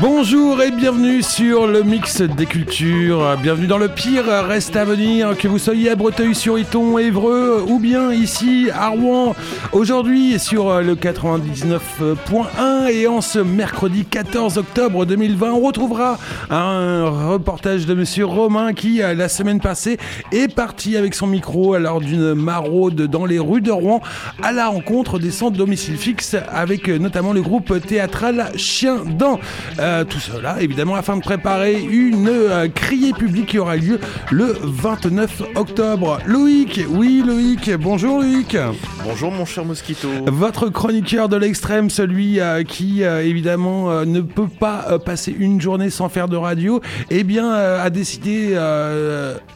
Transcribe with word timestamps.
Bonjour 0.00 0.62
et 0.62 0.70
bienvenue 0.70 1.22
sur 1.22 1.66
le 1.66 1.82
mix 1.82 2.20
des 2.20 2.46
cultures. 2.46 3.36
Bienvenue 3.42 3.66
dans 3.66 3.78
le 3.78 3.88
pire 3.88 4.26
reste 4.26 4.76
à 4.76 4.84
venir, 4.84 5.36
que 5.36 5.48
vous 5.48 5.58
soyez 5.58 5.90
à 5.90 5.96
Breteuil-sur-Iton, 5.96 6.98
Évreux 6.98 7.64
ou 7.66 7.80
bien 7.80 8.12
ici 8.12 8.68
à 8.72 8.90
Rouen. 8.90 9.34
Aujourd'hui 9.72 10.38
sur 10.38 10.80
le 10.82 10.94
99.1 10.94 12.77
et 12.90 13.06
en 13.06 13.20
ce 13.20 13.38
mercredi 13.38 14.04
14 14.04 14.56
octobre 14.56 15.04
2020, 15.04 15.52
on 15.52 15.60
retrouvera 15.60 16.18
un 16.48 17.08
reportage 17.28 17.86
de 17.86 17.94
monsieur 17.94 18.24
Romain 18.24 18.72
qui 18.72 18.98
la 18.98 19.28
semaine 19.28 19.60
passée 19.60 19.98
est 20.32 20.52
parti 20.52 20.96
avec 20.96 21.14
son 21.14 21.26
micro 21.26 21.76
lors 21.76 22.00
d'une 22.00 22.34
maraude 22.34 23.02
dans 23.02 23.26
les 23.26 23.38
rues 23.38 23.60
de 23.60 23.70
Rouen 23.70 24.00
à 24.42 24.52
la 24.52 24.68
rencontre 24.68 25.18
des 25.18 25.30
centres 25.30 25.56
domicile 25.56 25.96
fixe 25.96 26.36
avec 26.50 26.88
notamment 26.88 27.32
le 27.32 27.42
groupe 27.42 27.78
théâtral 27.86 28.52
Chien 28.56 29.02
Dent. 29.04 29.38
Euh, 29.78 30.04
tout 30.04 30.20
cela, 30.20 30.60
évidemment, 30.60 30.94
afin 30.94 31.16
de 31.16 31.22
préparer 31.22 31.80
une 31.80 32.28
euh, 32.28 32.68
criée 32.68 33.12
publique 33.12 33.46
qui 33.46 33.58
aura 33.58 33.76
lieu 33.76 33.98
le 34.30 34.56
29 34.62 35.42
octobre. 35.56 36.18
Loïc, 36.26 36.80
oui 36.88 37.22
Loïc, 37.26 37.70
bonjour 37.76 38.20
Loïc. 38.20 38.56
Bonjour 39.04 39.30
mon 39.30 39.44
cher 39.44 39.64
Mosquito. 39.64 40.08
Votre 40.26 40.68
chroniqueur 40.68 41.28
de 41.28 41.36
l'extrême, 41.36 41.90
celui 41.90 42.40
euh, 42.40 42.62
qui 42.62 42.77
évidemment 43.02 44.04
ne 44.04 44.20
peut 44.20 44.48
pas 44.48 44.98
passer 44.98 45.34
une 45.38 45.60
journée 45.60 45.90
sans 45.90 46.08
faire 46.08 46.28
de 46.28 46.36
radio, 46.36 46.80
eh 47.10 47.24
bien 47.24 47.50
a 47.50 47.90
décidé 47.90 48.58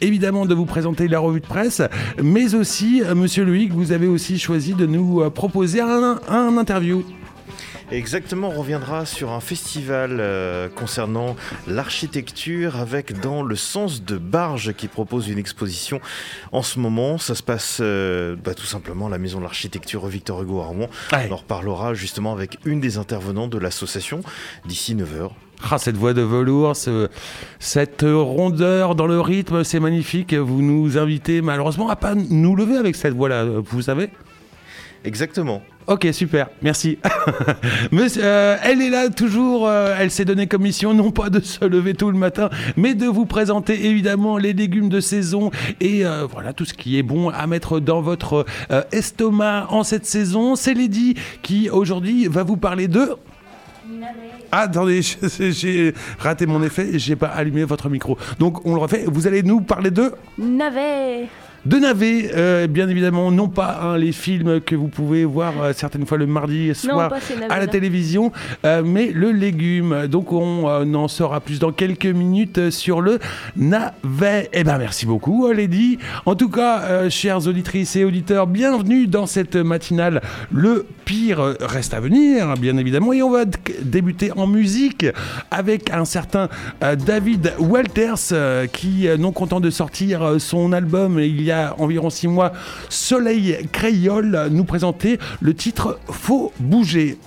évidemment 0.01 0.47
de 0.47 0.55
vous 0.55 0.67
présenter 0.67 1.09
la 1.09 1.19
revue 1.19 1.41
de 1.41 1.47
presse, 1.47 1.83
mais 2.23 2.55
aussi, 2.55 3.03
monsieur 3.15 3.45
Loïc, 3.45 3.73
vous 3.73 3.93
avez 3.93 4.07
aussi 4.07 4.39
choisi 4.39 4.75
de 4.75 4.87
nous 4.87 5.29
proposer 5.31 5.81
un 5.81 6.57
interview. 6.57 7.05
Exactement, 7.93 8.49
on 8.49 8.59
reviendra 8.59 9.05
sur 9.05 9.33
un 9.33 9.41
festival 9.41 10.17
euh, 10.19 10.71
concernant 10.71 11.37
l'architecture 11.67 12.77
avec 12.77 13.21
dans 13.21 13.43
le 13.43 13.55
sens 13.55 14.03
de 14.03 14.17
Barge 14.17 14.73
qui 14.73 14.89
propose 14.89 15.29
une 15.29 15.37
exposition 15.37 16.01
en 16.53 16.63
ce 16.63 16.79
moment. 16.79 17.19
Ça 17.19 17.35
se 17.35 17.43
passe 17.43 17.81
euh, 17.83 18.35
bah, 18.43 18.55
tout 18.55 18.65
simplement 18.65 19.09
à 19.09 19.11
la 19.11 19.19
maison 19.19 19.41
de 19.41 19.43
l'architecture 19.43 20.07
Victor 20.07 20.43
Hugo 20.43 20.61
à 20.61 20.65
Rouen. 20.65 20.89
On 21.13 21.33
en 21.33 21.37
reparlera 21.37 21.93
justement 21.93 22.33
avec 22.33 22.57
une 22.65 22.81
des 22.81 22.97
intervenants 22.97 23.47
de 23.47 23.59
l'association 23.59 24.23
d'ici 24.65 24.95
9h. 24.95 25.29
Ah, 25.71 25.77
cette 25.77 25.97
voix 25.97 26.15
de 26.15 26.23
velours, 26.23 26.75
cette 27.59 28.03
rondeur 28.03 28.95
dans 28.95 29.07
le 29.07 29.21
rythme, 29.21 29.65
c'est 29.65 29.81
magnifique. 29.81 30.33
Vous 30.33 30.63
nous 30.63 30.97
invitez 30.97 31.43
malheureusement 31.43 31.91
à 31.91 31.97
pas 31.97 32.15
nous 32.15 32.57
lever 32.57 32.79
avec 32.79 32.97
cette 32.97 33.13
voix-là, 33.15 33.45
vous 33.45 33.83
savez? 33.83 34.09
Exactement. 35.05 35.63
Ok, 35.89 36.07
super, 36.13 36.49
merci. 36.63 36.99
mais, 37.93 38.07
euh, 38.19 38.57
elle 38.63 38.81
est 38.81 38.91
là 38.91 39.09
toujours, 39.09 39.67
euh, 39.67 39.97
elle 39.99 40.13
s'est 40.13 40.25
donné 40.25 40.47
comme 40.47 40.63
mission 40.63 40.95
non 40.95 41.11
pas 41.11 41.29
de 41.29 41.41
se 41.41 41.65
lever 41.65 41.95
tout 41.95 42.11
le 42.11 42.17
matin, 42.17 42.51
mais 42.77 42.95
de 42.95 43.07
vous 43.07 43.27
présenter 43.27 43.87
évidemment 43.87 44.39
les 44.39 44.53
légumes 44.53 44.89
de 44.89 45.01
saison 45.01 45.51
et 45.81 46.07
euh, 46.07 46.25
voilà 46.31 46.53
tout 46.53 46.65
ce 46.65 46.75
qui 46.75 46.99
est 46.99 47.03
bon 47.03 47.31
à 47.31 47.49
mettre 47.49 47.81
dans 47.81 48.01
votre 48.01 48.47
estomac 48.93 49.67
en 49.71 49.83
cette 49.83 50.07
saison. 50.07 50.55
C'est 50.55 50.75
Lady 50.75 51.15
qui 51.43 51.69
aujourd'hui 51.69 52.29
va 52.29 52.45
vous 52.45 52.57
parler 52.57 52.87
de... 52.87 53.17
Ah, 54.53 54.61
attendez, 54.61 55.01
j'ai 55.39 55.95
raté 56.19 56.47
mon 56.47 56.63
effet 56.63 56.95
et 56.95 56.99
j'ai 57.01 57.17
pas 57.17 57.29
allumé 57.29 57.65
votre 57.65 57.89
micro. 57.89 58.17
Donc 58.39 58.65
on 58.65 58.75
le 58.75 58.81
refait, 58.81 59.05
vous 59.07 59.27
allez 59.27 59.43
nous 59.43 59.61
parler 59.63 59.91
de... 59.91 60.13
Navet 60.39 61.29
de 61.65 61.79
navets, 61.79 62.33
euh, 62.35 62.67
bien 62.67 62.89
évidemment, 62.89 63.31
non 63.31 63.49
pas 63.49 63.81
hein, 63.83 63.97
les 63.97 64.11
films 64.11 64.61
que 64.61 64.75
vous 64.75 64.89
pouvez 64.89 65.25
voir 65.25 65.53
euh, 65.63 65.73
certaines 65.73 66.07
fois 66.07 66.19
le 66.19 66.27
mardi 66.27 66.75
soir 66.75 67.13
à 67.49 67.59
la 67.61 67.67
télévision, 67.69 68.33
euh, 68.65 68.83
mais 68.85 69.13
le 69.13 69.31
légume. 69.31 70.09
Donc 70.09 70.33
on 70.33 70.65
en 70.95 71.09
saura 71.09 71.41
plus 71.41 71.61
dans 71.61 71.71
quelques 71.71 72.07
minutes 72.07 72.71
sur 72.71 73.01
le 73.01 73.21
navet. 73.57 74.51
Eh 74.53 74.65
bien 74.65 74.79
merci 74.79 75.07
beaucoup 75.07 75.53
Lady. 75.53 75.99
En 76.27 76.35
tout 76.35 76.49
cas, 76.49 77.09
chères 77.09 77.47
auditrices 77.47 77.95
et 77.95 78.05
auditeurs, 78.05 78.49
bienvenue 78.49 79.07
dans 79.07 79.27
cette 79.27 79.55
matinale. 79.55 80.21
Le 80.53 80.87
pire 81.05 81.55
reste 81.61 81.95
à 81.95 82.01
venir, 82.01 82.55
bien 82.55 82.77
évidemment, 82.77 83.13
et 83.13 83.23
on 83.23 83.31
va 83.31 83.45
débuter 83.83 84.33
en 84.33 84.47
musique 84.47 85.07
avec 85.51 85.91
un 85.91 86.05
certain 86.05 86.49
David 86.81 87.53
Walters 87.59 88.69
qui, 88.73 89.07
non 89.19 89.33
content 89.33 89.61
de 89.61 89.71
sortir 89.71 90.37
son 90.39 90.73
album 90.73 91.21
il 91.21 91.43
y 91.43 91.51
a 91.51 91.52
environ 91.79 92.11
six 92.11 92.29
mois, 92.29 92.53
Soleil 92.89 93.69
Créole 93.73 94.49
nous 94.51 94.65
présentait 94.65 95.19
le 95.41 95.55
titre 95.55 95.99
Faut 96.11 96.53
bouger. 96.59 97.19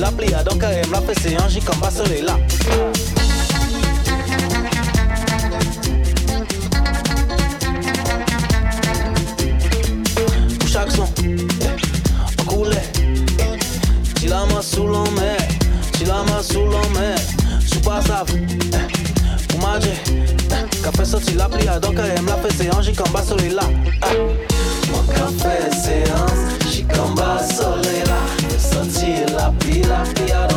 la 0.00 0.10
plies, 0.10 0.34
donc 0.48 0.62
elle 0.62 0.90
l'a 0.90 1.00
fait, 1.00 1.18
c'est 1.20 1.36
un 1.40 1.48
jicamba, 1.48 1.88
là. 2.22 2.36
Touche 10.60 10.76
action, 10.76 11.08
on 11.18 12.42
eh, 12.42 12.44
coulait. 12.46 12.82
Tu 14.20 14.26
la 14.26 14.44
main 14.46 14.62
sous 14.62 14.86
l'homme, 14.86 15.20
tu 15.92 16.04
la 16.04 16.22
main 16.24 16.42
sous 16.42 16.64
l'homme, 16.64 17.00
sous 17.70 17.80
pas 17.80 18.00
ça. 18.00 18.24
Café 20.82 21.04
ça, 21.04 21.18
tu 21.26 21.34
la 21.34 21.48
donc 21.80 21.94
elle 21.98 22.24
l'a 22.24 22.36
fait, 22.36 22.54
c'est 22.56 22.68
un. 22.68 22.80
Eh, 24.12 24.90
mon 24.90 25.02
café, 25.12 25.56
c'est 25.72 26.04
un 26.10 26.68
jicamba, 26.68 27.38
là. 28.06 28.13
Bila, 29.60 30.02
bila, 30.16 30.53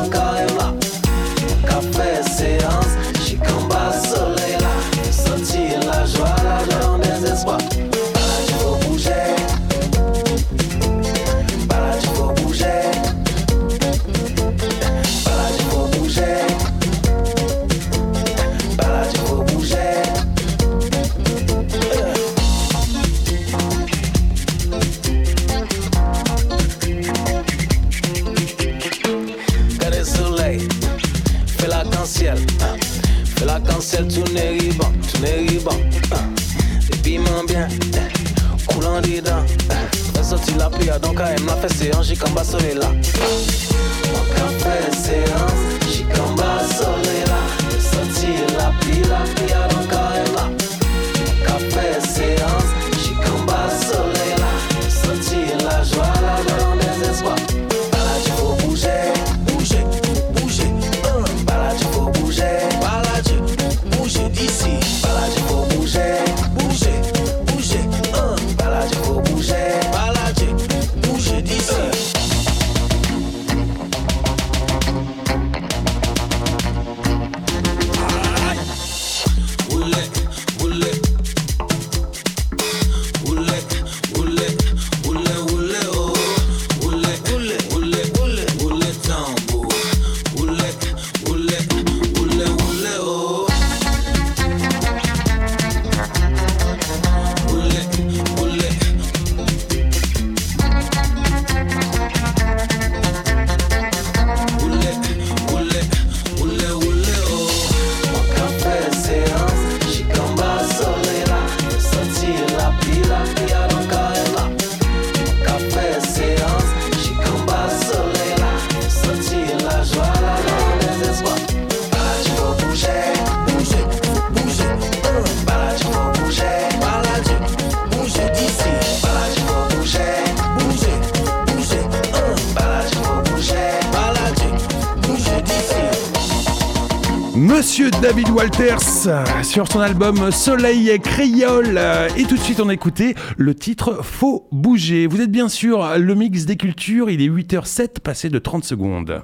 David 138.02 138.30
Walters 138.30 139.08
sur 139.44 139.72
son 139.72 139.80
album 139.80 140.32
Soleil 140.32 141.00
Créole. 141.00 141.80
Et 142.16 142.24
tout 142.24 142.36
de 142.36 142.42
suite, 142.42 142.60
on 142.60 142.70
a 142.70 142.74
écouté 142.74 143.16
le 143.38 143.56
titre 143.56 144.00
Faut 144.04 144.48
bouger. 144.52 145.08
Vous 145.08 145.22
êtes 145.22 145.32
bien 145.32 145.50
sûr 145.50 145.98
le 145.98 146.16
mix 146.16 146.46
des 146.46 146.58
cultures. 146.58 147.10
Il 147.10 147.22
est 147.22 147.30
8h07, 147.30 148.00
passé 148.00 148.30
de 148.30 148.38
30 148.38 148.64
secondes. 148.64 149.24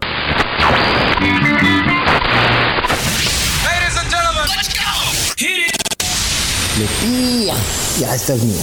Le 6.79 6.85
pire, 6.99 7.53
il 7.99 8.05
reste 8.05 8.29
à 8.31 8.35
venir. 8.35 8.57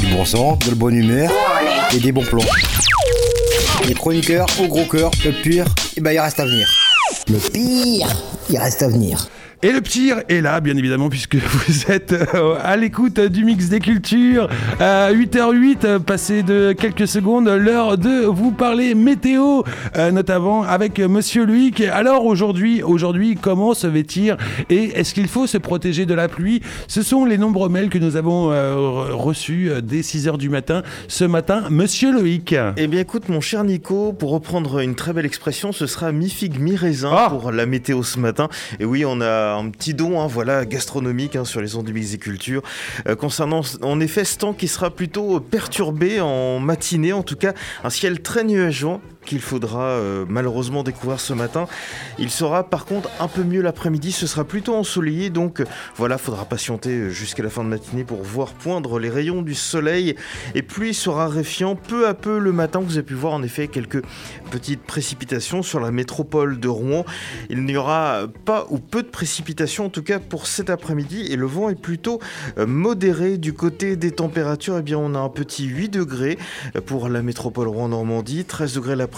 Du 0.00 0.14
bon 0.14 0.24
sang, 0.26 0.58
de 0.64 0.70
la 0.70 0.76
bonne 0.76 0.94
humeur 0.94 1.32
et 1.94 1.98
des 1.98 2.12
bons 2.12 2.24
plans. 2.24 2.44
Les 3.86 3.94
chroniqueurs 3.94 4.46
au 4.60 4.66
gros 4.66 4.84
cœur, 4.84 5.10
le 5.24 5.32
pire, 5.42 5.64
eh 5.96 6.00
ben, 6.00 6.12
il 6.12 6.18
reste 6.18 6.40
à 6.40 6.44
venir. 6.44 6.87
Le 7.30 7.38
pire, 7.38 8.08
il 8.48 8.56
reste 8.56 8.82
à 8.82 8.88
venir. 8.88 9.28
Et 9.60 9.72
le 9.72 9.80
pire 9.80 10.22
est 10.28 10.40
là, 10.40 10.60
bien 10.60 10.76
évidemment, 10.76 11.08
puisque 11.08 11.34
vous 11.36 11.90
êtes 11.90 12.12
euh, 12.12 12.54
à 12.62 12.76
l'écoute 12.76 13.18
du 13.18 13.44
mix 13.44 13.68
des 13.68 13.80
cultures. 13.80 14.48
À 14.78 15.12
8h08, 15.12 15.98
passé 15.98 16.44
de 16.44 16.72
quelques 16.78 17.08
secondes, 17.08 17.48
l'heure 17.48 17.98
de 17.98 18.24
vous 18.26 18.52
parler 18.52 18.94
météo, 18.94 19.62
euh, 19.96 20.12
notamment 20.12 20.62
avec 20.62 21.00
Monsieur 21.00 21.44
Luic. 21.44 21.80
Alors 21.80 22.24
aujourd'hui, 22.24 22.84
aujourd'hui, 22.84 23.34
comment 23.34 23.74
se 23.74 23.88
vêtir 23.88 24.36
et 24.70 24.96
est-ce 24.96 25.12
qu'il 25.12 25.26
faut 25.26 25.48
se 25.48 25.58
protéger 25.58 26.06
de 26.06 26.14
la 26.14 26.28
pluie? 26.28 26.62
Ce 26.86 27.02
sont 27.02 27.24
les 27.24 27.36
nombreux 27.36 27.68
mails 27.68 27.88
que 27.90 27.98
nous 27.98 28.14
avons 28.14 28.52
euh, 28.52 28.76
reçus 29.10 29.72
dès 29.82 30.02
6h 30.02 30.38
du 30.38 30.50
matin 30.50 30.84
ce 31.08 31.24
matin. 31.24 31.64
Monsieur 31.68 32.12
Loïc. 32.12 32.54
Eh 32.76 32.86
bien 32.86 33.00
écoute 33.00 33.28
mon 33.28 33.40
cher 33.40 33.64
Nico, 33.64 34.12
pour 34.12 34.30
reprendre 34.30 34.78
une 34.78 34.94
très 34.94 35.12
belle 35.12 35.26
expression, 35.26 35.72
ce 35.72 35.88
sera 35.88 36.12
mi-figue, 36.12 36.60
mi-raisin 36.60 37.10
Ah. 37.12 37.26
pour 37.28 37.50
la 37.50 37.66
météo 37.66 38.04
ce 38.04 38.20
matin. 38.20 38.48
Et 38.78 38.84
oui, 38.84 39.04
on 39.04 39.20
a 39.20 39.47
un 39.56 39.70
petit 39.70 39.94
don 39.94 40.20
hein, 40.20 40.26
voilà, 40.26 40.64
gastronomique 40.64 41.36
hein, 41.36 41.44
sur 41.44 41.60
les 41.60 41.76
ondes 41.76 41.86
du 41.86 41.92
mix 41.92 42.10
des 42.10 42.18
cultures. 42.18 42.62
Euh, 43.06 43.14
concernant 43.14 43.62
en 43.82 44.00
effet 44.00 44.24
ce 44.24 44.38
temps 44.38 44.52
qui 44.52 44.68
sera 44.68 44.90
plutôt 44.90 45.40
perturbé 45.40 46.20
en 46.20 46.58
matinée, 46.58 47.12
en 47.12 47.22
tout 47.22 47.36
cas 47.36 47.52
un 47.84 47.90
ciel 47.90 48.20
très 48.20 48.44
nuageux 48.44 48.98
qu'il 49.24 49.40
faudra 49.40 49.82
euh, 49.82 50.24
malheureusement 50.28 50.82
découvrir 50.82 51.20
ce 51.20 51.32
matin. 51.32 51.66
Il 52.18 52.30
sera 52.30 52.64
par 52.64 52.86
contre 52.86 53.10
un 53.20 53.28
peu 53.28 53.42
mieux 53.42 53.60
l'après-midi, 53.60 54.12
ce 54.12 54.26
sera 54.26 54.44
plutôt 54.44 54.74
ensoleillé, 54.74 55.30
donc 55.30 55.62
voilà, 55.96 56.18
faudra 56.18 56.44
patienter 56.44 57.10
jusqu'à 57.10 57.42
la 57.42 57.50
fin 57.50 57.62
de 57.62 57.68
matinée 57.68 58.04
pour 58.04 58.22
voir 58.22 58.52
poindre 58.52 58.98
les 58.98 59.10
rayons 59.10 59.42
du 59.42 59.54
soleil. 59.54 60.16
Et 60.54 60.62
pluie 60.62 60.94
sera 60.94 61.28
réfiant 61.28 61.76
peu 61.76 62.08
à 62.08 62.14
peu 62.14 62.38
le 62.38 62.52
matin. 62.52 62.80
Vous 62.80 62.96
avez 62.96 63.06
pu 63.06 63.14
voir 63.14 63.34
en 63.34 63.42
effet 63.42 63.68
quelques 63.68 64.02
petites 64.50 64.82
précipitations 64.82 65.62
sur 65.62 65.80
la 65.80 65.90
métropole 65.90 66.58
de 66.58 66.68
Rouen. 66.68 67.04
Il 67.50 67.64
n'y 67.64 67.76
aura 67.76 68.22
pas 68.44 68.66
ou 68.70 68.78
peu 68.78 69.02
de 69.02 69.08
précipitations 69.08 69.86
en 69.86 69.90
tout 69.90 70.02
cas 70.02 70.18
pour 70.18 70.46
cet 70.46 70.70
après-midi 70.70 71.26
et 71.30 71.36
le 71.36 71.46
vent 71.46 71.68
est 71.68 71.80
plutôt 71.80 72.20
euh, 72.56 72.66
modéré 72.66 73.36
du 73.36 73.52
côté 73.52 73.96
des 73.96 74.12
températures. 74.12 74.78
Eh 74.78 74.82
bien, 74.82 74.98
on 74.98 75.14
a 75.14 75.18
un 75.18 75.28
petit 75.28 75.64
8 75.64 75.90
degrés 75.90 76.38
pour 76.86 77.08
la 77.08 77.22
métropole 77.22 77.68
Rouen-Normandie, 77.68 78.44
13 78.44 78.74
degrés 78.74 78.96
l'après-midi 78.96 79.17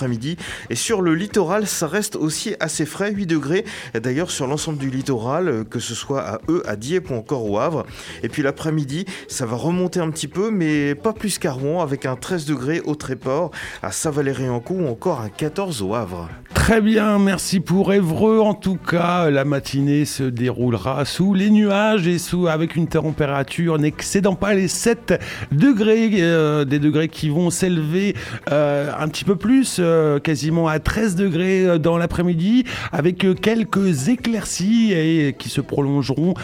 et 0.70 0.74
sur 0.74 1.02
le 1.02 1.14
littoral, 1.14 1.66
ça 1.66 1.86
reste 1.86 2.16
aussi 2.16 2.54
assez 2.60 2.86
frais, 2.86 3.12
8 3.12 3.26
degrés. 3.26 3.64
D'ailleurs, 3.94 4.30
sur 4.30 4.46
l'ensemble 4.46 4.78
du 4.78 4.90
littoral, 4.90 5.48
euh, 5.48 5.64
que 5.64 5.78
ce 5.78 5.94
soit 5.94 6.20
à 6.20 6.40
E, 6.48 6.62
à 6.66 6.76
Dieppe 6.76 7.10
ou 7.10 7.14
encore 7.14 7.48
au 7.48 7.58
Havre. 7.58 7.84
Et 8.22 8.28
puis 8.28 8.42
l'après-midi, 8.42 9.04
ça 9.28 9.46
va 9.46 9.56
remonter 9.56 10.00
un 10.00 10.10
petit 10.10 10.28
peu, 10.28 10.50
mais 10.50 10.94
pas 10.94 11.12
plus 11.12 11.38
qu'à 11.38 11.52
Rouen, 11.52 11.82
avec 11.82 12.06
un 12.06 12.16
13 12.16 12.46
degrés 12.46 12.80
au 12.84 12.94
Tréport, 12.94 13.50
à 13.82 13.92
Saint-Valery-en-Caux 13.92 14.74
ou 14.74 14.88
encore 14.88 15.20
un 15.20 15.28
14 15.28 15.82
au 15.82 15.94
Havre. 15.94 16.28
Très 16.54 16.80
bien, 16.80 17.18
merci 17.18 17.60
pour 17.60 17.92
Évreux. 17.92 18.40
En 18.40 18.54
tout 18.54 18.76
cas, 18.76 19.30
la 19.30 19.44
matinée 19.44 20.04
se 20.04 20.22
déroulera 20.22 21.04
sous 21.04 21.34
les 21.34 21.50
nuages 21.50 22.06
et 22.06 22.18
sous, 22.18 22.46
avec 22.46 22.76
une 22.76 22.86
température 22.86 23.78
n'excédant 23.78 24.34
pas 24.34 24.54
les 24.54 24.68
7 24.68 25.20
degrés, 25.52 26.10
euh, 26.18 26.64
des 26.64 26.78
degrés 26.78 27.08
qui 27.08 27.28
vont 27.28 27.50
s'élever 27.50 28.14
euh, 28.50 28.90
un 28.98 29.08
petit 29.08 29.24
peu 29.24 29.36
plus, 29.36 29.79
euh, 29.80 30.18
quasiment 30.18 30.68
à 30.68 30.78
13 30.78 31.16
degrés 31.16 31.64
euh, 31.64 31.78
dans 31.78 31.98
l'après-midi, 31.98 32.64
avec 32.92 33.24
euh, 33.24 33.34
quelques 33.34 34.08
éclaircies 34.08 34.92
et 34.92 35.34
qui 35.38 35.48
se 35.48 35.60
prolongeront 35.60 36.34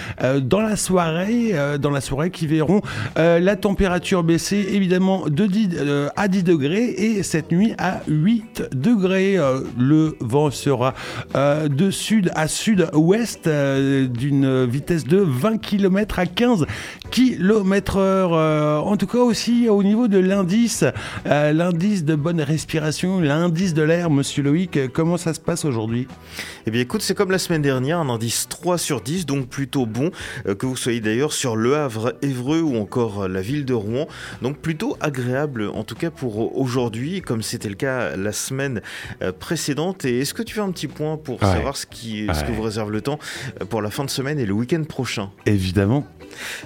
dans 0.43 0.61
la 0.61 0.77
soirée, 0.77 1.55
dans 1.81 1.91
la 1.91 2.01
soirée 2.01 2.31
qui 2.31 2.47
verront 2.47 2.81
la 3.17 3.57
température 3.57 4.23
baisser 4.23 4.67
évidemment 4.73 5.25
de 5.29 5.47
10 5.47 5.69
euh, 5.79 6.09
à 6.17 6.29
10 6.29 6.45
degrés 6.45 6.85
et 6.85 7.23
cette 7.23 7.53
nuit 7.53 7.75
à 7.79 8.01
8 8.09 8.71
degrés. 8.73 9.39
Le 9.79 10.17
vent 10.21 10.51
sera 10.51 10.95
de 11.35 11.91
sud 11.91 12.31
à 12.35 12.49
sud-ouest 12.49 13.49
d'une 13.49 14.65
vitesse 14.65 15.05
de 15.05 15.19
20 15.19 15.59
km 15.59 16.19
à 16.19 16.27
15 16.27 16.67
km 17.11 17.97
heure. 17.97 18.87
En 18.87 18.97
tout 18.97 19.07
cas 19.07 19.19
aussi 19.19 19.69
au 19.69 19.83
niveau 19.83 20.09
de 20.09 20.19
l'indice, 20.19 20.85
l'indice 21.25 22.05
de 22.05 22.15
bonne 22.15 22.41
respiration, 22.41 23.21
l'indice 23.27 23.75
de 23.75 23.83
l'air, 23.83 24.11
monsieur 24.11 24.43
Loïc, 24.43 24.77
euh, 24.77 24.89
comment 24.93 25.17
ça 25.17 25.35
se 25.35 25.41
passe 25.41 25.65
aujourd'hui? 25.65 26.07
Eh 26.67 26.71
bien 26.71 26.81
écoute, 26.81 27.03
c'est 27.03 27.15
comme 27.15 27.31
la 27.31 27.39
semaine 27.39 27.63
dernière, 27.63 27.99
un 27.99 28.09
indice 28.09 28.47
3 28.49 28.79
sur 28.79 29.01
10, 29.01 29.27
donc 29.27 29.49
plutôt 29.49 29.87
bon, 29.87 30.11
euh, 30.47 30.55
que 30.55 30.67
vous 30.67 30.77
soyez 30.77 31.01
d'ailleurs 31.01 31.33
sur 31.33 31.57
Le 31.57 31.77
Havre, 31.77 32.15
Évreux 32.23 32.61
ou 32.61 32.77
encore 32.77 33.25
euh, 33.25 33.29
la 33.29 33.41
ville 33.41 33.65
de 33.65 33.75
Rouen. 33.75 34.07
Donc 34.43 34.59
plutôt 34.59 34.97
agréable, 35.01 35.69
en 35.75 35.85
tout 35.85 35.95
cas 35.95 36.11
pour 36.11 36.57
aujourd'hui, 36.59 37.23
comme 37.23 37.43
c'était 37.43 37.69
le 37.69 37.75
cas 37.75 38.17
la 38.17 38.33
semaine 38.33 38.81
euh, 39.23 39.33
précédente. 39.33 40.05
Et 40.05 40.21
est-ce 40.21 40.35
que 40.35 40.43
tu 40.43 40.55
fais 40.55 40.61
un 40.61 40.71
petit 40.71 40.89
point 40.89 41.17
pour 41.17 41.43
Ouais. 41.43 41.49
savoir 41.53 41.77
ce, 41.77 41.87
qui, 41.87 42.27
ce 42.33 42.45
que 42.45 42.53
vous 42.53 42.63
réserve 42.63 42.91
le 42.91 43.01
temps 43.01 43.19
euh, 43.61 43.65
pour 43.65 43.83
la 43.83 43.91
fin 43.91 44.05
de 44.05 44.11
semaine 44.11 44.39
et 44.39 44.47
le 44.47 44.53
week-end 44.55 44.83
prochain? 44.85 45.31
Évidemment. 45.47 46.07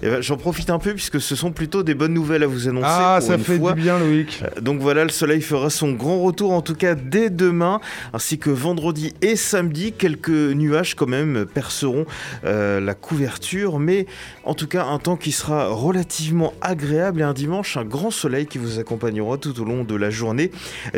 Eh 0.03 0.09
ben, 0.09 0.21
J'en 0.23 0.37
profite 0.37 0.71
un 0.71 0.79
peu 0.79 0.93
puisque 0.95 1.21
ce 1.21 1.35
sont 1.37 1.53
plutôt 1.53 1.83
des 1.83 1.95
bonnes 1.95 2.15
nouvelles 2.15 2.43
à 2.43 2.47
vous 2.47 2.69
annoncer. 2.69 2.87
Ah, 2.89 3.17
pour 3.19 3.29
ça 3.29 3.35
une 3.37 3.45
fait 3.45 3.59
fois. 3.59 3.73
du 3.73 3.83
bien, 3.83 3.99
Loïc. 3.99 4.43
Euh, 4.43 4.61
Donc 4.61 4.81
voilà, 4.81 5.05
le 5.05 5.11
soleil 5.11 5.41
fera 5.43 5.71
son 5.71 5.93
grand 5.93 6.21
retour 6.23 6.53
en 6.53 6.63
tout 6.63 6.75
cas 6.75 6.95
dès 6.95 7.31
demain, 7.31 7.81
ainsi 8.13 8.39
que 8.39 8.51
vendredi 8.51 9.15
et 9.23 9.37
samedi. 9.37 9.93
Quelques 9.93 10.29
nuages 10.29 10.95
quand 10.95 11.07
même 11.09 11.47
perceront 11.47 12.07
euh, 12.45 12.81
la 12.81 12.95
couverture, 12.95 13.79
mais 13.79 14.07
en 14.45 14.55
tout 14.55 14.67
cas 14.67 14.85
un 14.85 14.99
temps 14.99 15.17
qui 15.17 15.33
sera 15.33 15.69
relativement 15.69 16.53
agréable 16.61 17.21
et 17.21 17.25
un 17.25 17.33
dimanche, 17.35 17.77
un 17.77 17.85
grand 17.85 18.11
soleil 18.11 18.47
qui 18.47 18.59
vous 18.59 18.79
accompagnera 18.79 19.37
tout 19.39 19.61
au 19.61 19.65
long 19.65 19.85
de 19.85 19.95
la 19.95 20.11
journée. 20.11 20.51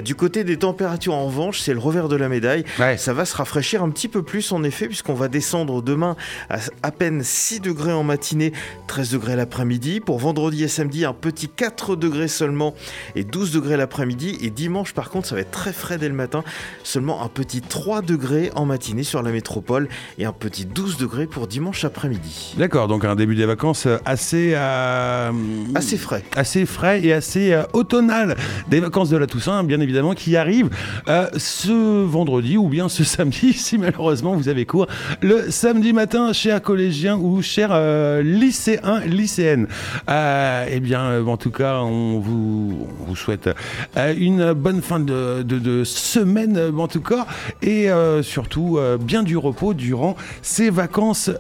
Du 0.05 0.15
côté 0.15 0.45
des 0.45 0.57
températures 0.57 1.15
en 1.15 1.27
revanche, 1.27 1.61
c'est 1.61 1.73
le 1.73 1.79
revers 1.79 2.09
de 2.09 2.17
la 2.17 2.29
médaille. 2.29 2.65
Ouais. 2.79 2.97
Ça 2.97 3.13
va 3.13 3.25
se 3.25 3.37
rafraîchir 3.37 3.83
un 3.83 3.91
petit 3.91 4.09
peu 4.09 4.23
plus 4.23 4.53
en 4.53 4.63
effet, 4.65 4.87
puisqu'on 4.87 5.15
va 5.15 5.29
descendre 5.29 5.83
demain 5.83 6.17
à 6.51 6.59
à 6.83 6.91
peine 6.91 7.23
6 7.23 7.61
degrés 7.61 7.93
en 7.93 8.03
matinée, 8.03 8.53
13 8.87 9.11
degrés 9.13 9.37
l'après-midi. 9.37 10.01
Pour 10.01 10.19
vendredi 10.19 10.65
et 10.65 10.69
samedi, 10.69 11.05
un 11.05 11.13
petit 11.13 11.49
4 11.49 11.97
degrés 11.97 12.29
seulement 12.29 12.75
et 13.17 13.25
12 13.25 13.53
degrés 13.53 13.77
l'après-midi. 13.77 14.39
Et 14.43 14.51
dimanche, 14.51 14.93
par 14.93 15.11
contre, 15.11 15.29
ça 15.29 15.35
va 15.35 15.41
être 15.41 15.51
très 15.51 15.73
frais 15.73 15.99
dès 15.99 16.09
le 16.09 16.15
matin. 16.15 16.45
Seulement 16.83 17.23
un 17.23 17.29
petit 17.29 17.61
3 17.61 18.03
degrés 18.03 18.51
en 18.55 18.67
matinée 18.67 19.03
sur 19.03 19.23
la 19.23 19.31
métropole 19.31 19.89
et 20.19 20.25
un 20.25 20.33
petit 20.33 20.65
12 20.67 20.97
degrés 20.97 21.27
pour 21.27 21.47
dimanche 21.47 21.85
après-midi. 21.85 22.55
D'accord, 22.59 22.89
donc 22.89 23.05
un 23.05 23.17
début 23.17 23.35
des 23.35 23.47
vacances 23.47 23.87
assez 24.05 24.53
euh, 24.55 25.31
Assez 25.75 25.97
frais. 25.97 26.23
assez 26.37 26.67
frais 26.67 27.03
et 27.05 27.13
assez 27.13 27.53
euh, 27.53 27.63
automnal. 27.73 28.37
Des 28.69 28.81
vacances 28.81 29.11
de 29.11 29.17
la 29.17 29.27
Toussaint, 29.27 29.63
bien 29.65 29.81
évidemment, 29.81 30.15
qui 30.15 30.37
arrivent 30.37 30.71
euh, 31.09 31.29
ce 31.37 32.05
vendredi 32.05 32.57
ou 32.57 32.69
bien 32.69 32.89
ce 32.89 33.05
samedi, 33.13 33.53
si 33.53 33.79
malheureusement 33.79 34.35
vous 34.35 34.49
avez 34.49 34.67
cours, 34.67 34.87
le 35.21 35.51
samedi 35.51 35.93
matin, 35.93 36.33
chers 36.33 36.61
collégiens 36.63 37.17
ou 37.17 37.43
chers 37.43 37.71
euh, 37.73 38.23
lycéens, 38.43 39.01
lycéennes. 39.07 39.69
Euh, 40.11 40.67
eh 40.69 40.81
bien, 40.81 41.03
euh, 41.03 41.27
en 41.27 41.37
tout 41.37 41.53
cas, 41.53 41.79
on 41.79 42.19
vous, 42.19 42.89
souhaite 43.15 43.49
euh, 43.97 44.15
une 44.19 44.53
bonne 44.53 44.83
fin 44.83 44.99
de, 44.99 45.85
semaine, 45.85 46.59
en 46.77 46.89
tout 46.89 47.01
cas, 47.01 47.27
et 47.63 47.89
surtout 48.23 48.79
bien 49.01 49.23
du 49.23 49.37
repos 49.37 49.75
durant 49.75 50.17
ces 50.41 50.71
vacances 50.71 51.31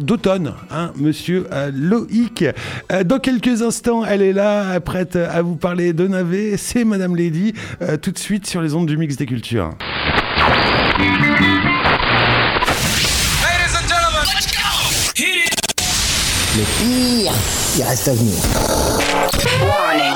d'automne, 0.00 0.52
hein, 0.70 0.92
monsieur 0.96 1.46
Loïc. 1.72 2.44
Dans 3.04 3.18
quelques 3.18 3.62
instants, 3.62 4.04
elle 4.04 4.22
est 4.22 4.32
là, 4.32 4.78
prête 4.80 5.16
à 5.16 5.42
vous 5.42 5.56
parler 5.56 5.92
de 5.92 6.06
navet. 6.06 6.56
C'est 6.56 6.84
Madame 6.84 7.16
Lady, 7.16 7.54
tout 8.02 8.10
de 8.10 8.18
suite 8.18 8.46
sur 8.46 8.60
les 8.60 8.74
ondes 8.74 8.86
du 8.86 8.96
mix 8.96 9.16
des 9.16 9.26
cultures. 9.26 9.70
Le 16.56 16.62
pire, 16.78 17.32
il 17.76 17.82
reste 17.82 18.06
à 18.06 18.14
venir. 18.14 18.36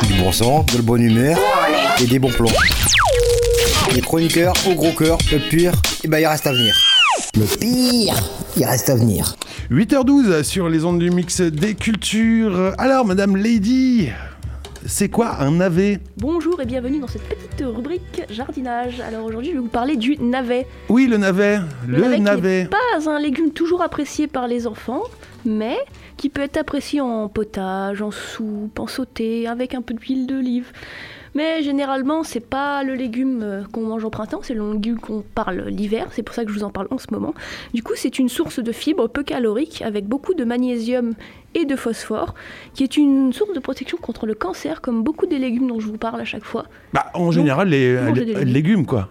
Du 0.07 0.23
bon 0.23 0.31
sang, 0.31 0.65
de 0.71 0.77
la 0.77 0.83
bonne 0.83 1.03
humeur 1.03 1.37
et 2.01 2.07
des 2.07 2.21
bons 2.21 2.31
plans. 2.31 2.47
Les 3.93 4.01
chroniqueurs 4.01 4.53
au 4.71 4.75
gros 4.75 4.93
cœur, 4.93 5.19
le 5.33 5.41
pire, 5.49 5.73
eh 6.05 6.07
ben, 6.07 6.21
il 6.21 6.27
reste 6.27 6.47
à 6.47 6.53
venir. 6.53 6.77
Le 7.35 7.45
pire, 7.45 8.15
il 8.57 8.65
reste 8.65 8.89
à 8.89 8.95
venir. 8.95 9.35
8h12 9.73 10.45
sur 10.45 10.69
les 10.69 10.85
ondes 10.85 11.01
du 11.01 11.11
mix 11.11 11.41
des 11.41 11.75
cultures. 11.75 12.73
Alors, 12.79 13.05
Madame 13.05 13.37
Lady, 13.37 14.11
c'est 14.87 15.09
quoi 15.09 15.41
un 15.41 15.51
navet? 15.51 15.99
Bonjour 16.19 16.61
et 16.61 16.67
bienvenue 16.67 17.01
dans 17.01 17.09
cette 17.09 17.29
petite 17.29 17.67
rubrique 17.67 18.23
jardinage. 18.31 19.01
Alors 19.01 19.27
aujourd'hui, 19.27 19.51
je 19.51 19.55
vais 19.57 19.61
vous 19.61 19.67
parler 19.67 19.97
du 19.97 20.17
navet. 20.19 20.67
Oui, 20.89 21.09
le 21.09 21.17
navet. 21.17 21.59
Le, 21.87 22.17
navet, 22.17 22.67
pas 22.71 23.11
un 23.11 23.19
légume 23.19 23.51
toujours 23.51 23.83
apprécié 23.83 24.29
par 24.29 24.47
les 24.47 24.69
enfants, 24.69 25.03
mais 25.45 25.77
qui 26.17 26.29
peut 26.29 26.43
être 26.43 26.57
apprécié 26.57 27.01
en 27.01 27.29
potage, 27.29 28.03
en 28.03 28.11
soupe, 28.11 28.79
en 28.79 28.87
sauté, 28.87 29.47
avec 29.47 29.75
un 29.75 29.83
peu 29.83 29.95
d'huile 29.95 30.27
d'olive. 30.27 30.73
Mais 31.35 31.63
généralement, 31.63 32.25
c'est 32.25 32.41
pas 32.45 32.83
le 32.83 32.95
légume 32.95 33.43
euh, 33.43 33.63
qu'on 33.73 33.83
mange 33.83 34.05
au 34.05 34.11
printemps, 34.11 34.41
c'est 34.43 34.55
le 34.55 34.73
légume 34.73 34.99
qu'on 34.99 35.23
parle 35.23 35.69
l'hiver. 35.69 36.09
C'est 36.13 36.23
pour 36.23 36.35
ça 36.35 36.45
que 36.45 36.51
je 36.51 36.59
vous 36.59 36.65
en 36.65 36.71
parle 36.71 36.89
en 36.91 36.99
ce 36.99 37.07
moment. 37.11 37.35
Du 37.75 37.83
coup, 37.83 37.93
c'est 37.97 38.19
une 38.19 38.29
source 38.29 38.61
de 38.61 38.73
fibres 38.73 39.09
peu 39.09 39.23
caloriques 39.23 39.83
avec 39.83 40.07
beaucoup 40.07 40.35
de 40.35 40.45
magnésium 40.45 41.15
et 41.55 41.65
de 41.65 41.77
phosphore, 41.77 42.35
qui 42.75 42.83
est 42.83 42.97
une 42.97 43.33
source 43.33 43.53
de 43.53 43.61
protection 43.61 43.99
contre 43.99 44.27
le 44.27 44.35
cancer, 44.35 44.81
comme 44.81 45.03
beaucoup 45.03 45.27
des 45.27 45.39
légumes 45.39 45.69
dont 45.69 45.81
je 45.81 45.87
vous 45.87 45.99
parle 45.99 46.21
à 46.21 46.25
chaque 46.25 46.45
fois. 46.45 46.65
Bah, 46.93 47.07
en 47.15 47.31
général, 47.31 47.69
les, 47.69 48.13
légumes. 48.13 48.45
légumes, 48.45 48.87
quoi. 48.87 49.09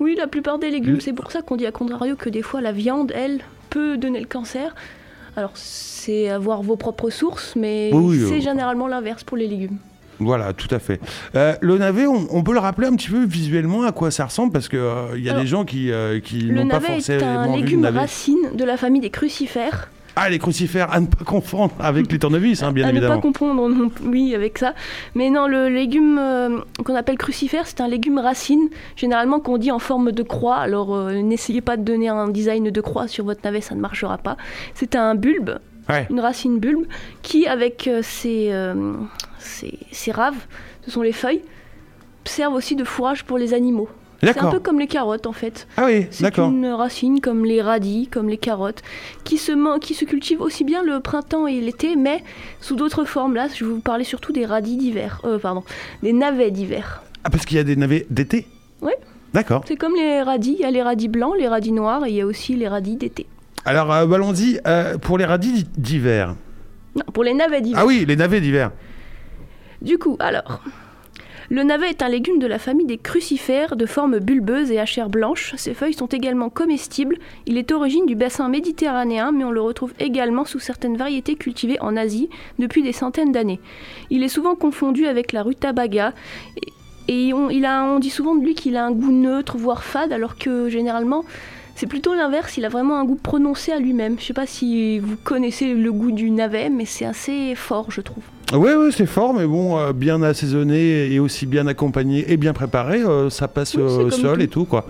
Oui, 0.00 0.16
la 0.16 0.26
plupart 0.26 0.58
des 0.58 0.70
légumes. 0.70 1.00
C'est 1.00 1.12
pour 1.12 1.30
ça 1.30 1.42
qu'on 1.42 1.56
dit 1.56 1.66
à 1.66 1.72
contrario 1.72 2.16
que 2.16 2.28
des 2.28 2.42
fois 2.42 2.60
la 2.60 2.72
viande, 2.72 3.12
elle, 3.14 3.40
peut 3.70 3.96
donner 3.96 4.20
le 4.20 4.26
cancer. 4.26 4.74
Alors, 5.36 5.52
c'est 5.54 6.28
avoir 6.28 6.62
vos 6.62 6.76
propres 6.76 7.10
sources, 7.10 7.54
mais 7.56 7.90
Oui, 7.92 8.20
c'est 8.28 8.36
euh, 8.36 8.40
généralement 8.40 8.86
l'inverse 8.86 9.24
pour 9.24 9.36
les 9.36 9.48
légumes. 9.48 9.78
Voilà, 10.20 10.52
tout 10.52 10.72
à 10.72 10.78
fait. 10.78 11.00
Euh, 11.34 11.54
le 11.60 11.76
navet, 11.76 12.06
on, 12.06 12.28
on 12.30 12.42
peut 12.44 12.52
le 12.52 12.60
rappeler 12.60 12.86
un 12.86 12.94
petit 12.94 13.10
peu 13.10 13.24
visuellement 13.24 13.82
à 13.82 13.90
quoi 13.90 14.10
ça 14.12 14.26
ressemble 14.26 14.52
parce 14.52 14.68
qu'il 14.68 14.78
il 15.16 15.22
y 15.24 15.28
a 15.28 15.32
Alors, 15.32 15.42
des 15.42 15.48
gens 15.48 15.64
qui, 15.64 15.90
euh, 15.90 16.20
qui 16.20 16.40
Le 16.40 16.62
n'ont 16.62 16.68
pas 16.68 16.74
navet 16.80 16.98
est 16.98 17.18
forcément 17.18 17.40
un 17.40 17.46
le 17.48 17.56
légume 17.56 17.84
racine 17.84 18.50
de 18.54 18.64
la 18.64 18.76
famille 18.76 19.00
des 19.00 19.10
crucifères. 19.10 19.90
Ah, 20.16 20.30
les 20.30 20.38
crucifères, 20.38 20.92
à 20.92 21.00
ne 21.00 21.06
pas 21.06 21.24
confondre 21.24 21.72
avec 21.80 22.10
les 22.12 22.18
tournevis, 22.20 22.62
hein, 22.62 22.70
bien 22.70 22.86
à 22.86 22.90
évidemment. 22.90 23.14
ne 23.16 23.18
pas 23.18 23.22
confondre, 23.22 23.68
non, 23.68 23.90
oui, 24.04 24.34
avec 24.34 24.58
ça. 24.58 24.74
Mais 25.16 25.28
non, 25.28 25.48
le 25.48 25.68
légume 25.68 26.18
euh, 26.20 26.60
qu'on 26.84 26.94
appelle 26.94 27.18
crucifère, 27.18 27.66
c'est 27.66 27.80
un 27.80 27.88
légume 27.88 28.18
racine, 28.18 28.68
généralement 28.94 29.40
qu'on 29.40 29.58
dit 29.58 29.72
en 29.72 29.80
forme 29.80 30.12
de 30.12 30.22
croix. 30.22 30.56
Alors, 30.56 30.94
euh, 30.94 31.20
n'essayez 31.20 31.60
pas 31.62 31.76
de 31.76 31.82
donner 31.82 32.08
un 32.08 32.28
design 32.28 32.70
de 32.70 32.80
croix 32.80 33.08
sur 33.08 33.24
votre 33.24 33.40
navet, 33.44 33.60
ça 33.60 33.74
ne 33.74 33.80
marchera 33.80 34.18
pas. 34.18 34.36
C'est 34.74 34.94
un 34.94 35.14
bulbe, 35.16 35.58
Ouais. 35.88 36.06
une 36.10 36.20
racine 36.20 36.58
bulbe, 36.60 36.86
qui, 37.22 37.46
avec 37.48 37.88
euh, 37.88 38.00
ses, 38.02 38.52
ses- 39.38 39.78
ses 39.90 40.12
raves, 40.12 40.46
ce 40.84 40.90
sont 40.92 41.02
les 41.02 41.12
feuilles, 41.12 41.42
servent 42.24 42.54
aussi 42.54 42.76
de 42.76 42.84
fourrage 42.84 43.24
pour 43.24 43.36
les 43.36 43.52
animaux. 43.52 43.88
C'est 44.32 44.40
un 44.40 44.50
peu 44.50 44.60
comme 44.60 44.78
les 44.80 44.86
carottes, 44.86 45.26
en 45.26 45.32
fait. 45.32 45.66
Ah 45.76 45.84
oui, 45.86 46.06
C'est 46.10 46.22
d'accord. 46.22 46.50
une 46.50 46.66
racine 46.66 47.20
comme 47.20 47.44
les 47.44 47.60
radis, 47.62 48.08
comme 48.08 48.28
les 48.28 48.38
carottes, 48.38 48.82
qui 49.24 49.38
se, 49.38 49.78
qui 49.78 49.94
se 49.94 50.04
cultivent 50.04 50.40
aussi 50.40 50.64
bien 50.64 50.82
le 50.82 51.00
printemps 51.00 51.46
et 51.46 51.60
l'été, 51.60 51.96
mais 51.96 52.22
sous 52.60 52.76
d'autres 52.76 53.04
formes. 53.04 53.34
Là, 53.34 53.48
je 53.54 53.64
vais 53.64 53.70
vous 53.70 53.80
parler 53.80 54.04
surtout 54.04 54.32
des 54.32 54.46
radis 54.46 54.76
d'hiver. 54.76 55.20
Euh, 55.24 55.38
pardon, 55.38 55.62
des 56.02 56.12
navets 56.12 56.50
d'hiver. 56.50 57.02
Ah, 57.24 57.30
parce 57.30 57.44
qu'il 57.46 57.56
y 57.56 57.60
a 57.60 57.64
des 57.64 57.76
navets 57.76 58.06
d'été 58.10 58.46
Oui. 58.82 58.92
D'accord. 59.32 59.62
C'est 59.66 59.76
comme 59.76 59.94
les 59.94 60.22
radis. 60.22 60.56
Il 60.58 60.62
y 60.62 60.64
a 60.64 60.70
les 60.70 60.82
radis 60.82 61.08
blancs, 61.08 61.34
les 61.38 61.48
radis 61.48 61.72
noirs, 61.72 62.06
et 62.06 62.10
il 62.10 62.14
y 62.16 62.20
a 62.20 62.26
aussi 62.26 62.54
les 62.54 62.68
radis 62.68 62.96
d'été. 62.96 63.26
Alors, 63.64 63.90
euh, 63.92 64.06
bah, 64.06 64.16
allons-y 64.16 64.60
euh, 64.66 64.98
pour 64.98 65.18
les 65.18 65.24
radis 65.24 65.64
d'hiver. 65.76 66.36
Non, 66.94 67.02
pour 67.12 67.24
les 67.24 67.34
navets 67.34 67.60
d'hiver. 67.60 67.80
Ah 67.82 67.86
oui, 67.86 68.04
les 68.06 68.14
navets 68.16 68.40
d'hiver. 68.40 68.70
Du 69.82 69.98
coup, 69.98 70.16
alors. 70.20 70.60
Le 71.50 71.62
navet 71.62 71.90
est 71.90 72.02
un 72.02 72.08
légume 72.08 72.38
de 72.38 72.46
la 72.46 72.58
famille 72.58 72.86
des 72.86 72.96
crucifères 72.96 73.76
de 73.76 73.84
forme 73.84 74.18
bulbeuse 74.18 74.70
et 74.70 74.80
à 74.80 74.86
chair 74.86 75.10
blanche. 75.10 75.54
Ses 75.56 75.74
feuilles 75.74 75.94
sont 75.94 76.06
également 76.06 76.48
comestibles. 76.48 77.18
Il 77.46 77.58
est 77.58 77.70
origine 77.70 78.06
du 78.06 78.14
bassin 78.14 78.48
méditerranéen, 78.48 79.30
mais 79.30 79.44
on 79.44 79.50
le 79.50 79.60
retrouve 79.60 79.92
également 79.98 80.46
sous 80.46 80.58
certaines 80.58 80.96
variétés 80.96 81.34
cultivées 81.34 81.80
en 81.80 81.96
Asie 81.96 82.30
depuis 82.58 82.82
des 82.82 82.92
centaines 82.92 83.32
d'années. 83.32 83.60
Il 84.10 84.22
est 84.22 84.28
souvent 84.28 84.54
confondu 84.54 85.06
avec 85.06 85.32
la 85.32 85.42
rutabaga. 85.42 86.14
Et, 87.08 87.34
on, 87.34 87.98
dit 87.98 88.10
souvent 88.10 88.34
de 88.34 88.42
lui 88.42 88.54
qu'il 88.54 88.76
a 88.76 88.86
un 88.86 88.92
goût 88.92 89.12
neutre, 89.12 89.58
voire 89.58 89.84
fade, 89.84 90.12
alors 90.12 90.38
que 90.38 90.70
généralement, 90.70 91.24
c'est 91.74 91.86
plutôt 91.86 92.14
l'inverse. 92.14 92.56
Il 92.56 92.64
a 92.64 92.70
vraiment 92.70 92.96
un 92.96 93.04
goût 93.04 93.18
prononcé 93.22 93.72
à 93.72 93.78
lui-même. 93.78 94.16
Je 94.18 94.24
sais 94.24 94.32
pas 94.32 94.46
si 94.46 94.98
vous 94.98 95.16
connaissez 95.22 95.74
le 95.74 95.92
goût 95.92 96.12
du 96.12 96.30
navet, 96.30 96.70
mais 96.70 96.86
c'est 96.86 97.04
assez 97.04 97.54
fort, 97.54 97.90
je 97.90 98.00
trouve. 98.00 98.24
Oui, 98.52 98.70
oui, 98.76 98.92
c'est 98.92 99.06
fort, 99.06 99.34
mais 99.34 99.46
bon, 99.46 99.78
euh, 99.78 99.92
bien 99.92 100.22
assaisonné 100.22 101.12
et 101.12 101.18
aussi 101.18 101.46
bien 101.46 101.66
accompagné 101.66 102.30
et 102.30 102.36
bien 102.36 102.52
préparé, 102.52 103.00
euh, 103.02 103.30
ça 103.30 103.48
passe 103.48 103.74
Oui, 103.74 103.82
c'est 103.86 103.94
euh, 103.94 104.02
comme 104.02 104.10
seul 104.10 104.36
tout. 104.38 104.42
et 104.42 104.48
tout, 104.48 104.64
quoi. 104.64 104.86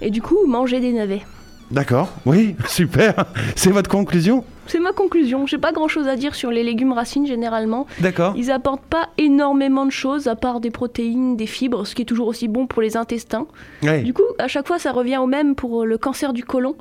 Et 0.00 0.10
du 0.10 0.22
coup, 0.22 0.46
manger 0.46 0.80
des 0.80 0.92
navets. 0.92 1.22
D'accord, 1.70 2.10
oui, 2.26 2.54
super. 2.66 3.26
C'est 3.56 3.70
votre 3.70 3.90
conclusion? 3.90 4.44
C'est 4.66 4.78
ma 4.78 4.92
conclusion. 4.92 5.46
J'ai 5.46 5.58
pas 5.58 5.72
grand 5.72 5.88
chose 5.88 6.06
à 6.06 6.16
dire 6.16 6.34
sur 6.34 6.50
les 6.50 6.62
légumes 6.62 6.92
racines 6.92 7.26
généralement. 7.26 7.86
D'accord. 7.98 8.34
Ils 8.36 8.50
apportent 8.50 8.84
pas 8.84 9.08
énormément 9.18 9.84
de 9.84 9.90
choses 9.90 10.28
à 10.28 10.36
part 10.36 10.60
des 10.60 10.70
protéines, 10.70 11.36
des 11.36 11.46
fibres, 11.46 11.84
ce 11.86 11.94
qui 11.94 12.02
est 12.02 12.06
toujours 12.06 12.28
aussi 12.28 12.46
bon 12.46 12.66
pour 12.66 12.80
les 12.80 12.96
intestins. 12.96 13.46
Ouais. 13.82 14.02
Du 14.02 14.12
coup, 14.12 14.22
à 14.38 14.48
chaque 14.48 14.68
fois, 14.68 14.78
ça 14.78 14.92
revient 14.92 15.16
au 15.16 15.26
même 15.26 15.54
pour 15.56 15.84
le 15.84 15.98
cancer 15.98 16.32
du 16.32 16.44
côlon. 16.44 16.76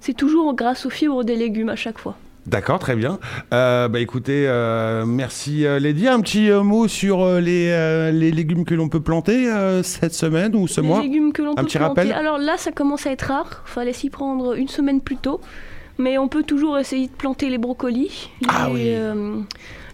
C'est 0.00 0.14
toujours 0.14 0.54
grâce 0.54 0.86
aux 0.86 0.90
fibres 0.90 1.22
des 1.22 1.36
légumes 1.36 1.68
à 1.68 1.76
chaque 1.76 1.98
fois. 1.98 2.16
D'accord, 2.50 2.80
très 2.80 2.96
bien. 2.96 3.20
Euh, 3.54 3.86
bah 3.86 4.00
écoutez, 4.00 4.44
euh, 4.48 5.06
merci 5.06 5.64
euh, 5.64 5.78
Lady. 5.78 6.08
Un 6.08 6.20
petit 6.20 6.50
euh, 6.50 6.64
mot 6.64 6.88
sur 6.88 7.24
les, 7.40 8.10
les 8.12 8.32
légumes 8.32 8.64
que 8.64 8.74
l'on 8.74 8.88
peut 8.88 9.00
planter 9.00 9.48
cette 9.84 10.14
semaine 10.14 10.56
ou 10.56 10.66
ce 10.66 10.80
les 10.80 10.86
mois? 10.88 11.00
légumes 11.00 11.32
que 11.32 11.42
l'on 11.42 11.52
Un 11.52 11.54
peut 11.56 11.64
petit 11.66 11.78
planter. 11.78 12.00
rappel? 12.00 12.12
Alors 12.12 12.38
là, 12.38 12.56
ça 12.56 12.72
commence 12.72 13.06
à 13.06 13.12
être 13.12 13.22
rare. 13.28 13.62
Fallait 13.66 13.92
s'y 13.92 14.10
prendre 14.10 14.54
une 14.54 14.66
semaine 14.68 15.00
plus 15.00 15.16
tôt. 15.16 15.40
Mais 15.98 16.18
on 16.18 16.26
peut 16.28 16.42
toujours 16.42 16.76
essayer 16.78 17.06
de 17.06 17.12
planter 17.12 17.50
les 17.50 17.58
brocolis, 17.58 18.30
Ah 18.48 18.68
les, 18.74 18.98
oui. 18.98 19.44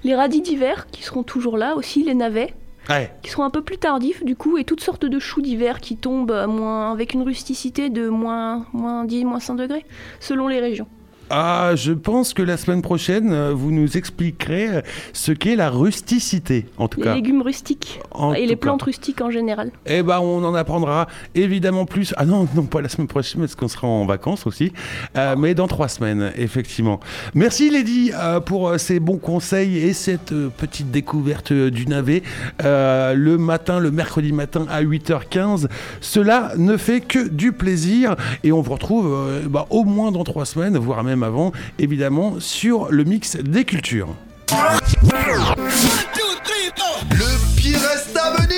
les 0.05 0.15
radis 0.15 0.41
d'hiver 0.41 0.87
qui 0.93 1.03
seront 1.03 1.25
toujours 1.25 1.59
là, 1.59 1.75
aussi 1.77 2.05
les 2.05 2.15
navets. 2.15 2.55
Ouais. 2.89 3.11
qui 3.21 3.31
seront 3.33 3.43
un 3.43 3.51
peu 3.51 3.63
plus 3.63 3.79
tardifs 3.79 4.23
du 4.25 4.37
coup, 4.37 4.59
et 4.59 4.63
toutes 4.65 4.81
sortes 4.81 5.05
de 5.07 5.19
choux 5.19 5.43
d'hiver 5.43 5.81
qui 5.81 5.97
tombent 5.97 6.31
à 6.31 6.47
moins, 6.47 6.93
avec 6.93 7.15
une 7.15 7.23
rusticité 7.23 7.91
de 7.91 8.09
moins, 8.09 8.65
moins 8.73 9.05
10, 9.05 9.25
moins 9.25 9.41
5 9.41 9.57
degrés, 9.57 9.85
selon 10.21 10.47
les 10.47 10.61
régions. 10.61 10.87
Ah, 11.31 11.73
je 11.75 11.93
pense 11.93 12.35
que 12.35 12.43
la 12.43 12.57
semaine 12.57 12.83
prochaine, 12.83 13.33
euh, 13.33 13.53
vous 13.53 13.73
nous 13.73 13.97
expliquerez 13.97 14.83
ce 15.13 15.33
qu'est 15.33 15.57
la 15.57 15.71
rusticité, 15.71 16.67
en 16.79 16.87
tout 16.89 17.01
Les 17.01 17.05
cas. 17.05 17.15
légumes 17.17 17.43
rustiques 17.43 18.01
En 18.13 18.33
et 18.33 18.43
les 18.47 18.51
cas. 18.55 18.57
plantes 18.57 18.83
rustiques 18.83 19.21
en 19.21 19.31
général. 19.31 19.71
Eh 19.87 20.03
ben, 20.05 20.21
on 20.21 20.45
en 20.45 20.55
apprendra 20.55 21.09
évidemment 21.35 21.85
plus. 21.85 22.15
Ah 22.17 22.27
non, 22.27 22.47
non, 22.55 22.63
pas 22.63 22.81
la 22.81 22.89
semaine 22.89 23.09
prochaine, 23.09 23.41
parce 23.41 23.55
qu'on 23.57 23.67
sera 23.69 23.89
en 23.89 24.07
vacances 24.07 24.47
aussi. 24.47 24.73
Euh, 25.17 25.35
mais 25.37 25.55
dans 25.55 25.67
trois 25.67 25.89
semaines, 25.89 26.33
effectivement. 26.37 27.01
Merci, 27.35 27.71
Lady, 27.71 28.13
euh, 28.15 28.39
pour 28.41 28.79
ces 28.79 29.01
bons 29.01 29.19
conseils 29.19 29.79
et 29.79 29.93
cette 29.95 30.33
petite 30.57 30.91
découverte 30.93 31.53
du 31.53 31.87
navet. 31.87 32.23
Euh, 32.65 33.15
le 33.15 33.37
matin, 33.37 33.81
le 33.81 33.91
mercredi 33.91 34.33
matin 34.33 34.67
à 34.71 34.83
8h15. 34.83 35.67
Cela 36.01 36.53
ne 36.57 36.77
fait 36.77 37.01
que 37.01 37.29
du 37.29 37.53
plaisir. 37.53 38.15
Et 38.45 38.53
on 38.53 38.61
vous 38.61 38.73
retrouve 38.73 39.43
bah, 39.49 39.67
au 39.71 39.85
moins 39.85 40.13
dans 40.13 40.23
trois 40.25 40.45
semaines, 40.47 40.77
voire 40.79 41.03
même 41.03 41.16
avant, 41.23 41.53
évidemment, 41.79 42.41
sur 42.41 42.91
le 42.91 43.05
mix 43.05 43.37
des 43.37 43.65
cultures. 43.65 44.09
Le 47.11 47.57
pire 47.57 47.81
reste 47.81 48.17
à 48.17 48.31
venir 48.41 48.57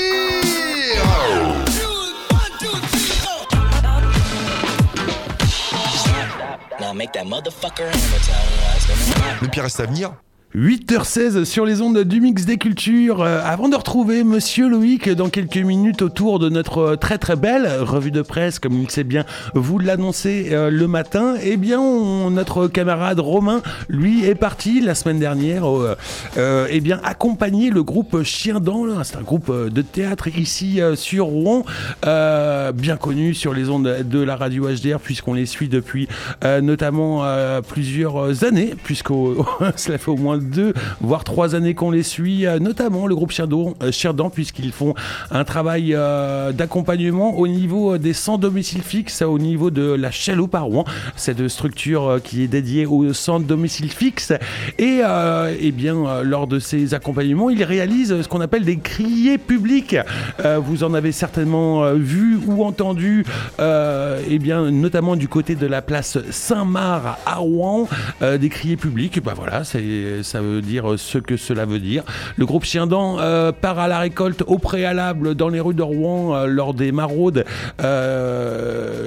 Now 6.80 6.92
make 6.94 7.12
that 7.12 7.24
motherfucker 7.24 7.84
hammer 7.84 8.18
time. 8.22 9.38
Le 9.42 9.48
pire 9.48 9.62
reste 9.64 9.80
à 9.80 9.86
venir 9.86 10.12
8h16 10.56 11.44
sur 11.44 11.66
les 11.66 11.82
ondes 11.82 11.98
du 12.04 12.22
mix 12.22 12.46
des 12.46 12.56
cultures. 12.56 13.20
Euh, 13.20 13.38
avant 13.44 13.68
de 13.68 13.76
retrouver 13.76 14.24
Monsieur 14.24 14.66
Loïc 14.66 15.10
dans 15.10 15.28
quelques 15.28 15.58
minutes 15.58 16.00
autour 16.00 16.38
de 16.38 16.48
notre 16.48 16.78
euh, 16.78 16.96
très 16.96 17.18
très 17.18 17.36
belle 17.36 17.68
revue 17.82 18.10
de 18.10 18.22
presse, 18.22 18.58
comme 18.58 18.72
il 18.80 18.90
sait 18.90 19.04
bien 19.04 19.26
vous 19.54 19.78
l'annoncer 19.78 20.48
euh, 20.52 20.70
le 20.70 20.88
matin, 20.88 21.34
eh 21.42 21.58
bien 21.58 21.78
on- 21.78 22.30
notre 22.30 22.66
camarade 22.66 23.20
Romain, 23.20 23.60
lui, 23.90 24.24
est 24.24 24.34
parti 24.34 24.80
la 24.80 24.94
semaine 24.94 25.18
dernière, 25.18 25.64
eh 26.36 26.80
bien 26.80 27.00
accompagner 27.04 27.68
le 27.70 27.82
groupe 27.82 28.22
Chien 28.22 28.54
là. 28.54 29.04
C'est 29.04 29.16
un 29.16 29.22
groupe 29.22 29.52
de 29.52 29.82
théâtre 29.82 30.28
ici 30.28 30.80
sur 30.94 31.26
Rouen, 31.26 31.64
bien 32.04 32.96
connu 33.00 33.34
sur 33.34 33.52
les 33.54 33.68
ondes 33.68 33.96
de 34.04 34.20
la 34.20 34.36
radio 34.36 34.68
HDR 34.68 35.00
puisqu'on 35.00 35.34
les 35.34 35.46
suit 35.46 35.68
depuis 35.68 36.08
notamment 36.62 37.24
plusieurs 37.68 38.44
années, 38.44 38.74
puisqu'au 38.84 39.46
cela 39.76 39.98
fait 39.98 40.10
au 40.10 40.16
moins 40.16 40.37
deux 40.38 40.72
voire 41.00 41.24
trois 41.24 41.54
années 41.54 41.74
qu'on 41.74 41.90
les 41.90 42.02
suit, 42.02 42.46
euh, 42.46 42.58
notamment 42.58 43.06
le 43.06 43.14
groupe 43.14 43.32
euh, 43.38 43.92
Chien-Dent, 43.92 44.30
puisqu'ils 44.30 44.72
font 44.72 44.94
un 45.30 45.44
travail 45.44 45.94
euh, 45.94 46.52
d'accompagnement 46.52 47.38
au 47.38 47.46
niveau 47.46 47.98
des 47.98 48.12
sans 48.12 48.38
domicile 48.38 48.82
fixe, 48.82 49.22
au 49.22 49.38
niveau 49.38 49.70
de 49.70 49.82
la 49.92 50.10
Chaloupe 50.10 50.54
à 50.54 50.60
Rouen, 50.60 50.84
cette 51.16 51.48
structure 51.48 52.20
qui 52.22 52.42
est 52.42 52.48
dédiée 52.48 52.86
aux 52.86 53.12
sans 53.12 53.40
domicile 53.40 53.90
fixe. 53.90 54.32
Et, 54.78 55.00
euh, 55.04 55.54
eh 55.60 55.72
bien, 55.72 56.22
lors 56.22 56.46
de 56.46 56.58
ces 56.58 56.94
accompagnements, 56.94 57.50
ils 57.50 57.64
réalisent 57.64 58.22
ce 58.22 58.28
qu'on 58.28 58.40
appelle 58.40 58.64
des 58.64 58.78
criers 58.78 59.38
publics. 59.38 59.96
Vous 60.62 60.84
en 60.84 60.94
avez 60.94 61.12
certainement 61.12 61.92
vu 61.92 62.38
ou 62.46 62.64
entendu, 62.64 63.24
euh, 63.60 64.20
eh 64.28 64.38
bien, 64.38 64.70
notamment 64.70 65.16
du 65.16 65.28
côté 65.28 65.54
de 65.54 65.66
la 65.66 65.82
place 65.82 66.18
Saint-Marc 66.30 67.18
à 67.26 67.36
Rouen, 67.36 67.88
des 68.20 68.48
criers 68.48 68.76
publics. 68.76 69.22
Bah 69.22 69.34
voilà, 69.36 69.64
c'est 69.64 70.27
ça 70.28 70.40
veut 70.42 70.60
dire 70.60 70.94
ce 70.98 71.18
que 71.18 71.36
cela 71.36 71.64
veut 71.64 71.78
dire. 71.78 72.02
Le 72.36 72.44
groupe 72.44 72.64
Chien 72.64 72.86
Dent 72.86 73.16
part 73.60 73.78
à 73.78 73.88
la 73.88 73.98
récolte 73.98 74.42
au 74.46 74.58
préalable 74.58 75.34
dans 75.34 75.48
les 75.48 75.60
rues 75.60 75.74
de 75.74 75.82
Rouen 75.82 76.44
lors 76.46 76.74
des 76.74 76.92
maraudes 76.92 77.44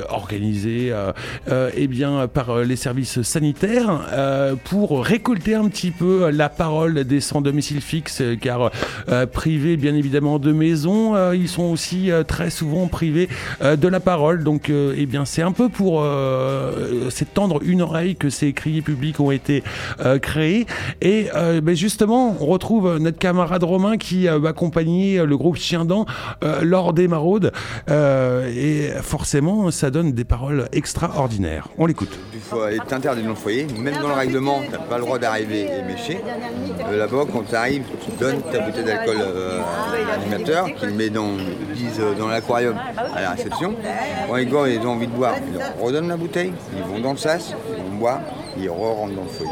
organisées 0.10 0.94
eh 1.76 1.88
bien, 1.88 2.28
par 2.28 2.60
les 2.60 2.76
services 2.76 3.22
sanitaires 3.22 4.02
pour 4.64 5.06
récolter 5.06 5.56
un 5.56 5.68
petit 5.68 5.92
peu 5.92 6.30
la 6.32 6.50
parole 6.50 7.04
des 7.04 7.22
sans 7.22 7.42
domicile 7.42 7.82
fixe, 7.82 8.24
car 8.42 8.72
privés 9.32 9.78
bien 9.78 9.96
évidemment 9.96 10.40
de 10.40 10.52
maison, 10.52 11.32
ils 11.34 11.50
sont 11.50 11.72
aussi 11.72 12.10
très 12.28 12.50
souvent 12.50 12.88
privés 12.88 13.30
de 13.62 13.88
la 13.88 14.00
parole. 14.00 14.44
Donc, 14.44 14.70
eh 14.70 15.06
bien, 15.06 15.26
c'est 15.26 15.44
un 15.44 15.52
peu 15.52 15.70
pour 15.70 16.04
s'étendre 17.10 17.60
une 17.64 17.84
oreille 17.84 18.16
que 18.16 18.30
ces 18.30 18.54
criers 18.54 18.82
publics 18.82 19.20
ont 19.20 19.32
été 19.32 19.64
euh, 20.00 20.20
créés. 20.20 20.66
Euh, 21.36 21.62
ben 21.62 21.76
justement, 21.76 22.36
on 22.40 22.46
retrouve 22.46 22.98
notre 22.98 23.18
camarade 23.18 23.64
Romain 23.64 23.98
qui 23.98 24.28
va 24.28 24.50
accompagner 24.50 25.24
le 25.26 25.38
groupe 25.38 25.56
Chien 25.56 25.86
Dent 25.86 26.06
euh, 26.44 26.62
lors 26.64 26.94
des 26.94 27.08
maraudes. 27.08 27.52
et 27.90 28.90
forcément, 29.02 29.72
ça 29.72 29.90
donne 29.90 30.12
des 30.12 30.26
paroles 30.26 30.68
extraordinaires. 30.72 31.70
On 31.78 31.86
l'écoute. 31.86 32.18
Tu 32.32 32.56
es 32.76 32.94
interdit 32.94 33.24
dans 33.24 33.30
le 33.30 33.36
foyer, 33.36 33.68
même 33.78 33.96
dans 34.02 34.10
le 34.10 34.14
règlement, 34.14 34.62
tu 34.64 34.72
n'as 34.72 34.78
pas 34.78 34.98
le 34.98 35.04
droit 35.04 35.20
d'arriver 35.20 35.62
et 35.62 35.84
mécher. 35.84 36.20
Là-bas, 36.92 37.26
quand 37.32 37.44
tu 37.48 37.56
arrives, 37.56 37.84
tu 38.04 38.12
donnes 38.20 38.42
ta 38.52 38.60
bouteille 38.60 38.86
d'alcool 38.86 39.18
à 39.18 40.18
l'animateur 40.18 40.66
qui 40.66 40.86
le 40.86 40.94
met 40.94 41.10
dans, 41.10 41.38
dans 42.18 42.28
l'aquarium 42.28 42.76
à 43.16 43.22
la 43.22 43.32
réception. 43.32 43.76
Quand 44.28 44.36
les 44.36 44.46
gars 44.46 44.68
ils 44.68 44.80
ont 44.86 44.92
envie 44.92 45.08
de 45.08 45.14
boire, 45.14 45.36
ils 45.48 45.58
leur 45.58 45.80
redonnent 45.80 46.10
la 46.10 46.18
bouteille, 46.18 46.54
ils 46.76 46.84
vont 46.84 47.00
dans 47.00 47.12
le 47.12 47.18
sas, 47.18 47.54
ils 47.78 47.84
vont 47.84 47.98
boire, 47.98 48.20
ils 48.58 48.70
re-rentrent 48.70 49.16
dans 49.16 49.24
le 49.24 49.28
foyer. 49.28 49.52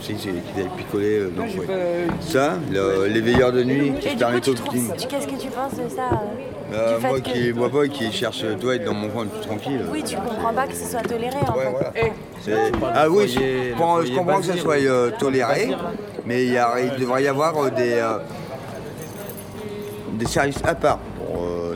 Si 0.00 0.14
qu'ils 0.14 0.30
avaient 0.30 0.68
picolé 0.76 1.18
euh, 1.18 1.30
dans 1.36 1.44
le 1.44 1.50
foyer. 1.50 1.70
Ça, 2.20 2.54
le- 2.72 3.06
les 3.06 3.20
veilleurs 3.20 3.52
de 3.52 3.62
nuit 3.62 3.92
qui 4.00 4.10
se 4.10 4.16
permettent 4.16 4.48
au 4.48 4.54
petit. 4.54 4.88
Qu'est-ce 5.08 5.26
que 5.26 5.40
tu 5.40 5.48
penses 5.48 5.72
de 5.74 5.88
ça 5.94 6.10
euh, 6.72 6.96
Euh, 6.96 6.98
moi 7.00 7.20
que- 7.20 7.30
qui 7.30 7.52
bois 7.52 7.68
pas 7.68 7.84
et 7.84 7.88
qui 7.90 8.10
cherche 8.12 8.44
doit 8.60 8.76
être 8.76 8.84
dans 8.84 8.94
mon 8.94 9.08
coin 9.08 9.26
plus 9.26 9.40
tranquille. 9.46 9.80
Oui, 9.92 10.02
tu 10.02 10.16
comprends 10.16 10.52
pas 10.54 10.66
que 10.66 10.74
ce 10.74 10.86
soit 10.90 11.02
toléré 11.02 11.36
en 11.46 11.54
Ouais, 11.56 11.64
fait. 11.64 11.70
voilà. 11.70 11.92
C'est- 12.40 12.72
Ah 12.94 13.08
oui, 13.10 13.28
je, 13.28 13.70
comprends- 13.72 14.02
je 14.02 14.12
comprends 14.14 14.38
que 14.40 14.46
ça 14.46 14.56
soit 14.56 14.76
euh, 14.76 15.10
toléré, 15.18 15.74
mais 16.24 16.44
il, 16.46 16.52
y 16.52 16.58
a- 16.58 16.74
il 16.80 16.98
devrait 16.98 17.22
y 17.24 17.28
avoir 17.28 17.56
euh, 17.64 17.70
des, 17.70 17.92
euh, 17.94 18.18
des 20.14 20.26
services 20.26 20.62
à 20.64 20.74
part 20.74 20.98
euh, 20.98 21.09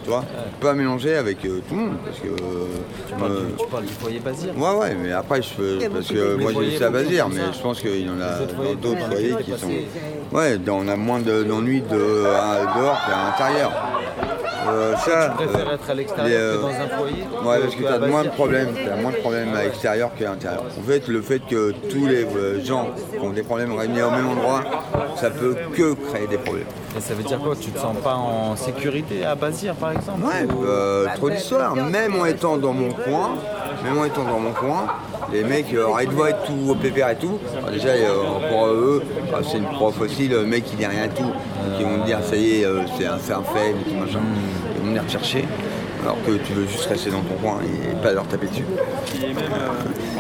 tu 0.05 0.11
vois, 0.11 0.25
pas 0.61 0.75
mélanger 0.75 1.17
avec 1.17 1.45
euh, 1.45 1.61
tout 1.69 1.75
le 1.75 1.81
monde. 1.81 1.95
Parce 2.05 2.19
que, 2.21 2.29
tu, 2.29 3.15
parles 3.19 3.37
du- 3.47 3.55
tu 3.59 3.67
parles 3.67 3.85
du 3.85 3.93
foyer 3.95 4.21
Bazir 4.21 4.51
Ouais, 4.57 4.75
ouais, 4.77 4.97
mais 5.03 5.13
après, 5.13 5.43
je 5.43 5.55
peux, 5.55 5.79
parce 5.93 6.09
que 6.09 6.35
moi 6.37 6.53
j'ai 6.63 6.79
ça 6.79 6.87
à 6.87 6.91
Bazir, 6.91 7.29
mais 7.31 7.41
je 7.57 7.61
pense 7.63 7.81
qu'il 7.81 8.07
y 8.07 8.09
en 8.11 8.21
a 8.21 8.39
dans 8.39 8.75
d'autres 8.81 9.07
foyers 9.11 9.35
qui 9.45 9.51
sont. 9.59 9.69
Ouais, 10.33 10.59
on 10.69 10.89
a 10.89 10.97
moins 10.97 11.21
de- 11.21 11.43
d'ennuis 11.43 11.81
de, 11.83 12.25
à- 12.27 12.79
dehors 12.79 13.01
qu'à 13.07 13.17
l'intérieur. 13.47 13.73
Euh, 14.67 14.97
ça, 14.97 15.35
Tu 15.39 15.45
préfères 15.47 15.69
euh, 15.69 15.75
être 15.75 15.91
à 15.91 15.95
l'extérieur 15.95 16.27
que 16.55 16.57
euh, 16.57 16.63
dans 16.63 16.69
un 16.69 16.89
foyer 16.99 17.23
Ouais, 17.45 17.61
parce 17.61 17.75
que 17.75 17.81
tu 17.83 17.87
as 17.87 17.99
moins 17.99 18.25
de 18.25 18.29
problèmes, 18.31 18.69
t'as 18.75 18.97
moins 18.97 19.11
de 19.11 19.17
problèmes 19.17 19.55
à 19.55 19.63
l'extérieur 19.65 20.11
qu'à 20.19 20.25
l'intérieur. 20.31 20.65
En 20.79 20.83
fait, 20.83 21.07
le 21.09 21.21
fait 21.21 21.41
que 21.41 21.73
tous 21.91 22.07
les 22.07 22.25
euh, 22.25 22.65
gens 22.65 22.89
qui 23.13 23.19
ont 23.19 23.31
des 23.31 23.43
problèmes 23.43 23.75
réunis 23.75 24.01
au 24.03 24.11
même 24.11 24.27
endroit, 24.27 24.63
ça 25.17 25.29
peut 25.31 25.55
que 25.75 25.93
créer 26.11 26.27
des 26.29 26.39
problèmes. 26.39 26.65
Et 26.97 27.01
ça 27.01 27.15
veut 27.15 27.23
dire 27.25 27.39
quoi 27.41 27.55
Tu 27.61 27.71
te 27.71 27.79
sens 27.79 27.97
pas 27.97 28.15
en 28.15 28.57
sécurité 28.57 29.25
à 29.25 29.35
Bazir 29.35 29.75
par 29.75 29.93
exemple 29.93 30.23
Ouais, 30.25 30.47
euh, 30.65 31.07
trop 31.17 31.31
d'histoires. 31.31 31.75
Même 31.75 32.15
en 32.21 32.25
étant 32.27 32.57
dans 32.57 32.73
mon 32.73 32.91
coin, 32.93 33.35
même 33.83 33.99
en 33.99 34.05
étant 34.05 34.25
dans 34.25 34.39
mon 34.39 34.53
coin, 34.53 34.87
les 35.33 35.43
mecs 35.43 35.73
euh, 35.75 35.87
voir 36.11 36.29
être 36.29 36.45
tout 36.45 36.71
au 36.71 36.75
pépère 36.75 37.11
et 37.11 37.17
tout. 37.17 37.39
Alors 37.59 37.71
déjà, 37.71 37.89
euh, 37.89 38.49
pour 38.49 38.67
eux, 38.67 39.03
bah, 39.33 39.41
c'est 39.43 39.59
une 39.59 39.65
prof 39.65 40.01
aussi, 40.01 40.29
le 40.29 40.45
mec 40.45 40.65
qui 40.65 40.77
dit 40.77 40.87
rien 40.87 41.05
à 41.05 41.09
tout. 41.09 41.33
Ils 41.79 41.85
vont 41.85 42.05
dire, 42.05 42.19
ça 42.23 42.37
y 42.37 42.61
est, 42.61 42.65
euh, 42.65 42.83
c'est 42.97 43.07
un, 43.07 43.15
un 43.15 43.19
fait, 43.19 43.73
tout 43.89 43.95
machin. 43.95 44.21
Ils 44.77 44.81
vont 44.81 44.87
venir 44.89 45.03
chercher. 45.09 45.45
Alors 46.05 46.19
que 46.23 46.33
tu 46.33 46.53
veux 46.53 46.67
juste 46.67 46.85
rester 46.87 47.11
dans 47.11 47.23
ton 47.23 47.35
coin 47.37 47.61
et 47.63 47.95
pas 48.03 48.13
leur 48.13 48.27
taper 48.27 48.47
dessus. 48.47 48.65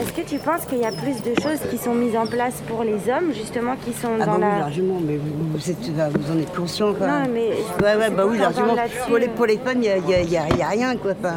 Est-ce 0.01 0.13
que 0.13 0.23
tu 0.27 0.39
penses 0.39 0.65
qu'il 0.67 0.79
y 0.79 0.85
a 0.87 0.91
plus 0.93 1.21
de 1.23 1.39
choses 1.41 1.59
qui 1.71 1.77
sont 1.77 1.95
mises 1.95 2.17
en 2.17 2.27
place 2.27 2.63
pour 2.67 2.83
les 2.85 2.95
hommes, 3.11 3.33
justement, 3.35 3.75
qui 3.85 3.93
sont 3.93 4.09
Ah 4.19 4.25
dans 4.25 4.33
bah 4.33 4.39
oui, 4.39 4.53
la... 4.53 4.59
largement, 4.61 4.99
mais 5.07 5.17
vous, 5.17 5.33
vous 5.59 5.71
êtes, 5.71 5.95
bah, 5.95 6.09
vous 6.11 6.33
en 6.35 6.39
êtes 6.41 6.55
conscient. 6.55 6.95
Quoi. 6.95 7.07
Non, 7.07 7.23
mais- 7.33 7.51
Ouais, 7.83 7.97
ouais, 7.97 8.11
bah 8.11 8.25
oui, 8.27 8.39
largement. 8.39 8.75
Pour 9.09 9.19
les, 9.19 9.29
pour 9.29 9.45
les 9.47 9.59
femmes, 9.59 9.77
il 9.77 9.81
n'y 9.83 9.89
a, 9.91 9.95
a- 10.17 10.21
il 10.23 10.31
y 10.33 10.37
a- 10.39 10.67
a 10.67 10.69
rien, 10.71 10.97
quoi. 10.97 11.13
Enfin, 11.23 11.35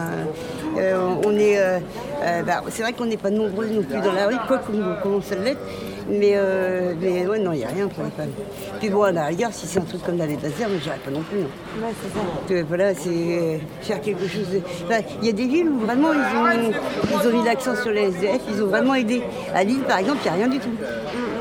euh, 0.77 0.97
on 1.25 1.37
est... 1.37 1.59
euh, 1.59 1.79
euh, 2.23 2.41
bah, 2.43 2.63
c'est 2.69 2.83
vrai 2.83 2.93
qu'on 2.93 3.05
n'est 3.05 3.17
pas 3.17 3.29
nombreux 3.29 3.67
non 3.67 3.83
plus 3.83 3.99
dans 4.01 4.13
la 4.13 4.27
rue, 4.27 4.35
quoi 4.47 4.59
qu'on 4.59 4.95
commence 5.03 5.29
à 5.31 5.35
l'être. 5.35 5.59
Mais, 6.09 6.31
euh, 6.35 6.93
mais 7.01 7.27
ouais, 7.27 7.39
non, 7.39 7.51
il 7.51 7.57
n'y 7.59 7.65
a 7.65 7.69
rien 7.69 7.87
pour 7.87 8.03
les 8.03 8.11
femmes. 8.11 8.31
Puis 8.79 8.89
bon, 8.89 9.03
à 9.03 9.11
la 9.11 9.25
rigueur, 9.25 9.49
si 9.51 9.67
c'est 9.67 9.79
un 9.79 9.83
truc 9.83 10.01
comme 10.03 10.15
dans 10.17 10.25
les 10.25 10.35
bazaars, 10.37 10.69
mais 10.69 10.79
j'irai 10.81 10.97
pas 11.03 11.11
non 11.11 11.21
plus. 11.21 11.39
hein. 11.41 11.81
Ouais, 11.83 11.93
c'est 12.01 12.09
ça. 12.17 12.25
Que, 12.47 12.63
voilà, 12.65 12.95
c'est 12.95 13.59
faire 13.81 13.99
quelque 14.01 14.27
chose 14.27 14.47
de... 14.49 14.61
Enfin, 14.85 15.01
Il 15.21 15.27
y 15.27 15.29
a 15.29 15.33
des 15.33 15.47
villes 15.47 15.69
où 15.69 15.79
vraiment 15.79 16.09
ils 16.13 16.37
ont, 16.37 16.71
ils 17.11 17.27
ont 17.27 17.37
mis 17.39 17.43
l'accent 17.45 17.75
sur 17.75 17.91
les 17.91 18.03
SDF, 18.03 18.39
ils 18.53 18.63
ont 18.63 18.67
vraiment 18.67 18.95
aidé. 18.95 19.21
À 19.53 19.63
Lille, 19.63 19.81
par 19.87 19.97
exemple, 19.99 20.19
il 20.21 20.23
n'y 20.23 20.29
a 20.29 20.33
rien 20.33 20.47
du 20.47 20.59
tout. 20.59 20.69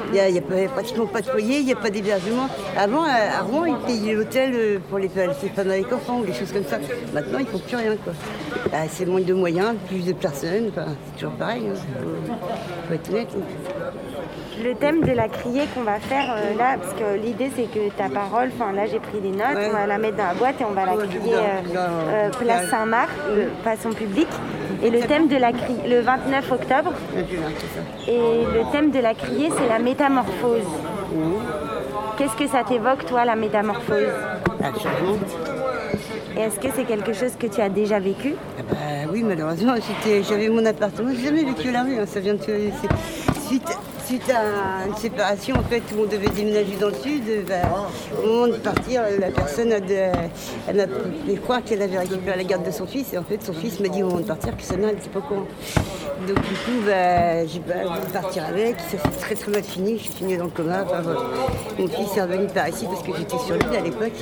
Il 0.08 0.12
n'y 0.12 0.20
a, 0.20 0.28
il 0.28 0.34
y 0.36 0.38
a 0.38 0.42
pas- 0.42 0.68
pratiquement 0.72 1.06
pas 1.06 1.20
de 1.20 1.26
foyer, 1.26 1.58
il 1.58 1.66
n'y 1.66 1.72
a 1.72 1.76
pas 1.76 1.90
d'hébergement. 1.90 2.48
Avant, 2.78 3.02
à 3.02 3.38
à 3.38 3.42
Rouen, 3.42 3.64
ils 3.66 3.76
payaient 3.86 4.14
l'hôtel 4.14 4.52
euh, 4.54 4.78
pour 4.88 4.98
les, 4.98 5.08
les 5.08 5.48
femmes 5.50 5.70
avec 5.70 5.92
enfants 5.92 6.20
ou 6.20 6.24
des 6.26 6.32
choses 6.32 6.52
comme 6.52 6.64
ça. 6.64 6.78
Maintenant, 7.12 7.38
ils 7.38 7.44
ne 7.44 7.50
font 7.50 7.58
plus 7.58 7.76
rien. 7.76 7.96
quoi. 8.02 8.12
Ah, 8.72 8.84
c'est 8.88 9.04
moins 9.04 9.20
de 9.20 9.34
moyens, 9.34 9.74
plus 9.88 10.04
de 10.06 10.12
personnes. 10.12 10.68
Enfin, 10.70 10.86
c'est 11.06 11.20
toujours 11.20 11.36
pareil. 11.36 11.62
Il 11.66 12.32
faut, 12.88 12.94
être 12.94 13.10
honnête. 13.10 13.28
hein. 13.36 13.85
Le 14.62 14.74
thème 14.74 15.02
de 15.02 15.12
la 15.12 15.28
criée 15.28 15.64
qu'on 15.74 15.82
va 15.82 15.98
faire 16.00 16.34
euh, 16.36 16.56
là, 16.56 16.76
parce 16.80 16.94
que 16.94 17.16
l'idée 17.22 17.50
c'est 17.54 17.64
que 17.70 17.90
ta 17.96 18.08
parole, 18.08 18.48
enfin 18.58 18.72
là 18.72 18.86
j'ai 18.86 18.98
pris 18.98 19.18
des 19.20 19.30
notes, 19.30 19.54
Ouais. 19.54 19.68
on 19.70 19.72
va 19.76 19.86
la 19.86 19.98
mettre 19.98 20.16
dans 20.16 20.24
la 20.26 20.34
boîte 20.34 20.60
et 20.60 20.64
on 20.64 20.72
va 20.72 20.86
la 20.86 21.06
crier 21.06 21.34
euh, 21.34 21.76
euh, 22.08 22.30
place 22.30 22.68
Saint-Marc, 22.70 23.10
façon 23.62 23.90
publique. 23.90 24.28
Et 24.82 24.90
le 24.90 25.00
thème 25.00 25.28
de 25.28 25.36
la 25.36 25.52
criée, 25.52 25.88
le 25.88 26.00
29 26.00 26.52
octobre, 26.52 26.92
et 28.08 28.18
le 28.18 28.72
thème 28.72 28.90
de 28.90 28.98
la 28.98 29.14
criée 29.14 29.50
c'est 29.56 29.68
la 29.68 29.78
métamorphose. 29.78 30.64
Qu'est-ce 32.16 32.36
que 32.36 32.46
ça 32.46 32.64
t'évoque 32.64 33.04
toi 33.06 33.24
la 33.24 33.36
métamorphose? 33.36 34.08
Et 36.36 36.40
est-ce 36.40 36.58
que 36.60 36.68
c'est 36.74 36.84
quelque 36.84 37.12
chose 37.12 37.32
que 37.38 37.46
tu 37.46 37.60
as 37.60 37.68
déjà 37.68 37.98
vécu? 37.98 38.34
Ah 38.58 38.62
bah 38.70 38.76
oui, 39.12 39.22
malheureusement, 39.22 39.74
j'avais 40.28 40.48
mon 40.48 40.64
appartement. 40.66 41.10
J'ai 41.14 41.26
jamais 41.26 41.44
vécu 41.44 41.68
à 41.68 41.72
la 41.72 41.82
rue, 41.82 41.98
hein, 41.98 42.04
ça 42.06 42.20
vient 42.20 42.34
de 42.34 42.40
suite, 42.42 43.78
suite 44.06 44.30
à 44.30 44.86
une 44.86 44.94
séparation 44.96 45.56
en 45.56 45.62
fait 45.62 45.82
où 45.96 46.02
on 46.02 46.06
devait 46.06 46.28
déménager 46.28 46.76
dans 46.80 46.88
le 46.88 46.94
sud. 46.94 47.22
euh, 47.28 47.42
bah, 47.48 47.54
au 48.22 48.26
moment 48.26 48.46
de 48.48 48.58
partir, 48.58 49.02
la 49.18 49.30
personne 49.30 49.72
a 49.72 49.80
de- 49.80 50.10
elle 50.68 50.88
qu'elle 51.64 51.82
avait 51.82 51.98
récupéré 51.98 52.36
la 52.36 52.44
garde 52.44 52.64
de 52.66 52.70
son 52.70 52.86
fils 52.86 53.12
et 53.12 53.18
en 53.18 53.22
fait 53.24 53.42
son 53.42 53.52
fils 53.52 53.80
m'a 53.80 53.88
dit 53.88 54.02
au 54.02 54.06
moment 54.06 54.20
de 54.20 54.26
partir 54.26 54.56
que 54.56 54.62
sa 54.62 54.76
mère 54.76 54.90
n'était 54.90 55.08
pas 55.08 55.18
au 55.18 55.22
courant. 55.22 55.46
Donc 56.26 56.36
du 56.40 56.54
coup, 56.54 56.80
bah, 56.86 57.46
j'ai 57.46 57.60
pas 57.60 57.84
voulu 57.84 58.06
partir 58.12 58.44
avec. 58.46 58.76
Ça 58.80 58.98
s'est 58.98 59.18
très 59.20 59.34
très 59.34 59.52
mal 59.52 59.62
fini. 59.62 59.98
Je 59.98 60.04
suis 60.04 60.12
finie 60.14 60.36
dans 60.36 60.44
le 60.44 60.50
coma. 60.50 60.84
Mon 61.78 61.88
fils 61.88 62.16
est 62.16 62.22
revenu 62.22 62.46
par 62.46 62.68
ici 62.68 62.86
parce 62.86 63.02
que 63.02 63.12
j'étais 63.16 63.38
sur 63.38 63.54
l'île 63.54 63.76
à 63.78 63.80
l'époque. 63.82 64.12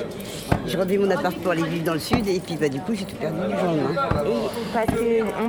J'ai 0.66 0.77
rendu 0.77 0.99
mon 0.99 1.11
appart 1.11 1.35
pour 1.37 1.53
aller 1.53 1.62
vivre 1.62 1.85
dans 1.85 1.94
le 1.94 2.01
sud 2.01 2.27
et 2.29 2.40
puis 2.40 2.57
bah, 2.57 2.68
du 2.68 2.81
coup 2.81 2.94
j'ai 2.94 3.05
tout 3.05 3.16
perdu 3.16 3.38
du 3.38 3.53
jour 3.59 3.62
au 3.62 3.77
lendemain. 3.77 4.03
Parce 4.73 4.87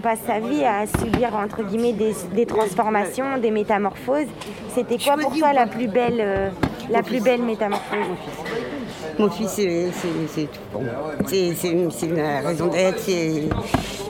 passe 0.01 0.19
sa 0.27 0.39
vie 0.39 0.63
à 0.63 0.85
subir 0.87 1.35
entre 1.35 1.63
guillemets 1.63 1.93
des, 1.93 2.13
des 2.33 2.45
transformations, 2.45 3.37
des 3.41 3.51
métamorphoses. 3.51 4.24
C'était 4.73 4.97
quoi 4.97 5.17
pour 5.17 5.35
toi 5.35 5.53
la 5.53 5.67
plus 5.67 5.87
belle, 5.87 6.19
euh, 6.19 6.49
la 6.89 7.01
plus 7.03 7.21
belle 7.21 7.41
métamorphose 7.41 7.97
Mon 9.17 9.29
fils, 9.29 9.49
c'est 9.51 10.41
tout 10.43 10.59
pour 10.71 10.81
moi. 10.81 10.91
C'est- 11.27 12.07
ma 12.07 12.39
raison 12.41 12.67
d'être, 12.67 12.99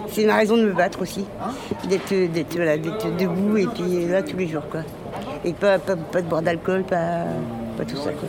c'est 0.10 0.25
ma 0.25 0.36
raison 0.36 0.58
de 0.58 0.63
me 0.65 0.73
battre 0.73 1.01
aussi. 1.01 1.25
D'être 1.88 2.56
voilà, 2.56 2.78
debout 2.78 3.58
et 3.58 3.67
puis 3.67 4.08
là 4.08 4.23
tous 4.23 4.38
les 4.38 4.47
jours. 4.47 4.63
Quoi. 4.71 4.82
Et 5.43 5.54
pas, 5.54 5.78
pas, 5.80 5.95
pas 5.95 6.21
de 6.21 6.28
boire 6.28 6.41
d'alcool, 6.41 6.84
pas, 6.84 7.25
pas 7.78 7.86
tout 7.86 7.97
ça. 7.97 8.12
Quoi. 8.12 8.28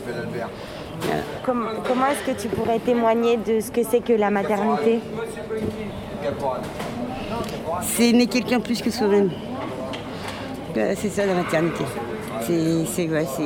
Voilà. 1.01 1.23
Comment 1.45 2.07
est-ce 2.09 2.33
que 2.33 2.41
tu 2.41 2.49
pourrais 2.49 2.79
témoigner 2.79 3.37
de 3.39 3.61
ce 3.61 3.71
que 3.71 3.83
c'est 3.83 4.01
que 4.01 4.13
la 4.13 4.31
maternité? 4.31 5.01
C'est 7.83 8.11
aimer 8.11 8.27
quelqu'un 8.27 8.61
plus 8.61 8.81
que 8.83 8.91
soi-même. 8.91 9.31
C'est 10.97 11.09
ça 11.11 11.25
la 11.27 11.35
maternité. 11.35 11.85
C'est. 12.43 13.09
ouais, 13.09 13.27
c'est- 13.37 13.43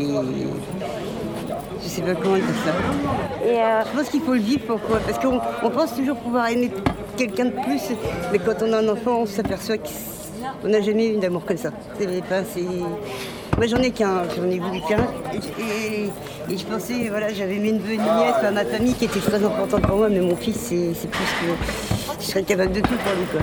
Je 1.82 1.88
sais 1.88 2.02
pas 2.02 2.14
comment 2.14 2.34
dire 2.36 2.44
ça. 2.64 3.46
Et 3.48 3.56
euh, 3.58 3.80
Je 3.92 3.98
pense 3.98 4.08
qu'il 4.10 4.20
faut 4.20 4.34
le 4.34 4.40
vivre 4.40 4.62
pourquoi? 4.66 4.98
Parce 4.98 5.18
qu'on 5.18 5.40
on 5.62 5.70
pense 5.70 5.94
toujours 5.94 6.16
pouvoir 6.16 6.48
aimer 6.48 6.70
quelqu'un 7.16 7.46
de 7.46 7.50
plus, 7.50 7.80
mais 8.32 8.38
quand 8.38 8.62
on 8.62 8.72
a 8.72 8.78
un 8.78 8.88
enfant, 8.88 9.20
on 9.22 9.26
s'aperçoit 9.26 9.76
qu'on 9.78 10.68
n'a 10.68 10.80
jamais 10.80 11.08
eu 11.08 11.16
d'amour 11.18 11.44
comme 11.44 11.56
ça. 11.56 11.70
Enfin, 11.94 12.42
Moi 13.56 13.66
j'en 13.66 13.78
ai 13.78 13.90
qu'un, 13.90 14.22
j'en 14.36 14.44
ai 14.50 14.58
voulu 14.58 14.80
qu'un. 14.88 15.06
Et, 15.32 15.62
et- 15.62 16.10
et 16.52 16.58
je 16.58 16.64
pensais, 16.64 17.08
voilà, 17.10 17.32
j'avais 17.32 17.58
mes 17.58 17.72
neveux 17.72 17.92
et 17.94 17.96
nièces, 17.98 18.34
enfin, 18.38 18.50
ma 18.50 18.64
famille 18.64 18.94
qui 18.94 19.04
était 19.04 19.20
très 19.20 19.42
importante 19.44 19.82
pour 19.82 19.96
moi, 19.98 20.08
mais 20.08 20.20
mon 20.20 20.36
fils, 20.36 20.56
c'est, 20.56 21.08
plus 21.08 21.18
que. 21.40 22.20
Je 22.20 22.26
serais 22.26 22.42
capable 22.42 22.72
de 22.72 22.80
tout 22.80 22.88
pour 22.88 23.12
lui. 23.12 23.26
Quoi. 23.32 23.40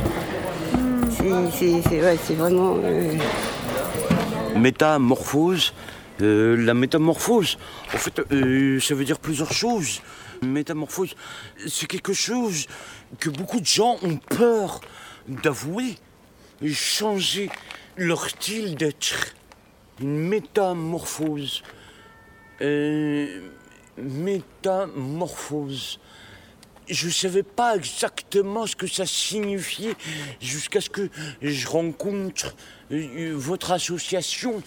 C'est, 1.54 2.02
ouais, 2.02 2.18
c'est 2.24 2.34
vraiment. 2.36 2.76
euh, 2.84 3.12
Métamorphose, 4.58 5.74
Euh, 6.22 6.56
la 6.58 6.74
métamorphose, 6.74 7.58
en 7.94 7.98
fait, 7.98 8.20
euh, 8.32 8.80
ça 8.80 8.96
veut 8.96 9.06
dire 9.06 9.20
plusieurs 9.20 9.54
choses. 9.54 10.02
Métamorphose, 10.42 11.16
c'est 11.68 11.88
quelque 11.88 12.14
chose 12.14 12.68
que 13.20 13.30
beaucoup 13.30 13.60
de 13.60 13.66
gens 13.66 13.98
ont 14.02 14.18
peur 14.18 14.82
d'avouer. 15.28 15.96
Changer 16.74 17.50
leur 17.98 18.30
style 18.30 18.76
d'être. 18.76 19.36
Une 20.02 20.18
métamorphose. 20.18 21.62
Euh, 22.62 23.42
métamorphose. 23.98 26.00
Je 26.90 27.08
ne 27.08 27.12
savais 27.12 27.44
pas 27.44 27.76
exactement 27.76 28.66
ce 28.66 28.76
que 28.76 28.88
ça 28.88 29.06
signifiait 29.06 29.96
jusqu'à 30.40 30.82
ce 30.82 30.90
que 30.90 31.10
je 31.42 31.68
rencontre 31.68 32.56
euh, 32.92 33.34
votre 33.36 33.72
association. 33.72 34.64